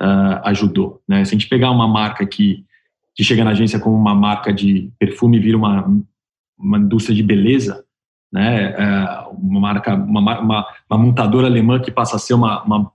uh, 0.00 0.40
ajudou. 0.44 1.02
Né? 1.08 1.24
Se 1.24 1.34
a 1.34 1.38
gente 1.38 1.48
pegar 1.48 1.70
uma 1.70 1.88
marca 1.88 2.26
que, 2.26 2.64
que 3.14 3.24
chega 3.24 3.44
na 3.44 3.50
agência 3.50 3.80
como 3.80 3.96
uma 3.96 4.14
marca 4.14 4.52
de 4.52 4.90
perfume 4.98 5.36
e 5.36 5.40
vira 5.40 5.56
uma, 5.56 5.88
uma 6.58 6.78
indústria 6.78 7.14
de 7.14 7.22
beleza, 7.22 7.84
né? 8.32 8.74
É 8.78 9.26
uma 9.30 9.60
marca, 9.60 9.94
uma, 9.94 10.20
uma, 10.40 10.66
uma, 10.88 10.98
montadora 10.98 11.46
alemã 11.46 11.78
que 11.78 11.90
passa 11.90 12.16
a 12.16 12.18
ser 12.18 12.32
uma, 12.32 12.62
uma, 12.62 12.90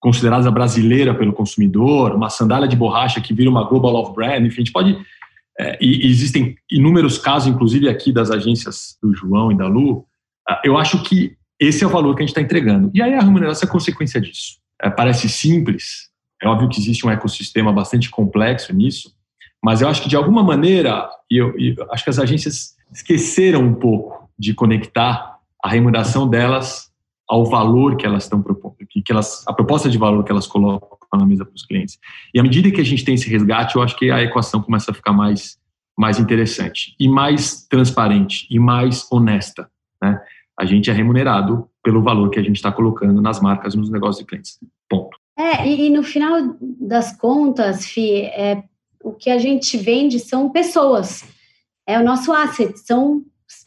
considerada 0.00 0.50
brasileira 0.50 1.14
pelo 1.14 1.32
consumidor, 1.32 2.12
uma 2.12 2.28
sandália 2.28 2.66
de 2.66 2.74
borracha 2.74 3.20
que 3.20 3.32
vira 3.32 3.48
uma 3.48 3.62
global 3.62 3.92
love 3.92 4.14
brand, 4.14 4.44
enfim, 4.44 4.56
a 4.56 4.64
gente 4.64 4.72
pode 4.72 4.98
é, 5.58 5.78
e, 5.80 6.06
existem 6.06 6.56
inúmeros 6.70 7.18
casos, 7.18 7.48
inclusive 7.48 7.88
aqui 7.88 8.12
das 8.12 8.30
agências 8.30 8.98
do 9.02 9.14
João 9.14 9.52
e 9.52 9.56
da 9.56 9.66
Lu. 9.66 10.04
Ah, 10.48 10.60
eu 10.64 10.76
acho 10.76 11.02
que 11.02 11.36
esse 11.58 11.84
é 11.84 11.86
o 11.86 11.90
valor 11.90 12.14
que 12.14 12.22
a 12.22 12.26
gente 12.26 12.30
está 12.30 12.40
entregando. 12.40 12.90
E 12.94 13.00
aí 13.00 13.14
a 13.14 13.20
remuneração 13.20 13.68
é 13.68 13.72
consequência 13.72 14.20
disso. 14.20 14.58
É, 14.82 14.90
parece 14.90 15.28
simples, 15.28 16.10
é 16.42 16.48
óbvio 16.48 16.68
que 16.68 16.78
existe 16.78 17.06
um 17.06 17.10
ecossistema 17.10 17.72
bastante 17.72 18.10
complexo 18.10 18.74
nisso, 18.74 19.14
mas 19.62 19.80
eu 19.80 19.88
acho 19.88 20.02
que 20.02 20.08
de 20.08 20.16
alguma 20.16 20.42
maneira, 20.42 21.08
e 21.30 21.38
eu, 21.38 21.58
eu 21.58 21.90
acho 21.90 22.04
que 22.04 22.10
as 22.10 22.18
agências 22.18 22.74
esqueceram 22.92 23.62
um 23.62 23.74
pouco 23.74 24.28
de 24.38 24.52
conectar 24.52 25.38
a 25.62 25.68
remuneração 25.68 26.28
delas 26.28 26.92
ao 27.26 27.46
valor 27.46 27.96
que 27.96 28.04
elas 28.04 28.24
estão 28.24 28.42
propondo, 28.42 28.76
que, 28.88 29.00
que 29.00 29.12
elas, 29.12 29.42
a 29.46 29.52
proposta 29.52 29.88
de 29.88 29.96
valor 29.96 30.22
que 30.22 30.30
elas 30.30 30.46
colocam 30.46 30.98
na 31.18 31.24
mesa 31.24 31.44
para 31.44 31.54
os 31.54 31.64
clientes. 31.64 31.98
E 32.34 32.40
à 32.40 32.42
medida 32.42 32.70
que 32.70 32.80
a 32.80 32.84
gente 32.84 33.04
tem 33.04 33.14
esse 33.14 33.30
resgate, 33.30 33.76
eu 33.76 33.82
acho 33.82 33.96
que 33.96 34.10
a 34.10 34.22
equação 34.22 34.60
começa 34.60 34.90
a 34.90 34.94
ficar 34.94 35.12
mais, 35.12 35.58
mais 35.96 36.18
interessante 36.18 36.94
e 37.00 37.08
mais 37.08 37.66
transparente 37.66 38.46
e 38.50 38.58
mais 38.58 39.06
honesta. 39.10 39.70
Né? 40.02 40.20
A 40.58 40.64
gente 40.64 40.90
é 40.90 40.92
remunerado 40.92 41.68
pelo 41.82 42.02
valor 42.02 42.30
que 42.30 42.38
a 42.38 42.42
gente 42.42 42.56
está 42.56 42.70
colocando 42.70 43.20
nas 43.20 43.40
marcas, 43.40 43.74
nos 43.74 43.90
negócios 43.90 44.18
de 44.18 44.26
clientes. 44.26 44.58
Ponto. 44.88 45.18
É, 45.36 45.66
e, 45.66 45.86
e 45.86 45.90
no 45.90 46.02
final 46.02 46.56
das 46.60 47.16
contas, 47.16 47.86
Fi, 47.86 48.22
é, 48.22 48.62
o 49.02 49.12
que 49.12 49.30
a 49.30 49.38
gente 49.38 49.76
vende 49.76 50.18
são 50.20 50.50
pessoas. 50.50 51.24
É 51.86 51.98
o 51.98 52.04
nosso 52.04 52.32
asset, 52.32 52.78
são 52.78 53.22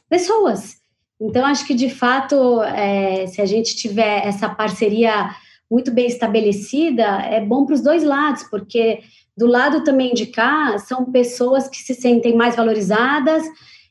pessoas. 0.09 0.77
Então, 1.19 1.45
acho 1.45 1.65
que, 1.65 1.73
de 1.73 1.89
fato, 1.89 2.61
é, 2.61 3.27
se 3.27 3.41
a 3.41 3.45
gente 3.45 3.75
tiver 3.75 4.25
essa 4.25 4.47
parceria 4.47 5.29
muito 5.69 5.91
bem 5.91 6.07
estabelecida, 6.07 7.03
é 7.03 7.43
bom 7.43 7.65
para 7.65 7.75
os 7.75 7.81
dois 7.81 8.03
lados, 8.03 8.43
porque 8.43 9.01
do 9.35 9.45
lado 9.45 9.83
também 9.83 10.13
de 10.13 10.27
cá, 10.27 10.79
são 10.79 11.11
pessoas 11.11 11.67
que 11.67 11.77
se 11.77 11.93
sentem 11.93 12.35
mais 12.35 12.55
valorizadas, 12.55 13.43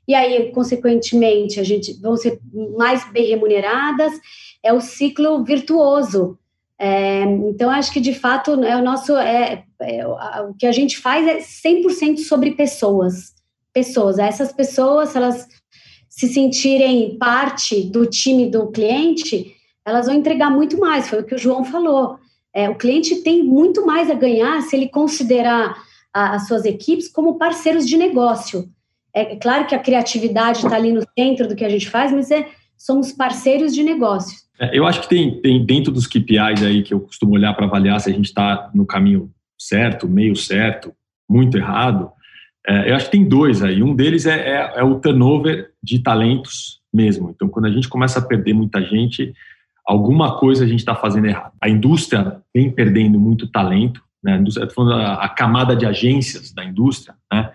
e 0.07 0.15
aí, 0.15 0.53
consequentemente, 0.53 1.59
a 1.59 1.65
gente 1.65 1.93
vão 2.01 2.17
ser 2.17 2.39
mais 2.77 3.11
bem 3.11 3.27
remuneradas, 3.27 4.13
é 4.63 4.73
o 4.73 4.81
ciclo 4.81 5.43
virtuoso. 5.45 6.39
É, 6.79 7.23
então, 7.23 7.71
acho 7.71 7.93
que 7.93 8.01
de 8.01 8.15
fato 8.15 8.63
é 8.63 8.77
o 8.77 8.85
nosso. 8.85 9.17
É, 9.17 9.65
é, 9.81 10.07
o 10.07 10.55
que 10.55 10.67
a 10.67 10.73
gente 10.73 10.99
faz 10.99 11.27
é 11.27 11.39
100% 11.39 12.19
sobre 12.19 12.53
pessoas. 12.53 13.35
Pessoas. 13.73 14.19
Essas 14.19 14.53
pessoas, 14.53 15.17
elas 15.17 15.47
se 16.09 16.29
sentirem 16.29 17.19
parte 17.19 17.83
do 17.83 18.07
time 18.07 18.49
do 18.49 18.71
cliente, 18.71 19.55
elas 19.85 20.07
vão 20.07 20.15
entregar 20.15 20.51
muito 20.51 20.79
mais. 20.79 21.09
Foi 21.09 21.21
o 21.21 21.25
que 21.25 21.35
o 21.35 21.39
João 21.39 21.65
falou. 21.65 22.19
É, 22.55 22.71
o 22.71 22.77
cliente 22.77 23.17
tem 23.17 23.43
muito 23.43 23.85
mais 23.85 24.11
a 24.11 24.15
ganhar 24.15 24.63
se 24.63 24.77
ele 24.77 24.89
considerar 24.89 25.77
a, 26.13 26.37
as 26.37 26.47
suas 26.47 26.65
equipes 26.65 27.09
como 27.09 27.37
parceiros 27.37 27.87
de 27.87 27.97
negócio. 27.97 28.69
É, 29.17 29.35
claro 29.37 29.67
que 29.67 29.75
a 29.75 29.79
criatividade 29.79 30.59
está 30.59 30.77
ali 30.77 30.93
no 30.93 31.01
centro 31.19 31.49
do 31.49 31.57
que 31.57 31.64
a 31.64 31.71
gente 31.71 31.89
faz, 31.89 32.12
mas 32.12 32.31
é, 32.31 32.49
somos 32.77 33.12
parceiros 33.12 33.75
de 33.75 33.83
negócio. 33.83 34.37
É, 34.61 34.79
eu 34.79 34.87
acho 34.87 35.01
que 35.01 35.09
tem, 35.09 35.41
tem 35.41 35.64
dentro 35.64 35.91
dos 35.91 36.07
KPIs 36.07 36.62
aí 36.62 36.83
que 36.83 36.93
eu 36.93 37.01
costumo 37.01 37.33
olhar 37.33 37.55
para 37.55 37.64
avaliar 37.64 37.99
se 37.99 38.11
a 38.11 38.12
gente 38.12 38.27
está 38.27 38.71
no 38.75 38.85
caminho 38.85 39.31
certo, 39.59 40.07
meio 40.07 40.37
certo, 40.37 40.93
muito 41.27 41.57
errado. 41.57 42.11
É, 42.69 42.91
eu 42.91 42.95
acho 42.95 43.07
que 43.07 43.12
tem 43.12 43.27
dois 43.27 43.62
aí. 43.62 43.83
Um 43.83 43.95
deles 43.95 44.27
é, 44.27 44.35
é, 44.35 44.73
é, 44.77 44.85
o 44.85 45.01
turnover 45.01 45.71
de 45.83 45.99
talentos 46.01 46.83
mesmo. 46.93 47.31
Então, 47.35 47.49
quando 47.49 47.64
a 47.64 47.71
gente 47.71 47.89
começa 47.89 48.19
a 48.19 48.23
perder 48.23 48.53
muita 48.53 48.83
gente, 48.83 49.33
alguma 49.87 50.39
coisa 50.39 50.64
a 50.64 50.69
gente 50.69 50.81
está 50.81 50.95
fazendo 50.95 51.27
errado. 51.27 51.55
A 51.59 51.71
indústria 51.71 52.43
vem 52.55 52.71
perdendo 52.71 53.19
muito 53.19 53.51
talento, 53.51 54.03
né? 54.23 54.39
a, 54.59 54.95
a, 54.95 55.25
a 55.25 55.29
camada 55.31 55.75
de 55.75 55.87
agências 55.87 56.53
da 56.53 56.62
indústria, 56.62 57.14
né? 57.33 57.51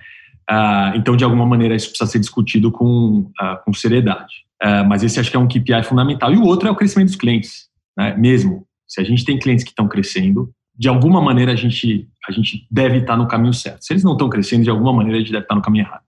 Ah, 0.54 0.92
então, 0.98 1.16
de 1.16 1.24
alguma 1.24 1.46
maneira, 1.46 1.74
isso 1.74 1.88
precisa 1.88 2.12
ser 2.12 2.20
discutido 2.20 2.74
com, 2.74 3.32
ah, 3.40 3.56
com 3.64 3.74
seriedade. 3.74 4.44
Ah, 4.62 4.84
mas 4.84 5.02
esse 5.02 5.18
acho 5.18 5.32
que 5.32 5.38
é 5.38 5.40
um 5.40 5.48
KPI 5.48 5.82
fundamental. 5.86 6.34
E 6.34 6.38
o 6.38 6.44
outro 6.44 6.68
é 6.68 6.72
o 6.72 6.76
crescimento 6.76 7.08
dos 7.08 7.16
clientes, 7.16 7.70
né? 7.98 8.14
mesmo. 8.18 8.68
Se 8.86 9.00
a 9.00 9.04
gente 9.06 9.24
tem 9.24 9.40
clientes 9.40 9.64
que 9.64 9.70
estão 9.70 9.88
crescendo, 9.88 10.52
de 10.78 10.90
alguma 10.90 11.22
maneira 11.22 11.54
a 11.54 11.56
gente, 11.56 12.06
a 12.28 12.34
gente 12.34 12.68
deve 12.70 12.98
estar 12.98 13.16
no 13.16 13.30
caminho 13.30 13.54
certo. 13.54 13.82
Se 13.86 13.94
eles 13.94 14.04
não 14.04 14.12
estão 14.12 14.28
crescendo, 14.28 14.64
de 14.64 14.70
alguma 14.70 14.92
maneira 14.92 15.20
a 15.20 15.22
gente 15.22 15.32
deve 15.32 15.46
estar 15.46 15.56
no 15.56 15.62
caminho 15.62 15.86
errado. 15.86 16.04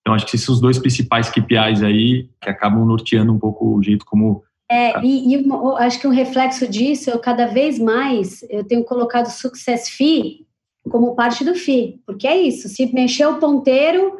Então, 0.00 0.14
acho 0.14 0.24
que 0.24 0.34
esses 0.34 0.46
são 0.46 0.54
os 0.54 0.62
dois 0.62 0.78
principais 0.78 1.28
KPIs 1.28 1.82
aí 1.82 2.30
que 2.40 2.48
acabam 2.48 2.86
norteando 2.86 3.34
um 3.34 3.38
pouco 3.38 3.76
o 3.76 3.82
jeito 3.82 4.06
como. 4.06 4.42
É, 4.70 4.98
e, 5.04 5.34
e 5.34 5.46
acho 5.78 6.00
que 6.00 6.06
um 6.06 6.10
reflexo 6.10 6.66
disso, 6.66 7.10
eu 7.10 7.18
cada 7.18 7.46
vez 7.46 7.78
mais 7.78 8.42
eu 8.48 8.64
tenho 8.64 8.82
colocado 8.82 9.26
Success 9.26 9.90
Fee 9.90 10.46
como 10.90 11.14
parte 11.14 11.44
do 11.44 11.54
FII, 11.54 12.00
porque 12.06 12.26
é 12.26 12.36
isso, 12.36 12.68
se 12.68 12.92
mexer 12.92 13.26
o 13.26 13.38
ponteiro, 13.38 14.16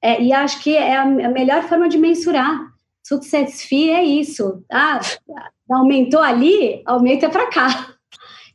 é, 0.00 0.22
e 0.22 0.32
acho 0.32 0.62
que 0.62 0.76
é 0.76 0.96
a, 0.96 1.06
melhor 1.06 1.62
forma 1.64 1.88
de 1.88 1.98
mensurar. 1.98 2.72
Success 3.02 3.62
Fee 3.62 3.90
é 3.90 4.04
isso. 4.04 4.62
Ah, 4.72 5.00
aumentou 5.70 6.20
ali, 6.20 6.82
aumenta 6.86 7.28
para 7.28 7.50
cá 7.50 7.94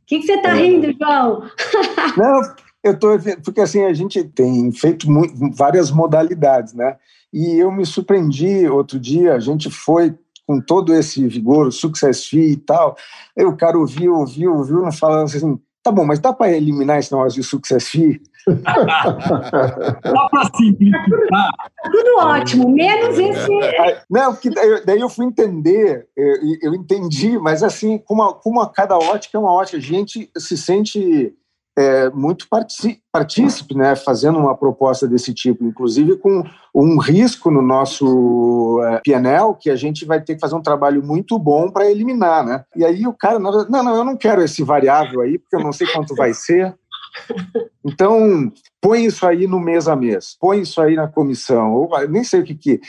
que, 0.10 0.20
que 0.20 0.26
você 0.26 0.34
está 0.34 0.57
é. 0.57 0.62
rindo, 0.62 0.91
João? 0.99 1.43
Não, 2.18 2.41
eu 2.84 2.93
estou 2.93 3.18
porque 3.43 3.62
assim 3.62 3.84
a 3.84 3.93
gente 3.93 4.24
tem 4.24 4.72
feito 4.72 5.10
muito, 5.10 5.36
várias 5.55 5.91
modalidades, 5.91 6.74
né? 6.74 6.97
E 7.32 7.60
eu 7.60 7.72
me 7.72 7.86
surpreendi 7.86 8.68
outro 8.68 8.99
dia, 8.99 9.36
a 9.36 9.39
gente 9.39 9.70
foi 9.70 10.18
com 10.47 10.60
todo 10.60 10.95
esse 10.95 11.28
vigor, 11.28 11.68
o 11.68 11.72
Success 11.72 12.26
Fee 12.26 12.53
e 12.53 12.57
tal. 12.57 12.97
Aí 13.38 13.45
o 13.45 13.55
cara 13.55 13.78
ouviu, 13.78 14.16
ouviu, 14.16 14.55
ouviu, 14.55 14.82
não 14.82 14.91
falando 14.91 15.26
assim, 15.26 15.60
tá 15.89 15.91
bom, 15.91 16.05
mas 16.05 16.19
dá 16.19 16.31
para 16.31 16.51
eliminar 16.51 16.99
esse 16.99 17.11
negócio 17.11 17.41
de 17.41 17.47
Success 17.47 17.89
Fee? 17.89 18.21
Dá 18.47 20.29
para 20.31 20.49
simplificar. 20.55 21.49
Tudo 21.91 22.17
ótimo, 22.19 22.69
menos 22.69 23.17
esse. 23.17 23.49
Não, 24.09 24.33
porque 24.33 24.49
daí 24.85 24.99
eu 24.99 25.09
fui 25.09 25.25
entender, 25.25 26.07
eu 26.61 26.73
entendi, 26.73 27.37
mas 27.37 27.63
assim, 27.63 27.97
como 27.97 28.23
a, 28.23 28.33
como 28.33 28.61
a 28.61 28.69
cada 28.69 28.97
ótica 28.97 29.37
é 29.37 29.41
uma 29.41 29.51
ótica, 29.51 29.77
a 29.77 29.81
gente 29.81 30.29
se 30.37 30.57
sente 30.57 31.33
é, 31.80 32.09
muito 32.09 32.45
partícipe, 32.49 33.73
né, 33.73 33.95
fazendo 33.95 34.38
uma 34.38 34.53
proposta 34.53 35.07
desse 35.07 35.34
tipo, 35.34 35.63
inclusive 35.63 36.17
com 36.17 36.43
um 36.75 36.99
risco 36.99 37.49
no 37.49 37.61
nosso 37.61 38.82
é, 38.84 39.01
PNL 39.01 39.55
que 39.57 39.69
a 39.69 39.77
gente 39.77 40.03
vai 40.03 40.21
ter 40.21 40.36
que 40.36 40.41
fazer 40.41 40.55
um 40.55 40.61
trabalho 40.61 41.01
muito 41.01 41.39
bom 41.39 41.71
para 41.71 41.89
eliminar, 41.89 42.45
né? 42.45 42.65
E 42.75 42.84
aí 42.84 43.07
o 43.07 43.13
cara, 43.13 43.39
não, 43.39 43.65
não, 43.69 43.95
eu 43.95 44.03
não 44.03 44.17
quero 44.17 44.43
esse 44.43 44.61
variável 44.61 45.21
aí, 45.21 45.39
porque 45.39 45.55
eu 45.55 45.63
não 45.63 45.71
sei 45.71 45.88
quanto 45.88 46.13
vai 46.15 46.34
ser. 46.34 46.75
Então, 47.84 48.51
põe 48.82 49.05
isso 49.05 49.25
aí 49.25 49.47
no 49.47 49.59
mês 49.59 49.88
a 49.88 49.95
mês, 49.95 50.36
põe 50.39 50.61
isso 50.61 50.82
aí 50.82 50.95
na 50.95 51.07
comissão, 51.07 51.73
ou 51.73 51.89
nem 52.07 52.23
sei 52.23 52.41
o 52.41 52.43
que 52.43 52.55
que. 52.55 52.82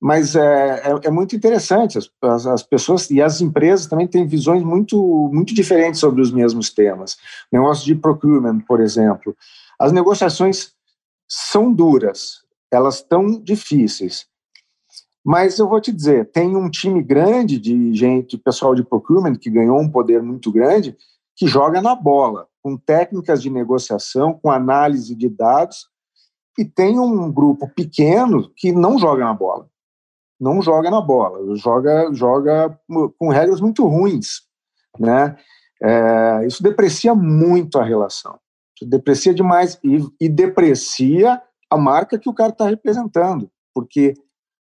Mas 0.00 0.36
é, 0.36 0.82
é, 0.84 1.00
é 1.04 1.10
muito 1.10 1.34
interessante, 1.34 1.98
as, 1.98 2.08
as, 2.22 2.46
as, 2.46 2.62
pessoas 2.62 3.10
e 3.10 3.20
as 3.20 3.40
empresas 3.40 3.86
também 3.86 4.06
têm 4.06 4.26
visões 4.26 4.62
muito, 4.62 4.96
muito 5.32 5.52
diferentes 5.52 5.98
sobre 5.98 6.22
os 6.22 6.30
mesmos 6.30 6.70
temas. 6.70 7.16
Negócio 7.52 7.84
de 7.84 7.96
procurement, 7.96 8.60
por 8.60 8.80
exemplo. 8.80 9.36
As 9.78 9.90
negociações 9.90 10.72
são 11.28 11.72
duras, 11.72 12.44
elas 12.70 12.96
estão 12.96 13.40
difíceis. 13.42 14.26
Mas 15.24 15.58
eu 15.58 15.68
vou 15.68 15.80
te 15.80 15.92
dizer, 15.92 16.30
tem 16.30 16.56
um 16.56 16.70
time 16.70 17.02
grande 17.02 17.58
de 17.58 17.92
gente, 17.94 18.38
pessoal 18.38 18.74
de 18.74 18.84
procurement, 18.84 19.34
que 19.34 19.50
ganhou 19.50 19.78
um 19.80 19.90
poder 19.90 20.22
muito 20.22 20.50
grande, 20.52 20.96
que 21.36 21.46
joga 21.46 21.82
na 21.82 21.94
bola 21.94 22.48
com 22.62 22.76
técnicas 22.76 23.42
de 23.42 23.50
negociação, 23.50 24.34
com 24.34 24.50
análise 24.50 25.14
de 25.14 25.28
dados, 25.28 25.88
e 26.58 26.64
tem 26.64 26.98
um 26.98 27.30
grupo 27.30 27.68
pequeno 27.68 28.50
que 28.56 28.72
não 28.72 28.98
joga 28.98 29.24
na 29.24 29.32
bola. 29.32 29.68
Não 30.40 30.62
joga 30.62 30.90
na 30.90 31.00
bola, 31.00 31.56
joga, 31.56 32.12
joga 32.12 32.78
com 33.18 33.28
regras 33.28 33.60
muito 33.60 33.86
ruins. 33.86 34.42
Né? 34.98 35.36
É, 35.82 36.46
isso 36.46 36.62
deprecia 36.62 37.14
muito 37.14 37.78
a 37.78 37.84
relação. 37.84 38.38
Isso 38.76 38.88
deprecia 38.88 39.34
demais 39.34 39.78
e, 39.82 40.04
e 40.20 40.28
deprecia 40.28 41.40
a 41.70 41.76
marca 41.76 42.18
que 42.18 42.28
o 42.28 42.34
cara 42.34 42.50
está 42.50 42.68
representando, 42.68 43.50
porque 43.74 44.14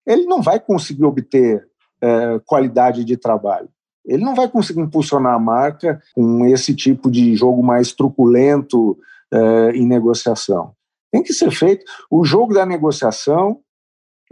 ele 0.06 0.24
não 0.26 0.42
vai 0.42 0.58
conseguir 0.58 1.04
obter 1.04 1.64
é, 2.02 2.40
qualidade 2.44 3.04
de 3.04 3.16
trabalho. 3.16 3.68
Ele 4.04 4.24
não 4.24 4.34
vai 4.34 4.48
conseguir 4.48 4.80
impulsionar 4.80 5.34
a 5.34 5.38
marca 5.38 6.02
com 6.12 6.44
esse 6.46 6.74
tipo 6.74 7.10
de 7.10 7.36
jogo 7.36 7.62
mais 7.62 7.92
truculento 7.92 8.98
é, 9.32 9.70
em 9.70 9.86
negociação. 9.86 10.74
Tem 11.12 11.22
que 11.22 11.32
ser 11.32 11.50
feito. 11.52 11.84
O 12.10 12.24
jogo 12.24 12.52
da 12.52 12.66
negociação 12.66 13.60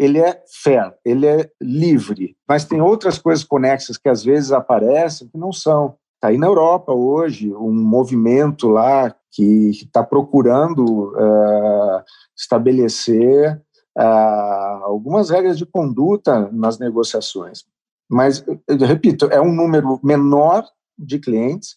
ele 0.00 0.18
é 0.18 0.42
fair, 0.62 0.94
ele 1.04 1.26
é 1.26 1.50
livre, 1.60 2.34
mas 2.48 2.64
tem 2.64 2.80
outras 2.80 3.18
coisas 3.18 3.44
conexas 3.44 3.98
que 3.98 4.08
às 4.08 4.24
vezes 4.24 4.50
aparecem 4.50 5.28
que 5.28 5.36
não 5.36 5.52
são. 5.52 5.94
Está 6.14 6.28
aí 6.28 6.38
na 6.38 6.46
Europa 6.46 6.90
hoje 6.90 7.54
um 7.54 7.70
movimento 7.70 8.68
lá 8.68 9.14
que 9.30 9.68
está 9.68 10.02
procurando 10.02 11.12
uh, 11.12 12.02
estabelecer 12.34 13.60
uh, 13.98 14.84
algumas 14.84 15.28
regras 15.28 15.58
de 15.58 15.66
conduta 15.66 16.48
nas 16.50 16.78
negociações. 16.78 17.64
Mas, 18.08 18.42
eu 18.66 18.86
repito, 18.86 19.26
é 19.26 19.40
um 19.40 19.52
número 19.52 20.00
menor 20.02 20.64
de 20.98 21.18
clientes, 21.18 21.76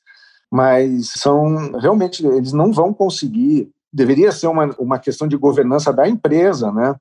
mas 0.50 1.10
são 1.10 1.74
realmente 1.74 2.26
eles 2.26 2.54
não 2.54 2.72
vão 2.72 2.94
conseguir. 2.94 3.70
Deveria 3.92 4.32
ser 4.32 4.48
uma, 4.48 4.74
uma 4.80 4.98
questão 4.98 5.28
de 5.28 5.36
governança 5.36 5.92
da 5.92 6.08
empresa, 6.08 6.72
né? 6.72 6.96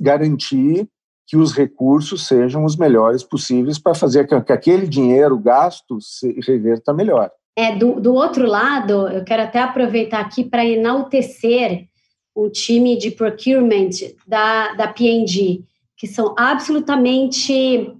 Garantir 0.00 0.88
que 1.26 1.36
os 1.36 1.52
recursos 1.52 2.26
sejam 2.26 2.64
os 2.64 2.76
melhores 2.76 3.22
possíveis 3.22 3.78
para 3.78 3.94
fazer 3.94 4.26
que, 4.26 4.40
que 4.40 4.52
aquele 4.52 4.86
dinheiro 4.86 5.38
gasto 5.38 6.00
se 6.00 6.38
reverta 6.40 6.94
melhor. 6.94 7.30
É, 7.56 7.74
do, 7.74 8.00
do 8.00 8.14
outro 8.14 8.46
lado, 8.46 9.08
eu 9.08 9.24
quero 9.24 9.42
até 9.42 9.60
aproveitar 9.60 10.20
aqui 10.20 10.44
para 10.44 10.64
enaltecer 10.64 11.88
o 12.34 12.50
time 12.50 12.98
de 12.98 13.10
procurement 13.10 13.90
da, 14.26 14.74
da 14.74 14.88
P&G, 14.88 15.64
que 15.96 16.06
são 16.06 16.34
absolutamente 16.38 17.92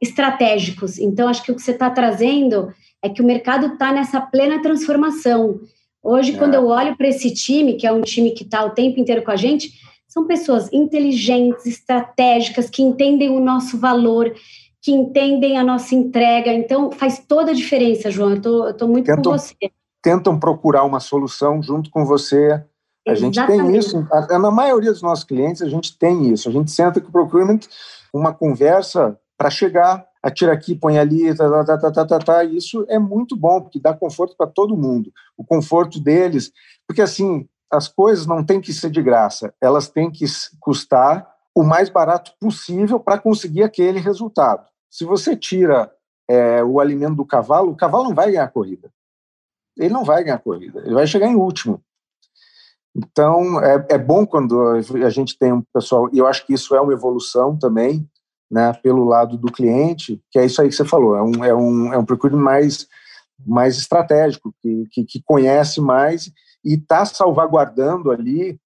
estratégicos. 0.00 0.98
Então, 0.98 1.26
acho 1.26 1.42
que 1.42 1.50
o 1.50 1.56
que 1.56 1.62
você 1.62 1.72
está 1.72 1.90
trazendo 1.90 2.72
é 3.02 3.08
que 3.08 3.22
o 3.22 3.24
mercado 3.24 3.72
está 3.72 3.90
nessa 3.92 4.20
plena 4.20 4.60
transformação. 4.60 5.58
Hoje, 6.02 6.34
é. 6.34 6.36
quando 6.36 6.54
eu 6.54 6.66
olho 6.66 6.96
para 6.96 7.08
esse 7.08 7.32
time, 7.32 7.74
que 7.74 7.86
é 7.86 7.92
um 7.92 8.02
time 8.02 8.32
que 8.32 8.44
está 8.44 8.62
o 8.64 8.70
tempo 8.70 9.00
inteiro 9.00 9.22
com 9.22 9.30
a 9.30 9.36
gente, 9.36 9.72
são 10.08 10.26
pessoas 10.26 10.72
inteligentes, 10.72 11.66
estratégicas, 11.66 12.70
que 12.70 12.82
entendem 12.82 13.28
o 13.28 13.40
nosso 13.40 13.78
valor, 13.78 14.34
que 14.80 14.90
entendem 14.90 15.58
a 15.58 15.62
nossa 15.62 15.94
entrega. 15.94 16.50
Então, 16.50 16.90
faz 16.90 17.18
toda 17.18 17.50
a 17.50 17.54
diferença, 17.54 18.10
João. 18.10 18.30
Eu 18.30 18.70
estou 18.70 18.88
muito 18.88 19.04
tentam, 19.04 19.32
com 19.32 19.38
você. 19.38 19.54
Tentam 20.02 20.40
procurar 20.40 20.84
uma 20.84 20.98
solução 20.98 21.62
junto 21.62 21.90
com 21.90 22.06
você. 22.06 22.64
A 23.06 23.12
Exatamente. 23.12 23.34
gente 23.34 23.46
tem 23.46 23.76
isso. 23.76 24.08
Na 24.40 24.50
maioria 24.50 24.90
dos 24.90 25.02
nossos 25.02 25.24
clientes, 25.24 25.60
a 25.60 25.68
gente 25.68 25.96
tem 25.98 26.32
isso. 26.32 26.48
A 26.48 26.52
gente 26.52 26.70
senta 26.70 27.00
com 27.00 27.08
o 27.08 27.12
procurement, 27.12 27.60
uma 28.12 28.32
conversa 28.32 29.18
para 29.36 29.50
chegar, 29.50 30.06
atira 30.22 30.52
aqui, 30.52 30.74
põe 30.74 30.98
ali, 30.98 31.34
tá, 31.34 31.48
tá, 31.48 31.64
tá, 31.64 31.78
tá, 31.78 31.90
tá, 31.90 32.06
tá, 32.06 32.18
tá. 32.18 32.44
Isso 32.44 32.84
é 32.88 32.98
muito 32.98 33.36
bom, 33.36 33.60
porque 33.60 33.78
dá 33.78 33.92
conforto 33.92 34.34
para 34.36 34.46
todo 34.46 34.76
mundo. 34.76 35.12
O 35.36 35.44
conforto 35.44 36.00
deles. 36.00 36.50
Porque, 36.86 37.02
assim, 37.02 37.46
as 37.70 37.88
coisas 37.88 38.26
não 38.26 38.44
têm 38.44 38.60
que 38.60 38.72
ser 38.72 38.90
de 38.90 39.02
graça, 39.02 39.54
elas 39.60 39.88
têm 39.88 40.10
que 40.10 40.24
custar 40.60 41.28
o 41.54 41.62
mais 41.62 41.88
barato 41.88 42.32
possível 42.40 43.00
para 43.00 43.18
conseguir 43.18 43.62
aquele 43.62 43.98
resultado. 43.98 44.66
Se 44.90 45.04
você 45.04 45.36
tira 45.36 45.92
é, 46.28 46.62
o 46.62 46.80
alimento 46.80 47.16
do 47.16 47.26
cavalo, 47.26 47.72
o 47.72 47.76
cavalo 47.76 48.04
não 48.04 48.14
vai 48.14 48.30
ganhar 48.30 48.44
a 48.44 48.50
corrida. 48.50 48.90
Ele 49.76 49.92
não 49.92 50.04
vai 50.04 50.22
ganhar 50.22 50.36
a 50.36 50.40
corrida, 50.40 50.80
ele 50.80 50.94
vai 50.94 51.06
chegar 51.06 51.26
em 51.26 51.34
último. 51.34 51.82
Então, 52.94 53.62
é, 53.62 53.86
é 53.90 53.98
bom 53.98 54.26
quando 54.26 54.60
a 55.04 55.10
gente 55.10 55.38
tem 55.38 55.52
um 55.52 55.62
pessoal, 55.72 56.08
e 56.12 56.18
eu 56.18 56.26
acho 56.26 56.46
que 56.46 56.54
isso 56.54 56.74
é 56.74 56.80
uma 56.80 56.92
evolução 56.92 57.56
também, 57.56 58.08
né, 58.50 58.72
pelo 58.82 59.04
lado 59.04 59.36
do 59.36 59.52
cliente, 59.52 60.22
que 60.30 60.38
é 60.38 60.46
isso 60.46 60.60
aí 60.60 60.68
que 60.68 60.74
você 60.74 60.84
falou, 60.84 61.14
é 61.16 61.22
um, 61.22 61.44
é 61.44 61.54
um, 61.54 61.92
é 61.92 61.98
um 61.98 62.04
procurement 62.04 62.42
mais, 62.42 62.88
mais 63.46 63.76
estratégico, 63.76 64.54
que, 64.60 64.88
que, 64.90 65.04
que 65.04 65.22
conhece 65.22 65.80
mais 65.80 66.32
e 66.68 66.74
está 66.74 67.02
salvaguardando 67.06 68.10
ali 68.10 68.60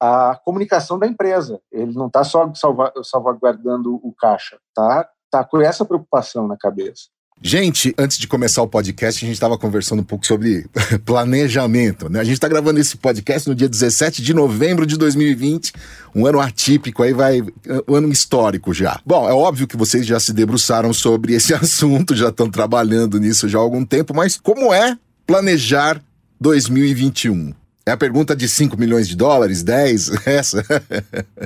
a 0.00 0.36
comunicação 0.44 0.98
da 0.98 1.06
empresa. 1.06 1.60
Ele 1.70 1.94
não 1.94 2.08
está 2.08 2.24
só 2.24 2.52
salva, 2.52 2.92
salvaguardando 3.04 3.94
o 3.94 4.12
caixa, 4.12 4.58
tá? 4.74 5.08
Tá 5.30 5.44
com 5.44 5.60
essa 5.60 5.84
preocupação 5.84 6.48
na 6.48 6.56
cabeça. 6.56 7.04
Gente, 7.40 7.94
antes 7.96 8.18
de 8.18 8.26
começar 8.26 8.62
o 8.62 8.68
podcast, 8.68 9.24
a 9.24 9.26
gente 9.26 9.34
estava 9.34 9.56
conversando 9.56 10.00
um 10.00 10.04
pouco 10.04 10.26
sobre 10.26 10.66
planejamento. 11.06 12.08
Né? 12.08 12.18
A 12.18 12.24
gente 12.24 12.34
está 12.34 12.48
gravando 12.48 12.80
esse 12.80 12.96
podcast 12.96 13.48
no 13.48 13.54
dia 13.54 13.68
17 13.68 14.20
de 14.20 14.34
novembro 14.34 14.84
de 14.84 14.96
2020, 14.96 15.72
um 16.16 16.26
ano 16.26 16.40
atípico, 16.40 17.04
aí 17.04 17.12
vai. 17.12 17.40
um 17.88 17.94
ano 17.94 18.10
histórico 18.10 18.74
já. 18.74 19.00
Bom, 19.06 19.28
é 19.28 19.32
óbvio 19.32 19.68
que 19.68 19.76
vocês 19.76 20.04
já 20.04 20.18
se 20.18 20.32
debruçaram 20.32 20.92
sobre 20.92 21.34
esse 21.34 21.54
assunto, 21.54 22.16
já 22.16 22.30
estão 22.30 22.50
trabalhando 22.50 23.20
nisso 23.20 23.48
já 23.48 23.58
há 23.58 23.62
algum 23.62 23.84
tempo, 23.84 24.12
mas 24.12 24.36
como 24.36 24.74
é 24.74 24.98
planejar 25.24 26.02
2021? 26.42 27.54
É 27.86 27.92
a 27.92 27.96
pergunta 27.96 28.34
de 28.34 28.48
5 28.48 28.76
milhões 28.76 29.08
de 29.08 29.16
dólares, 29.16 29.62
10, 29.62 30.26
essa? 30.26 30.64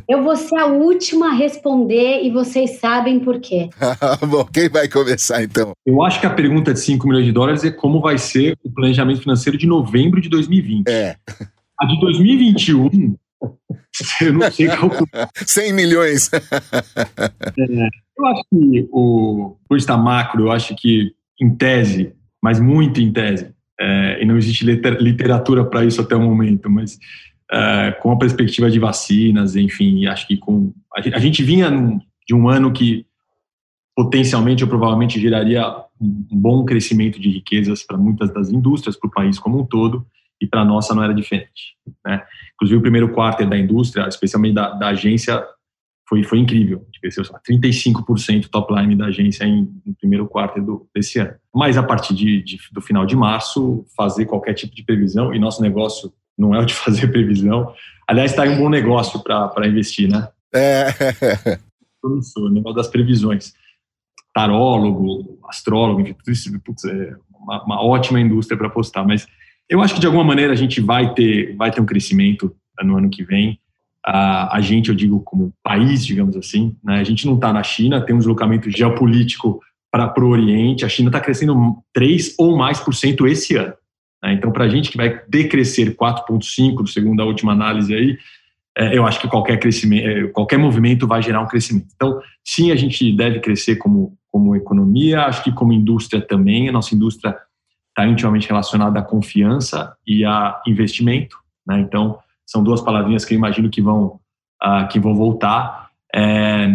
Eu 0.08 0.22
vou 0.22 0.34
ser 0.34 0.56
a 0.56 0.66
última 0.66 1.28
a 1.28 1.34
responder 1.34 2.22
e 2.22 2.30
vocês 2.30 2.78
sabem 2.78 3.20
por 3.20 3.38
quê. 3.40 3.68
Bom, 4.26 4.44
quem 4.46 4.68
vai 4.70 4.88
começar 4.88 5.42
então? 5.42 5.72
Eu 5.84 6.02
acho 6.02 6.18
que 6.18 6.26
a 6.26 6.30
pergunta 6.30 6.72
de 6.72 6.80
5 6.80 7.06
milhões 7.06 7.26
de 7.26 7.32
dólares 7.32 7.62
é 7.62 7.70
como 7.70 8.00
vai 8.00 8.16
ser 8.16 8.56
o 8.64 8.70
planejamento 8.70 9.20
financeiro 9.20 9.58
de 9.58 9.66
novembro 9.66 10.20
de 10.20 10.30
2020. 10.30 10.88
É. 10.88 11.16
A 11.78 11.86
de 11.86 12.00
2021, 12.00 13.16
eu 14.22 14.32
não 14.32 14.50
sei 14.50 14.68
calcular. 14.68 15.28
100 15.34 15.72
milhões. 15.74 16.30
É, 16.32 17.88
eu 18.18 18.26
acho 18.26 18.42
que 18.50 18.88
o, 18.90 19.56
por 19.68 19.76
estar 19.76 19.98
macro, 19.98 20.46
eu 20.46 20.52
acho 20.52 20.74
que 20.74 21.12
em 21.38 21.54
tese, 21.54 22.14
mas 22.42 22.58
muito 22.58 23.00
em 23.00 23.12
tese, 23.12 23.55
é, 23.78 24.22
e 24.22 24.24
não 24.24 24.36
existe 24.36 24.64
literatura 24.64 25.64
para 25.64 25.84
isso 25.84 26.00
até 26.00 26.16
o 26.16 26.20
momento, 26.20 26.70
mas 26.70 26.98
é, 27.50 27.92
com 27.92 28.10
a 28.10 28.18
perspectiva 28.18 28.70
de 28.70 28.78
vacinas, 28.78 29.54
enfim, 29.56 30.06
acho 30.06 30.26
que 30.26 30.36
com 30.36 30.72
a 30.94 31.18
gente, 31.18 31.42
vinha 31.42 31.70
de 32.26 32.34
um 32.34 32.48
ano 32.48 32.72
que 32.72 33.06
potencialmente 33.94 34.64
ou 34.64 34.68
provavelmente 34.68 35.20
geraria 35.20 35.64
um 36.00 36.26
bom 36.30 36.64
crescimento 36.64 37.20
de 37.20 37.30
riquezas 37.30 37.82
para 37.82 37.96
muitas 37.96 38.32
das 38.32 38.50
indústrias, 38.50 38.96
para 38.96 39.08
o 39.08 39.10
país 39.10 39.38
como 39.38 39.60
um 39.60 39.64
todo, 39.64 40.06
e 40.40 40.46
para 40.46 40.60
a 40.60 40.64
nossa 40.64 40.94
não 40.94 41.02
era 41.02 41.14
diferente. 41.14 41.76
Né? 42.04 42.22
Inclusive, 42.54 42.78
o 42.78 42.82
primeiro 42.82 43.12
quarto 43.12 43.46
da 43.46 43.56
indústria, 43.56 44.06
especialmente 44.06 44.54
da, 44.54 44.70
da 44.70 44.88
agência, 44.88 45.42
foi, 46.08 46.22
foi 46.22 46.38
incrível. 46.38 46.78
A 46.80 46.84
gente 46.84 47.00
cresceu 47.00 47.24
35% 47.24 48.48
top 48.48 48.72
line 48.74 48.94
da 48.94 49.06
agência 49.06 49.44
em, 49.44 49.68
no 49.84 49.94
primeiro 49.94 50.26
quarto 50.26 50.60
do, 50.60 50.88
desse 50.94 51.18
ano. 51.18 51.34
Mas 51.54 51.76
a 51.76 51.82
partir 51.82 52.14
de, 52.14 52.42
de, 52.42 52.58
do 52.72 52.80
final 52.80 53.04
de 53.04 53.16
março, 53.16 53.84
fazer 53.96 54.26
qualquer 54.26 54.54
tipo 54.54 54.74
de 54.74 54.84
previsão, 54.84 55.34
e 55.34 55.38
nosso 55.38 55.60
negócio 55.60 56.12
não 56.38 56.54
é 56.54 56.60
o 56.60 56.64
de 56.64 56.74
fazer 56.74 57.08
previsão. 57.08 57.72
Aliás, 58.06 58.30
está 58.30 58.44
aí 58.44 58.50
um 58.50 58.58
bom 58.58 58.68
negócio 58.68 59.20
para 59.22 59.66
investir, 59.66 60.08
né? 60.08 60.28
É. 60.54 60.86
o 62.02 62.48
negócio 62.48 62.76
das 62.76 62.88
previsões. 62.88 63.52
Tarólogo, 64.32 65.40
astrólogo, 65.48 66.02
enfim, 66.02 66.12
tudo 66.12 66.30
isso 66.30 66.60
putz, 66.60 66.84
é 66.84 67.16
uma, 67.40 67.64
uma 67.64 67.84
ótima 67.84 68.20
indústria 68.20 68.56
para 68.56 68.68
apostar. 68.68 69.04
Mas 69.04 69.26
eu 69.68 69.80
acho 69.80 69.94
que 69.94 70.00
de 70.00 70.06
alguma 70.06 70.22
maneira 70.22 70.52
a 70.52 70.56
gente 70.56 70.80
vai 70.80 71.14
ter, 71.14 71.56
vai 71.56 71.70
ter 71.72 71.80
um 71.80 71.86
crescimento 71.86 72.54
no 72.82 72.96
ano 72.96 73.10
que 73.10 73.24
vem 73.24 73.58
a, 74.06 74.56
a 74.56 74.60
gente, 74.60 74.88
eu 74.88 74.94
digo 74.94 75.20
como 75.20 75.52
país, 75.62 76.06
digamos 76.06 76.36
assim, 76.36 76.76
né? 76.84 77.00
a 77.00 77.04
gente 77.04 77.26
não 77.26 77.34
está 77.34 77.52
na 77.52 77.62
China, 77.62 78.00
tem 78.00 78.14
um 78.14 78.18
deslocamento 78.18 78.70
geopolítico 78.70 79.60
para 79.90 80.24
o 80.24 80.28
Oriente, 80.28 80.84
a 80.84 80.88
China 80.88 81.08
está 81.08 81.20
crescendo 81.20 81.78
3 81.92 82.34
ou 82.38 82.56
mais 82.56 82.78
por 82.78 82.94
cento 82.94 83.26
esse 83.26 83.56
ano. 83.56 83.74
Né? 84.22 84.34
Então, 84.34 84.52
para 84.52 84.64
a 84.64 84.68
gente 84.68 84.90
que 84.90 84.96
vai 84.96 85.20
decrescer 85.28 85.96
4,5, 85.96 86.86
segundo 86.86 87.20
a 87.20 87.24
última 87.24 87.52
análise 87.52 87.94
aí, 87.94 88.18
é, 88.78 88.96
eu 88.96 89.06
acho 89.06 89.18
que 89.20 89.26
qualquer 89.26 89.58
crescimento, 89.58 90.06
é, 90.06 90.26
qualquer 90.28 90.58
movimento 90.58 91.06
vai 91.06 91.22
gerar 91.22 91.40
um 91.40 91.46
crescimento. 91.46 91.86
Então, 91.94 92.20
sim, 92.44 92.70
a 92.70 92.76
gente 92.76 93.10
deve 93.16 93.40
crescer 93.40 93.76
como, 93.76 94.16
como 94.30 94.54
economia, 94.54 95.22
acho 95.22 95.42
que 95.42 95.50
como 95.50 95.72
indústria 95.72 96.20
também, 96.20 96.68
a 96.68 96.72
nossa 96.72 96.94
indústria 96.94 97.36
está 97.88 98.06
intimamente 98.06 98.46
relacionada 98.46 98.98
à 98.98 99.02
confiança 99.02 99.96
e 100.06 100.24
a 100.24 100.60
investimento. 100.66 101.38
Né? 101.66 101.80
Então, 101.80 102.18
são 102.46 102.62
duas 102.62 102.80
palavrinhas 102.80 103.24
que 103.24 103.34
eu 103.34 103.38
imagino 103.38 103.68
que 103.68 103.82
vão, 103.82 104.20
uh, 104.62 104.86
que 104.88 105.00
vão 105.00 105.14
voltar. 105.14 105.90
É, 106.14 106.68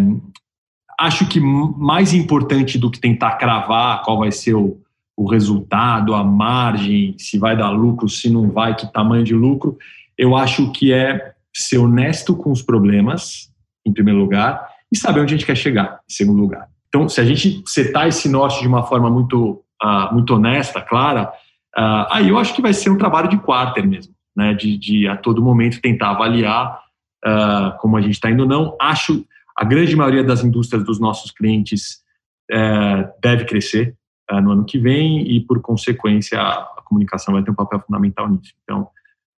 acho 0.99 1.27
que 1.27 1.39
mais 1.39 2.13
importante 2.13 2.77
do 2.77 2.91
que 2.91 2.99
tentar 2.99 3.37
cravar 3.37 4.03
qual 4.03 4.19
vai 4.19 4.31
ser 4.31 4.53
o, 4.53 4.77
o 5.17 5.27
resultado, 5.27 6.13
a 6.13 6.23
margem, 6.23 7.15
se 7.17 7.39
vai 7.39 7.55
dar 7.55 7.69
lucro, 7.69 8.09
se 8.09 8.29
não 8.29 8.51
vai, 8.51 8.75
que 8.75 8.91
tamanho 8.91 9.23
de 9.23 9.33
lucro, 9.33 9.77
eu 10.17 10.35
acho 10.35 10.71
que 10.71 10.91
é 10.91 11.33
ser 11.53 11.77
honesto 11.77 12.35
com 12.35 12.51
os 12.51 12.61
problemas, 12.61 13.49
em 13.85 13.93
primeiro 13.93 14.19
lugar, 14.19 14.67
e 14.91 14.97
saber 14.97 15.21
onde 15.21 15.33
a 15.33 15.37
gente 15.37 15.45
quer 15.45 15.55
chegar, 15.55 15.99
em 16.07 16.13
segundo 16.13 16.41
lugar. 16.41 16.67
Então, 16.89 17.07
se 17.07 17.21
a 17.21 17.25
gente 17.25 17.63
setar 17.65 18.07
esse 18.07 18.27
norte 18.27 18.61
de 18.61 18.67
uma 18.67 18.83
forma 18.83 19.09
muito, 19.09 19.63
uh, 19.81 20.13
muito 20.13 20.35
honesta, 20.35 20.81
clara, 20.81 21.31
uh, 21.77 22.05
aí 22.11 22.29
eu 22.29 22.37
acho 22.37 22.53
que 22.53 22.61
vai 22.61 22.73
ser 22.73 22.89
um 22.89 22.97
trabalho 22.97 23.29
de 23.29 23.37
quarter 23.37 23.87
mesmo 23.87 24.13
né, 24.35 24.53
de, 24.53 24.77
de 24.77 25.07
a 25.07 25.15
todo 25.15 25.41
momento 25.41 25.81
tentar 25.81 26.11
avaliar 26.11 26.81
uh, 27.25 27.77
como 27.79 27.97
a 27.97 28.01
gente 28.01 28.13
está 28.13 28.29
indo 28.29 28.43
ou 28.43 28.49
não. 28.49 28.75
Acho 28.79 29.25
a 29.55 29.65
grande 29.65 29.95
maioria 29.95 30.23
das 30.23 30.43
indústrias 30.43 30.83
dos 30.83 30.99
nossos 30.99 31.31
clientes 31.31 32.01
é, 32.49 33.09
deve 33.21 33.45
crescer 33.45 33.95
é, 34.29 34.41
no 34.41 34.51
ano 34.51 34.65
que 34.65 34.79
vem 34.79 35.29
e, 35.29 35.39
por 35.41 35.61
consequência, 35.61 36.41
a 36.41 36.81
comunicação 36.85 37.33
vai 37.33 37.43
ter 37.43 37.51
um 37.51 37.55
papel 37.55 37.79
fundamental 37.81 38.29
nisso. 38.29 38.53
Então, 38.63 38.87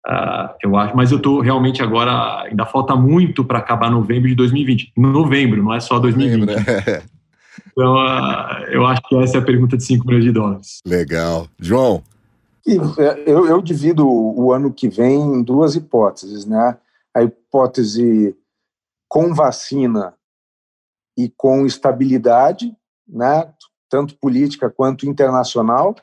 Uh, 0.06 0.52
eu 0.62 0.76
acho, 0.76 0.94
mas 0.94 1.10
eu 1.10 1.16
estou 1.16 1.40
realmente 1.40 1.82
agora, 1.82 2.42
ainda 2.42 2.66
falta 2.66 2.94
muito 2.94 3.42
para 3.42 3.58
acabar 3.58 3.90
novembro 3.90 4.28
de 4.28 4.34
2020. 4.34 4.92
Novembro, 4.94 5.62
não 5.62 5.72
é 5.72 5.80
só 5.80 5.98
2020. 5.98 6.50
É. 6.50 7.02
Então, 7.72 7.94
uh, 7.94 8.64
eu 8.68 8.86
acho 8.86 9.00
que 9.08 9.16
essa 9.16 9.38
é 9.38 9.40
a 9.40 9.44
pergunta 9.44 9.78
de 9.78 9.84
5 9.84 10.06
milhões 10.06 10.24
de 10.24 10.30
dólares. 10.30 10.80
Legal. 10.86 11.48
João? 11.58 12.02
É, 12.66 13.30
eu, 13.30 13.46
eu 13.46 13.60
divido 13.60 14.08
o 14.08 14.52
ano 14.52 14.72
que 14.72 14.88
vem 14.88 15.20
em 15.20 15.42
duas 15.42 15.74
hipóteses, 15.74 16.46
né? 16.46 16.78
A 17.14 17.22
hipótese 17.22 18.36
com 19.06 19.34
vacina 19.34 20.14
e 21.16 21.28
com 21.28 21.66
estabilidade, 21.66 22.74
né? 23.06 23.52
Tanto 23.88 24.16
política 24.16 24.70
quanto 24.70 25.06
internacional, 25.06 25.94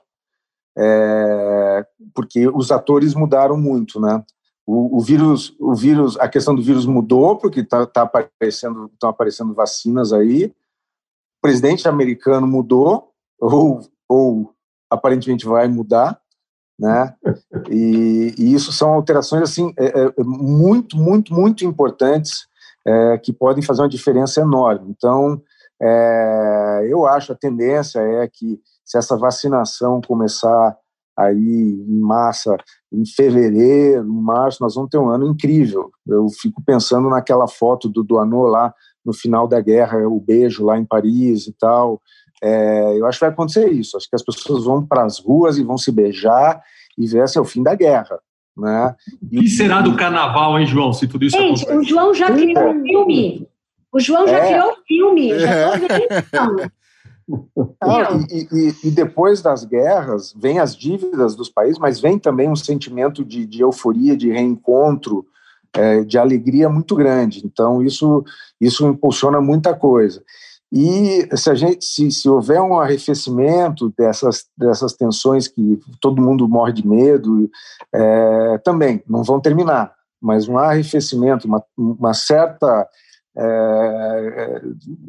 é, 0.78 1.86
porque 2.14 2.48
os 2.48 2.72
atores 2.72 3.16
mudaram 3.16 3.58
muito, 3.58 4.00
né? 4.00 4.24
O, 4.66 4.98
o, 4.98 5.02
vírus, 5.02 5.56
o 5.60 5.74
vírus, 5.74 6.18
a 6.20 6.30
questão 6.30 6.54
do 6.54 6.62
vírus 6.62 6.86
mudou 6.86 7.36
porque 7.38 7.64
tá, 7.64 7.86
tá 7.86 8.04
aparecendo, 8.04 8.86
estão 8.94 9.10
aparecendo 9.10 9.54
vacinas 9.54 10.14
aí. 10.14 10.46
O 10.46 11.42
presidente 11.42 11.88
americano 11.88 12.46
mudou 12.46 13.12
ou, 13.40 13.82
ou 14.08 14.54
aparentemente 14.90 15.46
vai 15.46 15.68
mudar, 15.68 16.21
né? 16.82 17.14
E, 17.70 18.34
e 18.40 18.54
isso 18.54 18.74
são 18.74 18.90
alterações 18.90 19.44
assim 19.44 19.72
é, 19.78 19.86
é, 19.86 20.14
muito, 20.24 20.98
muito, 20.98 21.32
muito 21.32 21.64
importantes 21.64 22.48
é, 22.86 23.20
que 23.20 23.32
podem 23.32 23.62
fazer 23.62 23.84
uma 23.84 23.90
diferença 23.90 24.42
enorme. 24.42 24.90
Então, 24.90 25.40
é, 25.80 26.88
eu 26.90 27.06
acho 27.06 27.32
a 27.32 27.36
tendência 27.36 28.00
é 28.00 28.28
que 28.28 28.60
se 28.84 28.98
essa 28.98 29.16
vacinação 29.16 30.02
começar 30.02 30.76
aí 31.16 31.86
em 31.88 32.00
massa 32.00 32.58
em 32.92 33.06
fevereiro, 33.06 34.06
março, 34.06 34.62
nós 34.62 34.74
vamos 34.74 34.90
ter 34.90 34.98
um 34.98 35.10
ano 35.10 35.28
incrível. 35.28 35.92
Eu 36.08 36.28
fico 36.30 36.64
pensando 36.66 37.10
naquela 37.10 37.48
foto 37.48 37.88
do 37.88 38.04
Duanô 38.04 38.48
lá 38.48 38.74
no 39.06 39.14
final 39.14 39.48
da 39.48 39.62
guerra, 39.62 40.08
o 40.08 40.20
beijo 40.20 40.66
lá 40.66 40.78
em 40.78 40.86
Paris 40.86 41.48
e 41.48 41.54
tal. 41.54 42.02
É, 42.42 42.98
eu 42.98 43.06
acho 43.06 43.20
que 43.20 43.26
vai 43.26 43.34
acontecer 43.34 43.70
isso. 43.70 43.96
Acho 43.96 44.10
que 44.10 44.16
as 44.16 44.24
pessoas 44.24 44.64
vão 44.66 44.86
para 44.86 45.04
as 45.04 45.20
ruas 45.20 45.58
e 45.58 45.64
vão 45.64 45.78
se 45.78 45.92
beijar 45.92 46.62
e 46.98 47.08
ver 47.08 47.28
se 47.30 47.38
é 47.38 47.42
o 47.42 47.46
fim 47.46 47.62
da 47.62 47.76
guerra. 47.76 48.20
Né? 48.58 48.96
E 49.32 49.40
o 49.40 49.42
que 49.42 49.50
será 49.50 49.82
do 49.82 49.96
carnaval, 49.96 50.60
hein, 50.60 50.66
João, 50.66 50.92
se 50.92 51.08
tudo 51.08 51.26
isso 51.26 51.38
Gente, 51.38 51.64
acontecer? 51.64 51.78
o 51.78 51.84
João 51.84 52.14
já 52.14 52.32
criou 52.32 52.70
um 52.70 52.84
filme. 52.84 53.48
O 53.94 54.00
João 54.00 54.28
já 54.28 54.38
é. 54.38 54.48
criou 54.48 54.72
um 54.72 54.86
filme. 54.86 55.32
É. 55.32 56.72
Não, 57.82 58.20
e, 58.30 58.48
e, 58.52 58.88
e, 58.88 58.92
depois 58.92 59.42
das 59.42 59.64
guerras, 59.64 60.34
vem 60.36 60.60
as 60.60 60.76
dívidas 60.76 61.34
dos 61.36 61.50
países, 61.50 61.80
mas 61.80 62.00
vem 62.00 62.20
também 62.20 62.50
um 62.50 62.56
sentimento 62.56 63.24
de, 63.24 63.46
de 63.46 63.62
euforia, 63.62 64.18
de 64.18 64.30
reencontro, 64.30 65.26
é, 65.74 66.04
de 66.04 66.18
alegria 66.18 66.68
muito 66.68 66.96
grande. 66.96 67.42
Então, 67.46 67.82
isso, 67.82 68.24
isso 68.60 68.86
impulsiona 68.86 69.40
muita 69.40 69.74
coisa. 69.74 70.22
E 70.72 71.28
se, 71.36 71.50
a 71.50 71.56
gente, 71.56 71.84
se, 71.84 72.10
se 72.12 72.30
houver 72.30 72.62
um 72.62 72.80
arrefecimento 72.80 73.94
dessas, 73.98 74.46
dessas 74.58 74.94
tensões 74.94 75.48
que 75.48 75.80
todo 76.00 76.22
mundo 76.22 76.48
morre 76.48 76.72
de 76.72 76.88
medo, 76.88 77.50
é, 77.94 78.58
também 78.60 79.04
não 79.08 79.22
vão 79.24 79.42
terminar, 79.42 79.94
mas 80.22 80.48
um 80.48 80.58
arrefecimento, 80.58 81.46
uma, 81.46 81.62
uma 81.78 82.14
certa 82.14 82.88
é, 83.38 84.62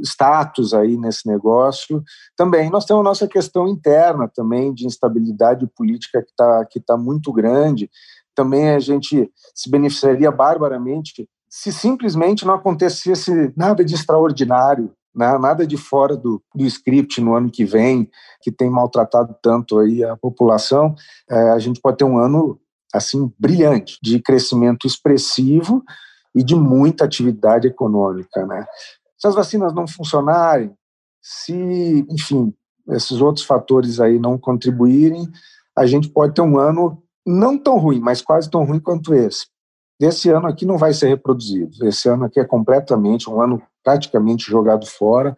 status 0.03 0.75
aí 0.75 0.97
nesse 0.97 1.29
negócio. 1.29 2.03
Também 2.37 2.69
nós 2.69 2.85
temos 2.85 3.01
a 3.01 3.05
nossa 3.05 3.29
questão 3.29 3.69
interna 3.69 4.29
também 4.35 4.75
de 4.75 4.87
instabilidade 4.87 5.67
política 5.77 6.23
que 6.23 6.31
está 6.31 6.67
que 6.69 6.81
tá 6.81 6.97
muito 6.97 7.33
grande. 7.33 7.89
Também 8.35 8.71
a 8.71 8.81
gente 8.81 9.31
se 9.55 9.71
beneficiaria 9.71 10.31
barbaramente 10.31 11.29
se 11.49 11.71
simplesmente 11.71 12.47
não 12.47 12.55
acontecesse 12.55 13.53
nada 13.55 13.85
de 13.85 13.95
extraordinário? 13.95 14.91
Nada 15.15 15.67
de 15.67 15.77
fora 15.77 16.17
do, 16.17 16.43
do 16.55 16.65
script 16.65 17.21
no 17.21 17.35
ano 17.35 17.51
que 17.51 17.65
vem, 17.65 18.11
que 18.41 18.51
tem 18.51 18.71
maltratado 18.71 19.35
tanto 19.43 19.79
aí 19.79 20.03
a 20.03 20.17
população. 20.17 20.95
É, 21.31 21.51
a 21.51 21.59
gente 21.59 21.81
pode 21.81 21.99
ter 21.99 22.05
um 22.05 22.19
ano 22.19 22.59
assim 22.95 23.33
brilhante, 23.39 23.99
de 24.03 24.21
crescimento 24.21 24.87
expressivo, 24.87 25.83
e 26.35 26.43
de 26.43 26.55
muita 26.55 27.05
atividade 27.05 27.69
econômica. 27.69 28.47
Né? 28.47 28.65
Se 29.19 29.27
as 29.27 29.35
vacinas 29.35 29.73
não 29.73 29.87
funcionarem, 29.87 30.73
se, 31.21 32.07
enfim, 32.11 32.53
esses 32.89 33.21
outros 33.21 33.45
fatores 33.45 34.01
aí 34.01 34.19
não 34.19 34.39
contribuírem, 34.39 35.29
a 35.77 35.87
gente 35.87 36.09
pode 36.09 36.35
ter 36.35 36.43
um 36.43 36.59
ano 36.59 37.03
não 37.25 37.57
tão 37.57 37.79
ruim, 37.79 38.01
mas 38.01 38.21
quase 38.21 38.51
tão 38.51 38.65
ruim 38.65 38.81
quanto 38.81 39.15
esse. 39.15 39.47
Esse 40.01 40.29
ano 40.31 40.49
aqui 40.49 40.67
não 40.67 40.77
vai 40.77 40.93
ser 40.93 41.09
reproduzido. 41.09 41.87
Esse 41.87 42.09
ano 42.09 42.25
aqui 42.25 42.41
é 42.41 42.45
completamente 42.45 43.31
um 43.31 43.41
ano 43.41 43.63
praticamente 43.83 44.51
jogado 44.51 44.87
fora 44.87 45.37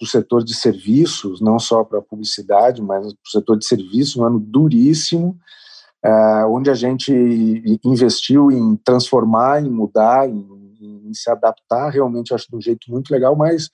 do 0.00 0.06
setor 0.06 0.42
de 0.42 0.54
serviços, 0.54 1.40
não 1.40 1.58
só 1.58 1.84
para 1.84 1.98
a 1.98 2.02
publicidade, 2.02 2.80
mas 2.80 3.04
para 3.04 3.26
o 3.26 3.30
setor 3.30 3.58
de 3.58 3.66
serviços, 3.66 4.16
um 4.16 4.24
ano 4.24 4.40
duríssimo 4.40 5.38
é, 6.02 6.44
onde 6.46 6.70
a 6.70 6.74
gente 6.74 7.12
investiu 7.84 8.50
em 8.50 8.76
transformar, 8.76 9.62
em 9.62 9.70
mudar, 9.70 10.28
em, 10.28 10.46
em, 10.80 11.12
se 11.12 11.30
adaptar, 11.30 11.90
realmente 11.90 12.32
acho 12.32 12.48
de 12.48 12.56
um 12.56 12.60
jeito 12.60 12.90
muito 12.90 13.10
legal, 13.10 13.36
mas, 13.36 13.68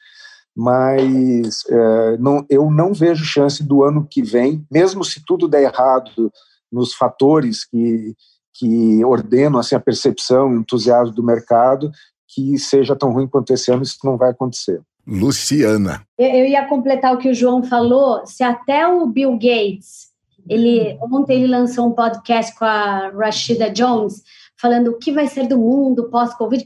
mas 0.55 1.65
é, 1.69 2.17
não, 2.19 2.45
eu 2.51 2.71
não 2.71 2.93
vejo 2.93 3.25
chance 3.25 3.63
do 3.63 3.85
ano 3.85 4.07
que 4.11 4.23
vem, 4.23 4.67
mesmo 4.71 5.05
se 5.05 5.25
tudo 5.25 5.47
der 5.47 5.63
errado 5.63 6.33
nos 6.73 6.95
fatores 6.95 7.65
que, 7.65 8.15
que 8.55 9.05
ordenam 9.05 9.61
assim, 9.61 9.77
a 9.77 9.81
percepção 9.81 10.51
o 10.51 10.57
entusiasmo 10.57 11.15
do 11.15 11.23
mercado, 11.23 11.93
que 12.37 12.59
seja 12.59 12.95
tão 12.95 13.11
ruim 13.11 13.27
quanto 13.27 13.51
esse 13.55 13.73
ano, 13.73 13.83
isso 13.83 13.97
não 14.05 14.19
vai 14.19 14.31
acontecer. 14.31 14.83
Luciana. 15.07 16.07
Eu 16.19 16.45
ia 16.45 16.67
completar 16.67 17.15
o 17.15 17.19
que 17.19 17.31
o 17.31 17.35
João 17.35 17.63
falou. 17.63 18.27
Se 18.27 18.43
até 18.43 18.87
o 18.87 19.07
Bill 19.07 19.33
Gates 19.33 20.07
ele 20.49 20.97
ontem 21.01 21.37
ele 21.39 21.47
lançou 21.47 21.89
um 21.89 21.93
podcast 21.93 22.57
com 22.57 22.65
a 22.65 23.09
Rashida 23.09 23.71
Jones 23.71 24.23
falando 24.61 24.89
o 24.89 24.99
que 24.99 25.11
vai 25.11 25.27
ser 25.27 25.47
do 25.49 25.59
mundo 25.59 26.11
pós-Covid. 26.11 26.65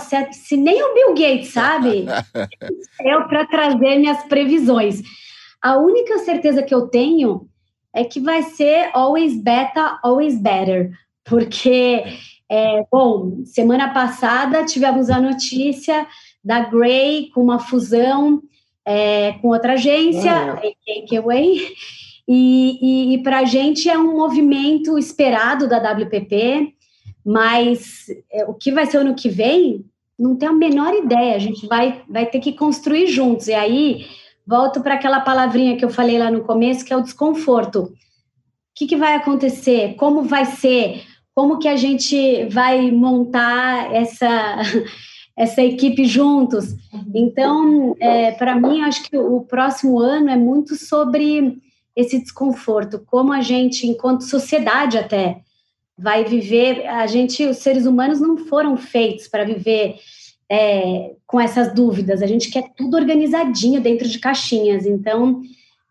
Se, 0.00 0.32
se, 0.32 0.56
nem 0.56 0.82
o 0.82 0.92
Bill 0.92 1.14
Gates 1.14 1.48
sabe, 1.48 2.04
eu 3.00 3.26
para 3.26 3.46
trazer 3.46 3.98
minhas 3.98 4.22
previsões. 4.24 5.00
A 5.62 5.78
única 5.78 6.18
certeza 6.18 6.62
que 6.62 6.74
eu 6.74 6.88
tenho 6.88 7.48
é 7.94 8.04
que 8.04 8.20
vai 8.20 8.42
ser 8.42 8.90
always 8.92 9.42
better, 9.42 9.98
always 10.02 10.38
better, 10.38 10.92
porque 11.24 12.04
é, 12.50 12.84
bom, 12.90 13.44
semana 13.44 13.92
passada 13.92 14.64
tivemos 14.64 15.10
a 15.10 15.20
notícia 15.20 16.06
da 16.42 16.60
Gray 16.60 17.30
com 17.30 17.42
uma 17.42 17.58
fusão 17.58 18.42
é, 18.88 19.32
com 19.42 19.48
outra 19.48 19.74
agência, 19.74 20.30
é. 20.30 21.02
AKQA, 21.10 21.36
e, 22.26 22.78
e, 22.80 23.14
e 23.14 23.22
para 23.22 23.40
a 23.40 23.44
gente 23.44 23.88
é 23.88 23.98
um 23.98 24.16
movimento 24.16 24.96
esperado 24.98 25.68
da 25.68 25.76
WPP, 25.78 26.74
mas 27.24 28.06
é, 28.32 28.46
o 28.46 28.54
que 28.54 28.72
vai 28.72 28.86
ser 28.86 28.98
ano 28.98 29.14
que 29.14 29.28
vem, 29.28 29.84
não 30.18 30.36
tenho 30.36 30.52
a 30.52 30.54
menor 30.54 30.94
ideia. 30.94 31.36
A 31.36 31.38
gente 31.38 31.66
vai, 31.66 32.02
vai 32.08 32.24
ter 32.24 32.40
que 32.40 32.54
construir 32.54 33.08
juntos. 33.08 33.48
E 33.48 33.54
aí, 33.54 34.06
volto 34.46 34.80
para 34.80 34.94
aquela 34.94 35.20
palavrinha 35.20 35.76
que 35.76 35.84
eu 35.84 35.90
falei 35.90 36.18
lá 36.18 36.30
no 36.30 36.44
começo, 36.44 36.84
que 36.84 36.92
é 36.92 36.96
o 36.96 37.02
desconforto. 37.02 37.82
O 37.82 37.92
que, 38.74 38.86
que 38.86 38.96
vai 38.96 39.14
acontecer? 39.14 39.94
Como 39.96 40.22
vai 40.22 40.46
ser? 40.46 41.02
Como 41.38 41.60
que 41.60 41.68
a 41.68 41.76
gente 41.76 42.46
vai 42.46 42.90
montar 42.90 43.94
essa, 43.94 44.56
essa 45.38 45.62
equipe 45.62 46.04
juntos? 46.04 46.74
Então, 47.14 47.94
é, 48.00 48.32
para 48.32 48.56
mim, 48.56 48.82
acho 48.82 49.04
que 49.04 49.16
o 49.16 49.42
próximo 49.42 50.00
ano 50.00 50.30
é 50.30 50.36
muito 50.36 50.74
sobre 50.74 51.56
esse 51.94 52.18
desconforto, 52.18 53.04
como 53.06 53.32
a 53.32 53.40
gente, 53.40 53.86
enquanto 53.86 54.24
sociedade 54.24 54.98
até, 54.98 55.42
vai 55.96 56.24
viver. 56.24 56.84
A 56.88 57.06
gente, 57.06 57.46
os 57.46 57.58
seres 57.58 57.86
humanos 57.86 58.20
não 58.20 58.36
foram 58.36 58.76
feitos 58.76 59.28
para 59.28 59.44
viver 59.44 59.94
é, 60.50 61.12
com 61.24 61.40
essas 61.40 61.72
dúvidas. 61.72 62.20
A 62.20 62.26
gente 62.26 62.50
quer 62.50 62.72
tudo 62.76 62.96
organizadinho 62.96 63.80
dentro 63.80 64.08
de 64.08 64.18
caixinhas. 64.18 64.84
Então, 64.86 65.40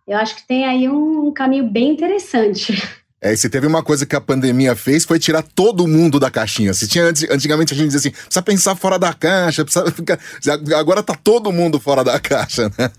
eu 0.05 0.17
acho 0.17 0.35
que 0.35 0.45
tem 0.45 0.65
aí 0.65 0.89
um, 0.89 1.27
um 1.27 1.31
caminho 1.31 1.69
bem 1.69 1.91
interessante. 1.91 2.73
É, 3.19 3.35
se 3.35 3.49
teve 3.49 3.65
uma 3.65 3.81
coisa 3.81 4.05
que 4.05 4.15
a 4.15 4.21
pandemia 4.21 4.75
fez 4.75 5.03
foi 5.03 5.17
tirar 5.17 5.41
todo 5.41 5.87
mundo 5.87 6.19
da 6.19 6.29
caixinha. 6.29 6.73
Se 6.73 6.87
tinha 6.87 7.05
antigamente 7.31 7.73
a 7.73 7.77
gente 7.77 7.89
dizia 7.89 7.99
assim, 7.99 8.11
precisa 8.11 8.41
pensar 8.43 8.75
fora 8.75 8.99
da 8.99 9.11
caixa, 9.11 9.65
precisa 9.65 9.89
ficar. 9.91 10.19
Agora 10.75 11.01
tá 11.01 11.15
todo 11.15 11.51
mundo 11.51 11.79
fora 11.79 12.03
da 12.03 12.19
caixa, 12.19 12.71
né? 12.77 12.91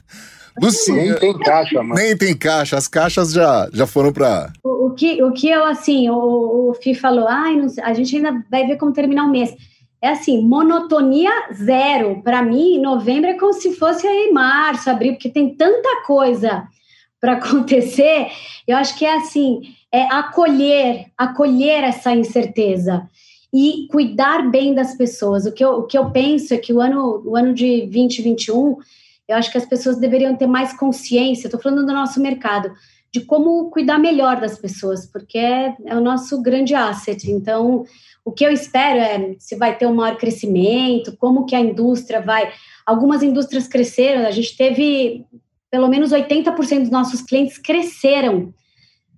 Luciana. 0.60 1.02
Nem 1.02 1.14
tem 1.14 1.38
caixa, 1.38 1.82
mano. 1.82 1.94
Nem 1.94 2.16
tem 2.16 2.36
caixa, 2.36 2.76
as 2.76 2.88
caixas 2.88 3.32
já, 3.32 3.68
já 3.72 3.86
foram 3.86 4.12
para. 4.12 4.52
O, 4.64 4.86
o, 4.86 4.94
que, 4.94 5.22
o 5.22 5.32
que 5.32 5.48
eu, 5.48 5.64
assim, 5.64 6.10
o, 6.10 6.70
o 6.70 6.74
Fih 6.82 6.94
falou, 6.94 7.28
ai, 7.28 7.54
não, 7.54 7.68
a 7.84 7.94
gente 7.94 8.16
ainda 8.16 8.44
vai 8.50 8.66
ver 8.66 8.76
como 8.76 8.92
terminar 8.92 9.24
o 9.24 9.30
mês. 9.30 9.54
é 10.02 10.08
assim, 10.08 10.42
monotonia 10.42 11.30
zero. 11.54 12.20
Para 12.24 12.42
mim, 12.42 12.80
novembro 12.80 13.30
é 13.30 13.34
como 13.34 13.52
se 13.52 13.76
fosse 13.76 14.04
aí 14.04 14.32
março, 14.32 14.90
abril, 14.90 15.12
porque 15.12 15.30
tem 15.30 15.54
tanta 15.54 16.02
coisa 16.04 16.64
para 17.20 17.34
acontecer. 17.38 18.26
Eu 18.66 18.76
acho 18.76 18.98
que 18.98 19.04
é 19.04 19.16
assim, 19.16 19.60
é 19.92 20.02
acolher, 20.12 21.06
acolher 21.16 21.84
essa 21.84 22.14
incerteza 22.14 23.08
e 23.52 23.86
cuidar 23.90 24.50
bem 24.50 24.74
das 24.74 24.94
pessoas. 24.96 25.46
O 25.46 25.52
que 25.52 25.64
eu, 25.64 25.78
o 25.78 25.82
que 25.84 25.96
eu 25.96 26.10
penso 26.10 26.52
é 26.52 26.58
que 26.58 26.72
o 26.72 26.80
ano, 26.80 27.22
o 27.24 27.36
ano 27.36 27.54
de 27.54 27.82
2021, 27.82 28.76
eu 29.26 29.36
acho 29.36 29.50
que 29.50 29.58
as 29.58 29.66
pessoas 29.66 29.98
deveriam 29.98 30.36
ter 30.36 30.46
mais 30.46 30.72
consciência, 30.74 31.46
estou 31.46 31.60
falando 31.60 31.86
do 31.86 31.92
nosso 31.92 32.20
mercado, 32.20 32.70
de 33.12 33.20
como 33.20 33.70
cuidar 33.70 33.98
melhor 33.98 34.40
das 34.40 34.58
pessoas, 34.58 35.06
porque 35.06 35.38
é, 35.38 35.74
é 35.86 35.96
o 35.96 36.00
nosso 36.00 36.42
grande 36.42 36.74
asset. 36.74 37.30
Então, 37.30 37.84
o 38.24 38.30
que 38.30 38.44
eu 38.44 38.52
espero 38.52 38.98
é 38.98 39.36
se 39.38 39.56
vai 39.56 39.76
ter 39.76 39.86
um 39.86 39.94
maior 39.94 40.18
crescimento, 40.18 41.16
como 41.16 41.46
que 41.46 41.54
a 41.54 41.60
indústria 41.60 42.20
vai. 42.20 42.52
Algumas 42.84 43.22
indústrias 43.22 43.66
cresceram, 43.66 44.26
a 44.26 44.30
gente 44.30 44.56
teve 44.56 45.24
pelo 45.70 45.88
menos 45.88 46.12
80% 46.12 46.80
dos 46.80 46.90
nossos 46.90 47.22
clientes 47.22 47.58
cresceram, 47.58 48.52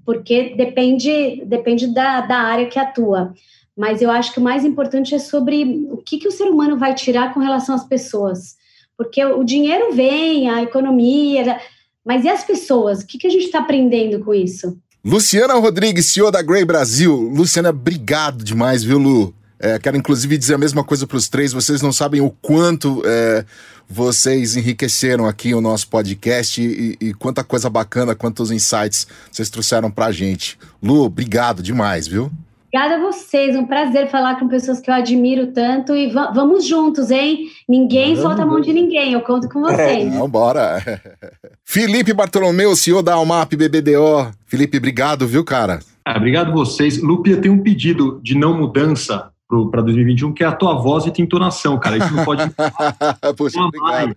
porque 0.05 0.55
depende, 0.57 1.43
depende 1.45 1.87
da, 1.87 2.21
da 2.21 2.39
área 2.39 2.67
que 2.67 2.79
atua. 2.79 3.33
Mas 3.77 4.03
eu 4.03 4.11
acho 4.11 4.33
que 4.33 4.39
o 4.39 4.43
mais 4.43 4.65
importante 4.65 5.15
é 5.15 5.19
sobre 5.19 5.87
o 5.91 5.97
que, 5.99 6.19
que 6.19 6.29
o 6.29 6.33
ser 6.33 6.45
humano 6.45 6.77
vai 6.77 6.95
tirar 6.95 7.33
com 7.33 7.41
relação 7.41 7.75
às 7.75 7.85
pessoas. 7.85 8.57
Porque 8.97 9.25
o 9.25 9.43
dinheiro 9.45 9.95
vem, 9.95 10.51
a 10.51 10.63
economia, 10.63 11.59
mas 12.05 12.25
e 12.25 12.29
as 12.29 12.45
pessoas? 12.45 13.01
O 13.01 13.07
que, 13.07 13.19
que 13.19 13.27
a 13.27 13.31
gente 13.31 13.45
está 13.45 13.61
aprendendo 13.61 14.21
com 14.21 14.35
isso? 14.35 14.77
Luciana 15.03 15.55
Rodrigues, 15.55 16.07
CEO 16.07 16.31
da 16.31 16.43
Grey 16.43 16.65
Brasil. 16.65 17.15
Luciana, 17.15 17.71
obrigado 17.71 18.45
demais, 18.45 18.85
viu, 18.85 18.99
Lu? 18.99 19.35
É, 19.59 19.79
quero 19.79 19.97
inclusive 19.97 20.37
dizer 20.37 20.55
a 20.55 20.59
mesma 20.59 20.85
coisa 20.85 21.07
para 21.07 21.17
os 21.17 21.29
três. 21.29 21.53
Vocês 21.53 21.81
não 21.81 21.93
sabem 21.93 22.21
o 22.21 22.31
quanto 22.31 23.03
é, 23.05 23.45
vocês 23.91 24.57
enriqueceram 24.57 25.27
aqui 25.27 25.53
o 25.53 25.61
nosso 25.61 25.89
podcast 25.89 26.63
e, 26.63 26.97
e, 27.01 27.13
quanta 27.13 27.43
coisa 27.43 27.69
bacana, 27.69 28.15
quantos 28.15 28.53
insights 28.53 29.07
vocês 29.31 29.51
trouxeram 29.51 29.91
para 29.91 30.07
a 30.07 30.13
gente. 30.13 30.57
Lu, 30.81 31.03
obrigado 31.03 31.61
demais, 31.61 32.07
viu? 32.07 32.31
Obrigada 32.73 32.95
a 32.95 33.11
vocês, 33.11 33.57
um 33.57 33.67
prazer 33.67 34.09
falar 34.09 34.39
com 34.39 34.47
pessoas 34.47 34.79
que 34.79 34.89
eu 34.89 34.95
admiro 34.95 35.49
tanto 35.49 35.97
e 35.97 36.09
vamos 36.09 36.65
juntos, 36.65 37.11
hein? 37.11 37.49
Ninguém 37.69 38.15
vamos. 38.15 38.21
solta 38.21 38.43
a 38.45 38.47
mão 38.47 38.61
de 38.61 38.73
ninguém, 38.73 39.13
eu 39.13 39.23
conto 39.23 39.49
com 39.49 39.61
vocês. 39.61 40.07
É, 40.07 40.17
vambora. 40.17 40.81
Felipe 41.67 42.13
Bartolomeu, 42.13 42.77
CEO 42.77 43.03
da 43.03 43.15
Almap 43.15 43.53
BBDO. 43.57 44.31
Felipe, 44.47 44.79
obrigado, 44.79 45.27
viu, 45.27 45.45
cara? 45.45 45.81
Ah, 46.05 46.17
obrigado 46.17 46.53
vocês. 46.53 47.03
Lupia 47.03 47.39
tem 47.39 47.51
um 47.51 47.61
pedido 47.61 48.21
de 48.23 48.39
não 48.39 48.57
mudança 48.57 49.33
para 49.71 49.83
2021, 49.83 50.33
que 50.33 50.45
é 50.45 50.47
a 50.47 50.53
tua 50.53 50.75
voz 50.75 51.07
e 51.07 51.11
tua 51.11 51.23
entonação, 51.23 51.79
cara. 51.79 51.99
Isso 51.99 52.15
não 52.15 52.25
pode. 52.25 52.43
Poxa, 53.37 53.61
obrigado. 53.61 54.17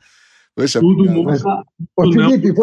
Poxa, 0.55 0.79
Tudo 0.79 1.05
muda. 1.09 1.37
Felipe, 1.99 2.53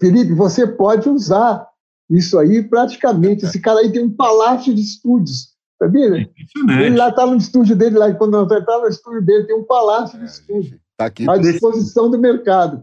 Felipe, 0.00 0.34
você 0.34 0.66
pode 0.66 1.08
usar 1.08 1.66
isso 2.10 2.38
aí, 2.38 2.62
praticamente, 2.62 3.44
esse 3.44 3.60
cara 3.60 3.80
aí 3.80 3.92
tem 3.92 4.02
um 4.02 4.10
palácio 4.10 4.74
de 4.74 4.80
estúdios, 4.80 5.50
sabia? 5.80 6.22
É 6.22 6.84
ele 6.86 6.96
lá 6.96 7.10
está 7.10 7.26
no 7.26 7.36
estúdio 7.36 7.76
dele, 7.76 7.98
lá 7.98 8.12
quando 8.14 8.32
nós 8.32 8.50
estava 8.50 8.82
no 8.82 8.88
estúdio 8.88 9.22
dele, 9.24 9.46
tem 9.46 9.56
um 9.56 9.64
palácio 9.64 10.18
de 10.18 10.24
é, 10.24 10.28
estúdio. 10.28 10.80
Está 10.92 11.06
aqui. 11.06 11.28
À 11.28 11.36
disposição 11.36 12.10
do 12.10 12.18
mercado. 12.18 12.82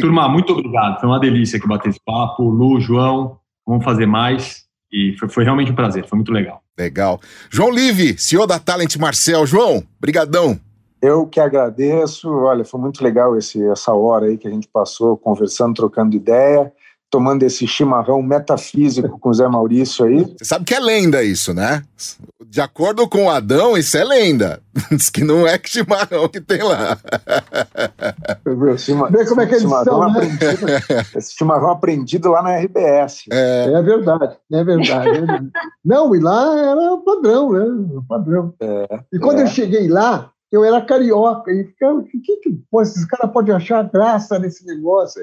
Turma, 0.00 0.28
muito 0.28 0.52
obrigado. 0.52 1.00
Foi 1.00 1.08
uma 1.08 1.20
delícia 1.20 1.60
que 1.60 1.68
bater 1.68 1.90
esse 1.90 2.00
papo. 2.04 2.42
Lu, 2.48 2.80
João, 2.80 3.38
vamos 3.66 3.84
fazer 3.84 4.06
mais. 4.06 4.67
E 4.92 5.14
foi, 5.18 5.28
foi, 5.28 5.44
realmente 5.44 5.70
um 5.70 5.74
prazer, 5.74 6.06
foi 6.06 6.16
muito 6.16 6.32
legal. 6.32 6.62
Legal. 6.78 7.20
João 7.50 7.70
Live, 7.70 8.18
CEO 8.18 8.46
da 8.46 8.58
Talent 8.58 8.96
Marcel. 8.96 9.46
João, 9.46 9.82
brigadão. 10.00 10.58
Eu 11.00 11.26
que 11.26 11.38
agradeço. 11.38 12.30
Olha, 12.30 12.64
foi 12.64 12.80
muito 12.80 13.02
legal 13.04 13.36
esse, 13.36 13.62
essa 13.68 13.92
hora 13.92 14.26
aí 14.26 14.38
que 14.38 14.48
a 14.48 14.50
gente 14.50 14.68
passou 14.72 15.16
conversando, 15.16 15.74
trocando 15.74 16.16
ideia 16.16 16.72
tomando 17.10 17.42
esse 17.42 17.66
chimarrão 17.66 18.22
metafísico 18.22 19.18
com 19.18 19.30
o 19.30 19.34
Zé 19.34 19.48
Maurício 19.48 20.04
aí. 20.04 20.24
Você 20.36 20.44
sabe 20.44 20.64
que 20.64 20.74
é 20.74 20.80
lenda 20.80 21.22
isso, 21.22 21.54
né? 21.54 21.82
De 22.50 22.62
acordo 22.62 23.06
com 23.06 23.26
o 23.26 23.30
Adão, 23.30 23.76
isso 23.76 23.94
é 23.98 24.02
lenda. 24.02 24.62
Diz 24.90 25.10
que 25.10 25.22
não 25.22 25.46
é 25.46 25.58
que 25.58 25.68
chimarrão 25.68 26.26
que 26.28 26.40
tem 26.40 26.62
lá. 26.62 26.98
Vê 29.10 29.26
como 29.26 29.42
é 29.42 29.46
que 29.46 29.52
eles 29.52 29.62
chimarrão 29.62 29.84
são, 29.84 30.12
né? 30.14 30.38
Esse 31.14 31.34
chimarrão 31.34 31.70
aprendido 31.70 32.30
lá 32.30 32.42
na 32.42 32.56
RBS. 32.56 33.24
É, 33.30 33.70
é 33.70 33.82
verdade, 33.82 34.36
é 34.50 34.64
verdade. 34.64 35.18
É 35.18 35.62
não, 35.84 36.14
e 36.16 36.20
lá 36.20 36.58
era 36.58 36.96
padrão, 37.04 37.52
né? 37.52 38.02
Padrão. 38.08 38.54
É, 38.60 39.00
e 39.12 39.18
quando 39.18 39.40
é. 39.40 39.42
eu 39.42 39.48
cheguei 39.48 39.86
lá, 39.86 40.30
eu 40.50 40.64
era 40.64 40.80
carioca. 40.80 41.52
E 41.52 41.64
ficava, 41.64 41.98
o 41.98 42.04
que, 42.04 42.18
que 42.18 42.58
pô, 42.70 42.80
esses 42.80 43.04
caras 43.04 43.30
podem 43.30 43.54
achar 43.54 43.82
graça 43.82 44.38
nesse 44.38 44.64
negócio? 44.64 45.22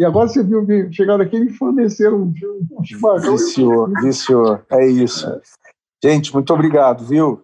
E 0.00 0.04
agora 0.04 0.28
você 0.28 0.42
viu 0.42 0.66
que 0.66 0.92
chegaram 0.92 1.22
aqui 1.22 1.36
e 1.36 1.50
forneceram 1.50 2.22
um, 2.22 2.34
um 2.72 2.84
chimarrão. 2.84 3.36
Viciou, 3.36 3.88
viciou. 4.02 4.60
É 4.72 4.84
isso. 4.84 5.26
Gente, 6.06 6.32
muito 6.32 6.54
obrigado, 6.54 7.04
viu? 7.04 7.42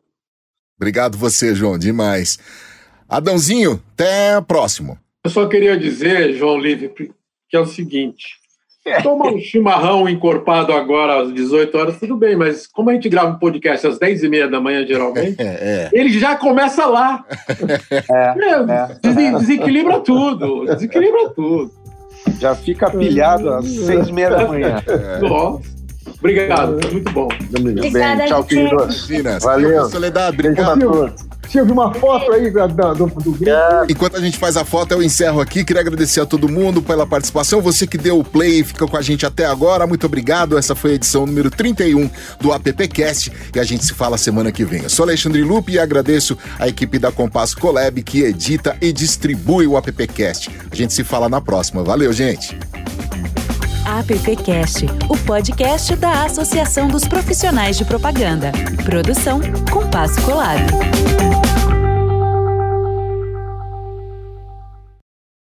Obrigado 0.76 1.18
você, 1.18 1.52
João, 1.52 1.76
demais. 1.76 2.38
Adãozinho, 3.08 3.82
até 3.92 4.40
próximo. 4.40 4.96
Eu 5.24 5.30
só 5.32 5.48
queria 5.48 5.76
dizer, 5.76 6.34
João 6.34 6.60
Livre, 6.60 6.88
que 7.48 7.56
é 7.56 7.58
o 7.58 7.66
seguinte: 7.66 8.36
tomar 9.02 9.32
um 9.32 9.40
chimarrão 9.40 10.08
encorpado 10.08 10.72
agora 10.72 11.22
às 11.22 11.34
18 11.34 11.76
horas, 11.76 11.98
tudo 11.98 12.16
bem, 12.16 12.36
mas 12.36 12.68
como 12.68 12.90
a 12.90 12.92
gente 12.92 13.08
grava 13.08 13.32
um 13.32 13.38
podcast 13.38 13.84
às 13.84 13.98
10 13.98 14.22
e 14.22 14.28
meia 14.28 14.46
da 14.46 14.60
manhã, 14.60 14.86
geralmente, 14.86 15.42
é, 15.42 15.44
é. 15.44 15.90
ele 15.92 16.16
já 16.16 16.36
começa 16.36 16.86
lá. 16.86 17.24
É, 17.90 19.08
é. 19.08 19.38
desequilibra 19.40 19.98
tudo, 19.98 20.66
desequilibra 20.66 21.30
tudo. 21.30 21.72
Já 22.38 22.54
fica 22.54 22.88
pilhado 22.88 23.50
às 23.54 23.66
seis 23.66 24.06
e 24.06 24.12
meia 24.12 24.30
da 24.30 24.46
manhã. 24.46 24.80
Nossa. 25.20 25.81
Obrigado, 26.22 26.80
foi 26.80 26.90
muito 26.92 27.12
bom. 27.12 27.28
Obrigada, 27.58 28.16
Bem, 28.16 28.28
tchau, 28.28 28.44
querido. 28.44 28.88
Valeu. 29.40 29.90
Soledade, 29.90 30.34
obrigado. 30.34 31.12
Tive 31.48 31.70
uma 31.70 31.92
foto 31.92 32.32
aí 32.32 32.48
do, 32.48 32.68
do, 32.68 33.06
do 33.06 33.32
grupo. 33.32 33.50
É. 33.50 33.84
Enquanto 33.88 34.16
a 34.16 34.20
gente 34.20 34.38
faz 34.38 34.56
a 34.56 34.64
foto, 34.64 34.92
eu 34.92 35.02
encerro 35.02 35.40
aqui. 35.40 35.64
Queria 35.64 35.82
agradecer 35.82 36.20
a 36.20 36.24
todo 36.24 36.48
mundo 36.48 36.80
pela 36.80 37.06
participação. 37.06 37.60
Você 37.60 37.86
que 37.86 37.98
deu 37.98 38.18
o 38.18 38.24
play 38.24 38.60
e 38.60 38.64
ficou 38.64 38.88
com 38.88 38.96
a 38.96 39.02
gente 39.02 39.26
até 39.26 39.44
agora, 39.44 39.86
muito 39.86 40.06
obrigado. 40.06 40.56
Essa 40.56 40.74
foi 40.74 40.92
a 40.92 40.94
edição 40.94 41.26
número 41.26 41.50
31 41.50 42.08
do 42.40 42.52
AppCast 42.52 43.32
e 43.54 43.58
a 43.58 43.64
gente 43.64 43.84
se 43.84 43.92
fala 43.92 44.16
semana 44.16 44.50
que 44.52 44.64
vem. 44.64 44.84
Eu 44.84 44.88
sou 44.88 45.04
Alexandre 45.04 45.42
Lupe 45.42 45.72
e 45.72 45.78
agradeço 45.78 46.38
a 46.58 46.68
equipe 46.68 46.98
da 46.98 47.10
Compasso 47.12 47.58
Collab 47.58 48.00
que 48.02 48.22
edita 48.22 48.76
e 48.80 48.92
distribui 48.92 49.66
o 49.66 49.76
AppCast. 49.76 50.48
A 50.70 50.74
gente 50.74 50.94
se 50.94 51.04
fala 51.04 51.28
na 51.28 51.40
próxima. 51.40 51.82
Valeu, 51.82 52.12
gente. 52.12 52.56
AppCast, 53.98 54.86
o 55.10 55.18
podcast 55.18 55.94
da 55.96 56.24
Associação 56.24 56.88
dos 56.88 57.04
Profissionais 57.06 57.76
de 57.76 57.84
Propaganda. 57.84 58.50
Produção 58.86 59.38
Compasso 59.70 60.20
Colado. 60.22 61.71